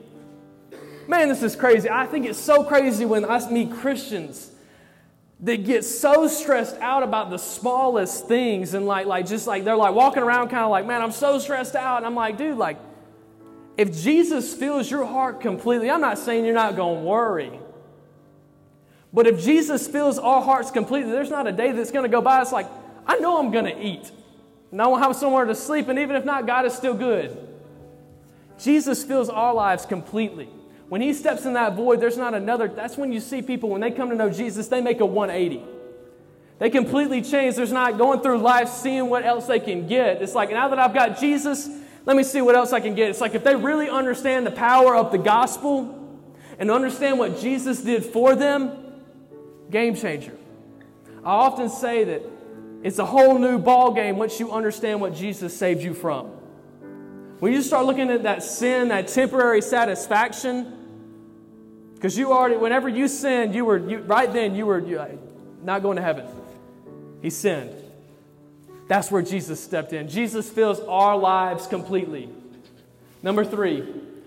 Man, 1.07 1.29
this 1.29 1.43
is 1.43 1.55
crazy. 1.55 1.91
I 1.91 2.07
think 2.07 2.27
it's 2.27 2.39
so 2.39 2.65
crazy 2.65 3.05
when 3.05 3.25
I 3.25 3.51
meet 3.51 3.73
Christians 3.73 4.51
that 5.41 5.65
get 5.65 5.85
so 5.85 6.27
stressed 6.27 6.77
out 6.81 7.03
about 7.03 7.29
the 7.29 7.37
smallest 7.37 8.27
things 8.27 8.73
and 8.73 8.87
like, 8.87 9.07
like 9.07 9.27
just 9.27 9.47
like 9.47 9.65
they're 9.65 9.77
like 9.77 9.95
walking 9.95 10.23
around 10.23 10.49
kind 10.49 10.65
of 10.65 10.71
like, 10.71 10.87
man, 10.87 11.03
I'm 11.03 11.13
so 11.13 11.39
stressed 11.39 11.77
out. 11.77 11.99
And 11.99 12.07
I'm 12.07 12.15
like, 12.15 12.39
dude, 12.39 12.57
like, 12.57 12.79
if 13.77 13.95
Jesus 13.95 14.55
fills 14.55 14.91
your 14.91 15.05
heart 15.05 15.41
completely, 15.41 15.91
I'm 15.91 16.01
not 16.01 16.17
saying 16.17 16.45
you're 16.47 16.55
not 16.55 16.77
going 16.77 17.03
to 17.03 17.09
worry. 17.09 17.61
But 19.13 19.27
if 19.27 19.45
Jesus 19.45 19.87
fills 19.87 20.19
our 20.19 20.41
hearts 20.41 20.71
completely, 20.71 21.13
there's 21.13 21.31
not 21.31 21.47
a 21.47 21.53
day 21.53 21.73
that's 21.73 21.91
going 21.91 22.05
to 22.05 22.09
go 22.09 22.23
by. 22.23 22.41
It's 22.41 22.53
like, 22.53 22.67
I 23.07 23.19
know 23.19 23.39
I'm 23.39 23.51
going 23.51 23.67
to 23.67 23.79
eat 23.79 24.11
and 24.75 24.83
I 24.83 24.89
won't 24.89 25.05
have 25.05 25.15
somewhere 25.15 25.45
to 25.45 25.55
sleep, 25.55 25.87
and 25.87 26.01
even 26.01 26.17
if 26.17 26.25
not, 26.25 26.49
God 26.49 26.67
is 26.67 26.75
still 26.75 26.95
good. 26.95 27.39
Jesus 28.59 29.05
fills 29.05 29.29
our 29.29 29.55
lives 29.55 29.87
completely. 29.87 30.49
When 30.89 31.01
He 31.01 31.13
steps 31.13 31.45
in 31.45 31.53
that 31.53 31.75
void, 31.77 32.01
there's 32.01 32.17
not 32.17 32.35
another. 32.35 32.67
That's 32.67 32.97
when 32.97 33.13
you 33.13 33.21
see 33.21 33.41
people, 33.41 33.69
when 33.69 33.81
they 33.81 33.93
come 33.93 34.11
to 34.11 34.17
know 34.17 34.31
Jesus, 34.31 34.67
they 34.67 34.81
make 34.81 34.99
a 34.99 35.07
180. 35.07 35.63
They 36.59 36.71
completely 36.71 37.23
change. 37.23 37.55
There's 37.55 37.71
not 37.71 37.99
going 37.99 38.19
through 38.19 38.39
life 38.39 38.69
seeing 38.69 39.09
what 39.09 39.25
else 39.25 39.47
they 39.47 39.61
can 39.61 39.87
get. 39.87 40.21
It's 40.21 40.35
like, 40.35 40.51
now 40.51 40.67
that 40.67 40.81
I've 40.81 40.93
got 40.93 41.21
Jesus, 41.21 41.71
let 42.05 42.17
me 42.17 42.25
see 42.25 42.41
what 42.41 42.57
else 42.57 42.73
I 42.73 42.81
can 42.81 42.97
get. 42.97 43.11
It's 43.11 43.21
like 43.21 43.37
if 43.37 43.45
they 43.45 43.55
really 43.55 43.89
understand 43.89 44.45
the 44.45 44.51
power 44.51 44.97
of 44.97 45.13
the 45.13 45.19
gospel 45.19 46.21
and 46.59 46.69
understand 46.69 47.21
what 47.21 47.39
Jesus 47.39 47.81
did 47.81 48.05
for 48.05 48.35
them, 48.35 48.73
game 49.71 49.95
changer. 49.95 50.37
I 51.25 51.31
often 51.31 51.69
say 51.69 52.03
that 52.03 52.23
it's 52.85 53.01
a 53.01 53.05
whole 53.07 53.39
new 53.39 53.59
ball 53.59 53.93
game 53.93 54.19
once 54.19 54.39
you 54.39 54.53
understand 54.53 55.01
what 55.01 55.15
Jesus 55.15 55.57
saved 55.57 55.83
you 55.83 55.95
from. 55.95 56.27
When 57.41 57.53
you 57.53 57.63
start 57.63 57.87
looking 57.87 58.11
at 58.11 58.23
that 58.23 58.43
sin, 58.43 58.89
that 58.89 59.09
temporary 59.09 59.63
satisfaction, 59.63 60.73
Because 62.05 62.19
you 62.19 62.33
already, 62.33 62.57
whenever 62.57 62.87
you 62.87 63.09
sinned, 63.09 63.55
you 63.55 63.65
were, 63.65 63.79
you, 63.79 64.01
right 64.01 64.31
then, 64.31 64.55
you 64.55 64.67
were 64.67 64.79
you, 64.79 65.03
not 65.63 65.81
going 65.81 65.97
to 65.97 66.03
heaven. 66.03 66.27
He 67.23 67.31
sinned. 67.31 67.75
That's 68.89 69.11
where 69.11 69.23
Jesus 69.23 69.59
stepped 69.59 69.95
in. 69.95 70.07
Jesus 70.07 70.51
fills 70.51 70.81
our 70.81 71.17
lives 71.17 71.67
completely. 71.67 72.29
Number 73.23 73.43
three, 73.43 73.81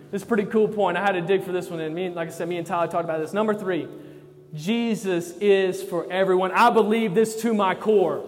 this 0.10 0.22
is 0.22 0.24
a 0.24 0.26
pretty 0.26 0.46
cool 0.46 0.68
point. 0.68 0.98
I 0.98 1.02
had 1.02 1.12
to 1.12 1.22
dig 1.22 1.44
for 1.44 1.52
this 1.52 1.70
one, 1.70 1.80
and 1.80 1.94
me, 1.94 2.10
like 2.10 2.30
I 2.30 2.32
said, 2.32 2.50
me 2.50 2.58
and 2.58 2.66
Tyler 2.66 2.88
talked 2.88 3.04
about 3.04 3.20
this. 3.20 3.32
Number 3.32 3.54
three, 3.54 3.88
Jesus 4.56 5.38
is 5.38 5.84
for 5.84 6.12
everyone. 6.12 6.52
I 6.54 6.72
believe 6.72 7.14
this 7.14 7.40
to 7.44 7.54
my 7.54 7.76
core. 7.76 8.24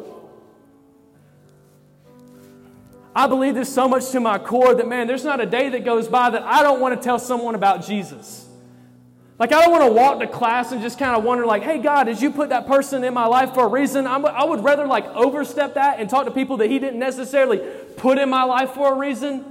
I 3.19 3.27
believe 3.27 3.53
this 3.53 3.67
so 3.73 3.85
much 3.85 4.11
to 4.11 4.21
my 4.21 4.39
core 4.39 4.73
that, 4.73 4.87
man, 4.87 5.05
there's 5.05 5.25
not 5.25 5.41
a 5.41 5.45
day 5.45 5.67
that 5.67 5.83
goes 5.83 6.07
by 6.07 6.29
that 6.29 6.41
I 6.43 6.63
don't 6.63 6.79
want 6.79 6.95
to 6.95 7.03
tell 7.03 7.19
someone 7.19 7.53
about 7.53 7.85
Jesus. 7.85 8.47
Like, 9.37 9.51
I 9.51 9.61
don't 9.61 9.71
want 9.71 9.83
to 9.83 9.91
walk 9.91 10.21
to 10.21 10.27
class 10.27 10.71
and 10.71 10.81
just 10.81 10.97
kind 10.97 11.17
of 11.17 11.25
wonder, 11.25 11.45
like, 11.45 11.61
hey, 11.61 11.79
God, 11.79 12.05
did 12.05 12.21
you 12.21 12.31
put 12.31 12.47
that 12.47 12.65
person 12.65 13.03
in 13.03 13.13
my 13.13 13.25
life 13.25 13.53
for 13.53 13.65
a 13.65 13.67
reason? 13.67 14.07
I'm, 14.07 14.25
i 14.25 14.45
would 14.45 14.63
rather, 14.63 14.87
like, 14.87 15.03
overstep 15.07 15.73
that 15.73 15.99
and 15.99 16.09
talk 16.09 16.27
to 16.27 16.31
people 16.31 16.55
that 16.57 16.69
He 16.69 16.79
didn't 16.79 16.97
necessarily 16.97 17.57
put 17.97 18.17
in 18.17 18.29
my 18.29 18.43
life 18.43 18.69
for 18.71 18.93
a 18.93 18.95
reason 18.95 19.43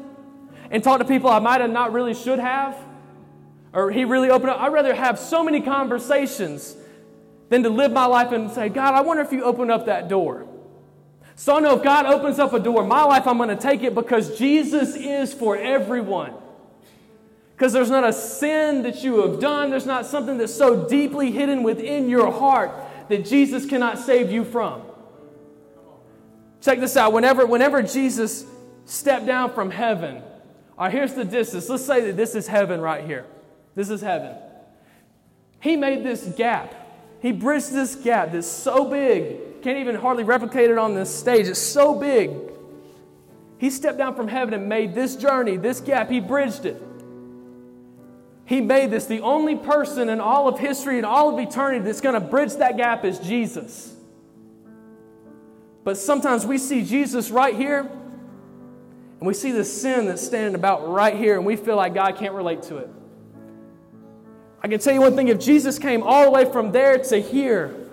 and 0.71 0.83
talk 0.83 1.01
to 1.01 1.05
people 1.05 1.29
I 1.29 1.39
might 1.39 1.61
have 1.61 1.71
not 1.71 1.93
really 1.93 2.15
should 2.15 2.39
have 2.39 2.75
or 3.75 3.91
He 3.91 4.07
really 4.07 4.31
opened 4.31 4.49
up. 4.49 4.63
I'd 4.63 4.73
rather 4.73 4.95
have 4.95 5.19
so 5.19 5.45
many 5.45 5.61
conversations 5.61 6.75
than 7.51 7.65
to 7.65 7.69
live 7.69 7.93
my 7.93 8.07
life 8.07 8.33
and 8.33 8.51
say, 8.51 8.71
God, 8.71 8.95
I 8.95 9.03
wonder 9.03 9.23
if 9.23 9.31
you 9.31 9.45
opened 9.45 9.71
up 9.71 9.85
that 9.85 10.09
door. 10.09 10.48
So 11.39 11.57
I 11.57 11.61
know 11.61 11.77
if 11.77 11.85
God 11.85 12.05
opens 12.07 12.41
up 12.41 12.53
a 12.53 12.59
door 12.59 12.83
my 12.83 13.05
life, 13.05 13.29
I'm 13.29 13.37
going 13.37 13.49
to 13.49 13.57
take 13.57 13.85
it 13.85 13.95
because 13.95 14.37
Jesus 14.37 14.97
is 14.97 15.33
for 15.33 15.57
everyone. 15.57 16.35
Because 17.55 17.73
there's 17.73 17.91
not 17.91 18.03
a 18.03 18.13
sin 18.13 18.83
that 18.83 19.05
you 19.05 19.23
have 19.23 19.39
done, 19.39 19.71
there's 19.71 19.87
not 19.87 20.05
something 20.05 20.37
that's 20.37 20.53
so 20.53 20.89
deeply 20.89 21.31
hidden 21.31 21.63
within 21.63 22.09
your 22.09 22.33
heart 22.33 22.73
that 23.09 23.25
Jesus 23.25 23.67
cannot 23.67 24.01
save 24.01 24.33
you 24.33 24.43
from. 24.43 24.83
Check 26.61 26.81
this 26.81 26.97
out. 26.97 27.13
Whenever, 27.13 27.47
whenever 27.47 27.85
Jesus 27.85 28.45
stepped 28.85 29.25
down 29.25 29.53
from 29.55 29.71
heaven, 29.71 30.17
all 30.77 30.87
right, 30.87 30.93
here's 30.93 31.15
the 31.15 31.25
distance. 31.25 31.69
Let's 31.69 31.87
say 31.87 32.01
that 32.01 32.17
this 32.17 32.35
is 32.35 32.49
heaven 32.49 32.81
right 32.81 33.05
here. 33.05 33.27
This 33.77 33.91
is 33.91 34.01
heaven. 34.01 34.35
He 35.61 35.77
made 35.77 36.03
this 36.03 36.25
gap. 36.37 36.75
He 37.23 37.31
bridged 37.31 37.71
this 37.73 37.95
gap 37.95 38.33
that's 38.33 38.49
so 38.49 38.85
big, 38.85 39.37
can't 39.63 39.79
even 39.79 39.95
hardly 39.95 40.25
replicate 40.25 40.71
it 40.71 40.79
on 40.79 40.95
this 40.95 41.15
stage. 41.15 41.47
It's 41.47 41.59
so 41.59 41.95
big. 41.95 42.31
He 43.59 43.71
stepped 43.71 43.99
down 43.99 44.15
from 44.15 44.29
heaven 44.29 44.55
and 44.55 44.69
made 44.69 44.95
this 44.95 45.17
journey, 45.17 45.57
this 45.57 45.81
gap. 45.81 46.11
He 46.11 46.21
bridged 46.21 46.65
it. 46.65 46.81
He 48.45 48.61
made 48.61 48.91
this. 48.91 49.07
The 49.07 49.21
only 49.21 49.57
person 49.57 50.09
in 50.09 50.21
all 50.21 50.49
of 50.49 50.59
history 50.59 50.97
and 50.97 51.05
all 51.05 51.35
of 51.35 51.39
eternity 51.39 51.85
that's 51.85 52.01
going 52.01 52.15
to 52.15 52.21
bridge 52.21 52.55
that 52.55 52.77
gap 52.77 53.05
is 53.05 53.19
Jesus. 53.19 53.95
But 55.85 55.97
sometimes 55.97 56.47
we 56.47 56.59
see 56.59 56.85
Jesus 56.85 57.31
right 57.31 57.55
here, 57.55 57.81
and 57.81 59.27
we 59.27 59.35
see 59.35 59.53
the 59.53 59.65
sin 59.65 60.07
that's 60.07 60.25
standing 60.25 60.55
about 60.55 60.89
right 60.89 61.17
here, 61.17 61.37
and 61.37 61.45
we 61.45 61.57
feel 61.57 61.77
like 61.77 61.95
God 61.95 62.17
can't 62.17 62.35
relate 62.35 62.63
to 62.65 62.77
it. 62.77 62.89
I 64.63 64.69
can 64.69 64.81
tell 64.81 64.95
you 64.95 65.01
one 65.01 65.17
thing 65.17 65.29
if 65.29 65.41
Jesus 65.41 65.79
came 65.79 66.03
all 66.03 66.25
the 66.25 66.31
way 66.31 66.45
from 66.45 66.73
there 66.73 66.99
to 66.99 67.21
here, 67.21 67.88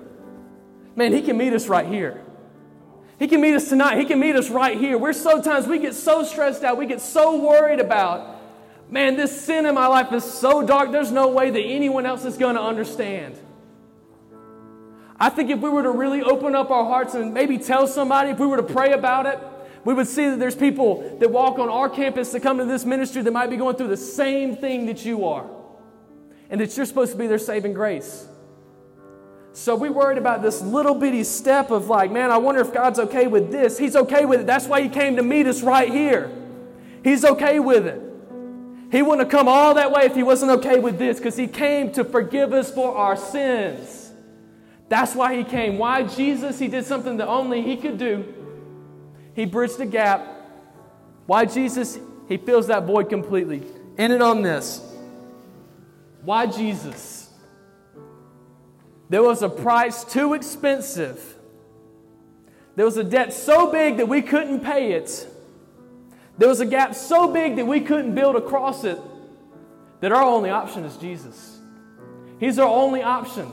man, 0.95 1.11
He 1.13 1.21
can 1.21 1.37
meet 1.37 1.53
us 1.53 1.67
right 1.67 1.87
here. 1.87 2.21
He 3.17 3.27
can 3.27 3.39
meet 3.39 3.55
us 3.55 3.69
tonight. 3.69 3.97
He 3.97 4.05
can 4.05 4.19
meet 4.19 4.35
us 4.35 4.49
right 4.49 4.77
here. 4.77 4.97
We're 4.97 5.13
so 5.13 5.41
times 5.41 5.67
we 5.67 5.79
get 5.79 5.93
so 5.93 6.23
stressed 6.23 6.63
out, 6.63 6.77
we 6.77 6.85
get 6.85 6.99
so 6.99 7.39
worried 7.39 7.79
about 7.79 8.35
Man, 8.89 9.15
this 9.15 9.41
sin 9.41 9.65
in 9.65 9.73
my 9.73 9.87
life 9.87 10.13
is 10.13 10.23
so 10.23 10.65
dark, 10.65 10.91
there's 10.91 11.11
no 11.11 11.29
way 11.29 11.49
that 11.49 11.59
anyone 11.59 12.05
else 12.05 12.23
is 12.23 12.37
going 12.37 12.55
to 12.55 12.61
understand. 12.61 13.39
I 15.19 15.29
think 15.29 15.49
if 15.49 15.59
we 15.59 15.69
were 15.69 15.83
to 15.83 15.91
really 15.91 16.21
open 16.21 16.55
up 16.55 16.69
our 16.69 16.85
hearts 16.85 17.15
and 17.15 17.33
maybe 17.33 17.57
tell 17.57 17.87
somebody, 17.87 18.31
if 18.31 18.39
we 18.39 18.45
were 18.45 18.57
to 18.57 18.63
pray 18.63 18.91
about 18.91 19.25
it, 19.25 19.39
we 19.85 19.93
would 19.93 20.07
see 20.07 20.29
that 20.29 20.39
there's 20.39 20.55
people 20.55 21.17
that 21.19 21.31
walk 21.31 21.57
on 21.57 21.69
our 21.69 21.89
campus 21.89 22.31
to 22.31 22.39
come 22.39 22.57
to 22.57 22.65
this 22.65 22.85
ministry 22.85 23.21
that 23.21 23.31
might 23.31 23.49
be 23.49 23.57
going 23.57 23.75
through 23.75 23.87
the 23.87 23.97
same 23.97 24.55
thing 24.55 24.87
that 24.87 25.05
you 25.05 25.25
are, 25.25 25.49
and 26.49 26.61
that 26.61 26.75
you're 26.75 26.85
supposed 26.85 27.11
to 27.13 27.17
be 27.17 27.27
their 27.27 27.39
saving 27.39 27.73
grace. 27.73 28.27
So 29.55 29.73
we 29.73 29.89
worried 29.89 30.17
about 30.17 30.41
this 30.41 30.61
little 30.61 30.93
bitty 30.93 31.23
step 31.23 31.71
of 31.71 31.87
like, 31.87 32.11
man, 32.11 32.29
I 32.29 32.37
wonder 32.37 32.59
if 32.59 32.73
God's 32.73 32.99
okay 32.99 33.25
with 33.27 33.53
this. 33.53 33.77
He's 33.77 33.95
okay 33.95 34.25
with 34.25 34.41
it. 34.41 34.45
That's 34.45 34.67
why 34.67 34.81
He 34.81 34.89
came 34.89 35.15
to 35.15 35.23
meet 35.23 35.47
us 35.47 35.61
right 35.61 35.89
here. 35.89 36.29
He's 37.05 37.23
okay 37.23 37.61
with 37.61 37.87
it. 37.87 38.01
He 38.91 39.01
wouldn't 39.01 39.21
have 39.21 39.29
come 39.29 39.47
all 39.47 39.73
that 39.75 39.91
way 39.91 40.03
if 40.03 40.13
he 40.13 40.23
wasn't 40.23 40.51
okay 40.51 40.79
with 40.79 40.97
this 40.97 41.17
because 41.17 41.35
he 41.35 41.47
came 41.47 41.91
to 41.93 42.03
forgive 42.03 42.53
us 42.53 42.71
for 42.71 42.95
our 42.95 43.15
sins. 43.15 44.11
That's 44.89 45.15
why 45.15 45.35
he 45.35 45.43
came. 45.43 45.77
Why 45.77 46.03
Jesus? 46.03 46.59
He 46.59 46.67
did 46.67 46.85
something 46.85 47.17
that 47.17 47.27
only 47.27 47.61
he 47.61 47.77
could 47.77 47.97
do. 47.97 48.33
He 49.35 49.45
bridged 49.45 49.77
the 49.77 49.85
gap. 49.85 50.27
Why 51.25 51.45
Jesus? 51.45 51.97
He 52.27 52.37
fills 52.37 52.67
that 52.67 52.85
void 52.85 53.09
completely. 53.09 53.63
End 53.97 54.13
it 54.13 54.21
on 54.21 54.41
this. 54.41 54.81
Why 56.23 56.45
Jesus? 56.45 57.24
There 59.09 59.23
was 59.23 59.41
a 59.41 59.49
price 59.49 60.03
too 60.03 60.33
expensive. 60.33 61.35
There 62.75 62.85
was 62.85 62.97
a 62.97 63.03
debt 63.03 63.33
so 63.33 63.71
big 63.71 63.97
that 63.97 64.07
we 64.07 64.21
couldn't 64.21 64.61
pay 64.61 64.93
it. 64.93 65.27
There 66.37 66.49
was 66.49 66.59
a 66.59 66.65
gap 66.65 66.95
so 66.95 67.31
big 67.31 67.55
that 67.55 67.65
we 67.65 67.81
couldn't 67.81 68.15
build 68.15 68.35
across 68.35 68.83
it 68.83 68.99
that 70.01 70.11
our 70.11 70.23
only 70.23 70.49
option 70.49 70.83
is 70.83 70.97
Jesus. 70.97 71.59
He's 72.39 72.59
our 72.59 72.67
only 72.67 73.01
option. 73.01 73.51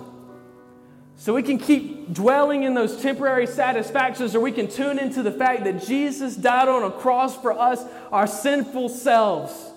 So 1.16 1.32
we 1.34 1.42
can 1.42 1.58
keep 1.58 2.12
dwelling 2.12 2.64
in 2.64 2.74
those 2.74 3.00
temporary 3.00 3.46
satisfactions, 3.46 4.34
or 4.34 4.40
we 4.40 4.50
can 4.50 4.66
tune 4.66 4.98
into 4.98 5.22
the 5.22 5.30
fact 5.30 5.62
that 5.64 5.84
Jesus 5.84 6.34
died 6.34 6.68
on 6.68 6.82
a 6.82 6.90
cross 6.90 7.40
for 7.40 7.52
us, 7.52 7.84
our 8.10 8.26
sinful 8.26 8.88
selves. 8.88 9.71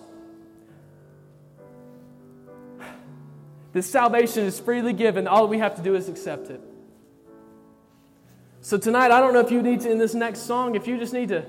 This 3.75 3.89
salvation 3.89 4.45
is 4.45 4.57
freely 4.57 4.93
given. 4.93 5.27
All 5.27 5.49
we 5.49 5.59
have 5.59 5.75
to 5.75 5.81
do 5.81 5.95
is 5.95 6.07
accept 6.07 6.49
it. 6.49 6.61
So 8.61 8.77
tonight, 8.77 9.11
I 9.11 9.19
don't 9.19 9.33
know 9.33 9.41
if 9.41 9.51
you 9.51 9.61
need 9.61 9.81
to, 9.81 9.91
in 9.91 9.97
this 9.97 10.13
next 10.13 10.43
song, 10.43 10.75
if 10.75 10.87
you 10.87 10.97
just 10.97 11.11
need 11.11 11.27
to 11.27 11.43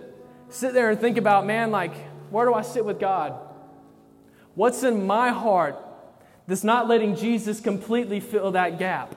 sit 0.49 0.75
there 0.75 0.91
and 0.91 0.99
think 0.99 1.19
about, 1.19 1.47
man, 1.47 1.71
like, 1.71 1.95
where 2.31 2.45
do 2.45 2.53
I 2.53 2.63
sit 2.63 2.85
with 2.85 2.99
God? 2.99 3.39
What's 4.57 4.83
in 4.83 5.07
my 5.07 5.29
heart 5.29 5.79
that's 6.49 6.65
not 6.65 6.89
letting 6.89 7.15
Jesus 7.15 7.61
completely 7.61 8.19
fill 8.19 8.51
that 8.51 8.81
gap? 8.81 9.15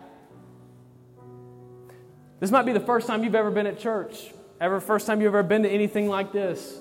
This 2.39 2.51
might 2.51 2.67
be 2.67 2.73
the 2.73 2.79
first 2.79 3.07
time 3.07 3.23
you've 3.23 3.33
ever 3.33 3.49
been 3.49 3.65
at 3.65 3.79
church, 3.79 4.31
ever 4.61 4.79
first 4.79 5.07
time 5.07 5.19
you've 5.19 5.33
ever 5.33 5.41
been 5.41 5.63
to 5.63 5.69
anything 5.69 6.09
like 6.09 6.31
this. 6.31 6.77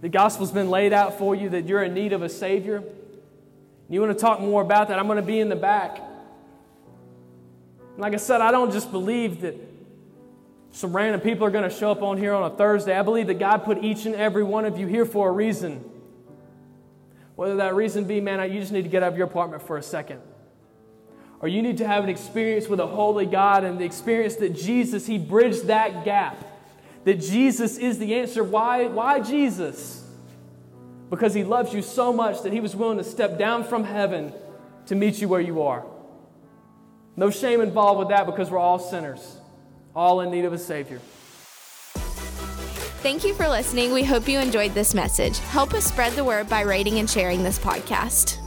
The 0.00 0.08
gospel's 0.08 0.50
been 0.50 0.68
laid 0.68 0.92
out 0.92 1.16
for 1.16 1.36
you 1.36 1.50
that 1.50 1.68
you're 1.68 1.84
in 1.84 1.94
need 1.94 2.12
of 2.12 2.22
a 2.22 2.28
Savior. 2.28 2.82
You 3.92 4.00
want 4.00 4.16
to 4.16 4.18
talk 4.18 4.40
more 4.40 4.62
about 4.62 4.88
that? 4.88 4.98
I'm 4.98 5.06
going 5.06 5.16
to 5.16 5.22
be 5.22 5.38
in 5.38 5.50
the 5.50 5.56
back. 5.56 6.00
Like 7.98 8.14
I 8.14 8.16
said, 8.16 8.40
I 8.40 8.50
don't 8.50 8.72
just 8.72 8.90
believe 8.90 9.42
that 9.42 9.54
some 10.70 10.96
random 10.96 11.20
people 11.20 11.46
are 11.46 11.50
going 11.50 11.68
to 11.68 11.76
show 11.76 11.90
up 11.90 12.00
on 12.00 12.16
here 12.16 12.32
on 12.32 12.50
a 12.50 12.56
Thursday. 12.56 12.98
I 12.98 13.02
believe 13.02 13.26
that 13.26 13.38
God 13.38 13.64
put 13.64 13.84
each 13.84 14.06
and 14.06 14.14
every 14.14 14.44
one 14.44 14.64
of 14.64 14.78
you 14.78 14.86
here 14.86 15.04
for 15.04 15.28
a 15.28 15.32
reason. 15.32 15.84
Whether 17.36 17.56
that 17.56 17.74
reason 17.74 18.04
be, 18.04 18.18
man, 18.18 18.50
you 18.50 18.60
just 18.60 18.72
need 18.72 18.84
to 18.84 18.88
get 18.88 19.02
out 19.02 19.12
of 19.12 19.18
your 19.18 19.26
apartment 19.26 19.62
for 19.62 19.76
a 19.76 19.82
second. 19.82 20.22
Or 21.40 21.48
you 21.48 21.60
need 21.60 21.76
to 21.76 21.86
have 21.86 22.02
an 22.02 22.08
experience 22.08 22.68
with 22.68 22.80
a 22.80 22.86
holy 22.86 23.26
God 23.26 23.62
and 23.62 23.78
the 23.78 23.84
experience 23.84 24.36
that 24.36 24.54
Jesus, 24.54 25.06
He 25.06 25.18
bridged 25.18 25.66
that 25.66 26.06
gap. 26.06 26.42
That 27.04 27.20
Jesus 27.20 27.76
is 27.76 27.98
the 27.98 28.14
answer. 28.14 28.42
Why, 28.42 28.86
why 28.86 29.20
Jesus? 29.20 30.01
Because 31.12 31.34
He 31.34 31.44
loves 31.44 31.74
you 31.74 31.82
so 31.82 32.10
much 32.12 32.42
that 32.42 32.54
He 32.54 32.60
was 32.60 32.74
willing 32.74 32.96
to 32.96 33.04
step 33.04 33.38
down 33.38 33.64
from 33.64 33.84
heaven 33.84 34.32
to 34.86 34.94
meet 34.94 35.20
you 35.20 35.28
where 35.28 35.42
you 35.42 35.60
are. 35.60 35.84
No 37.16 37.28
shame 37.30 37.60
involved 37.60 37.98
with 37.98 38.08
that 38.08 38.24
because 38.24 38.50
we're 38.50 38.58
all 38.58 38.78
sinners 38.78 39.36
all 39.94 40.22
in 40.22 40.30
need 40.30 40.46
of 40.46 40.54
a 40.54 40.58
Savior. 40.58 41.00
Thank 43.02 43.24
you 43.24 43.34
for 43.34 43.46
listening. 43.46 43.92
We 43.92 44.04
hope 44.04 44.26
you 44.26 44.38
enjoyed 44.38 44.72
this 44.72 44.94
message. 44.94 45.38
Help 45.40 45.74
us 45.74 45.84
spread 45.84 46.14
the 46.14 46.24
word 46.24 46.48
by 46.48 46.62
rating 46.62 46.98
and 46.98 47.10
sharing 47.10 47.42
this 47.42 47.58
podcast. 47.58 48.41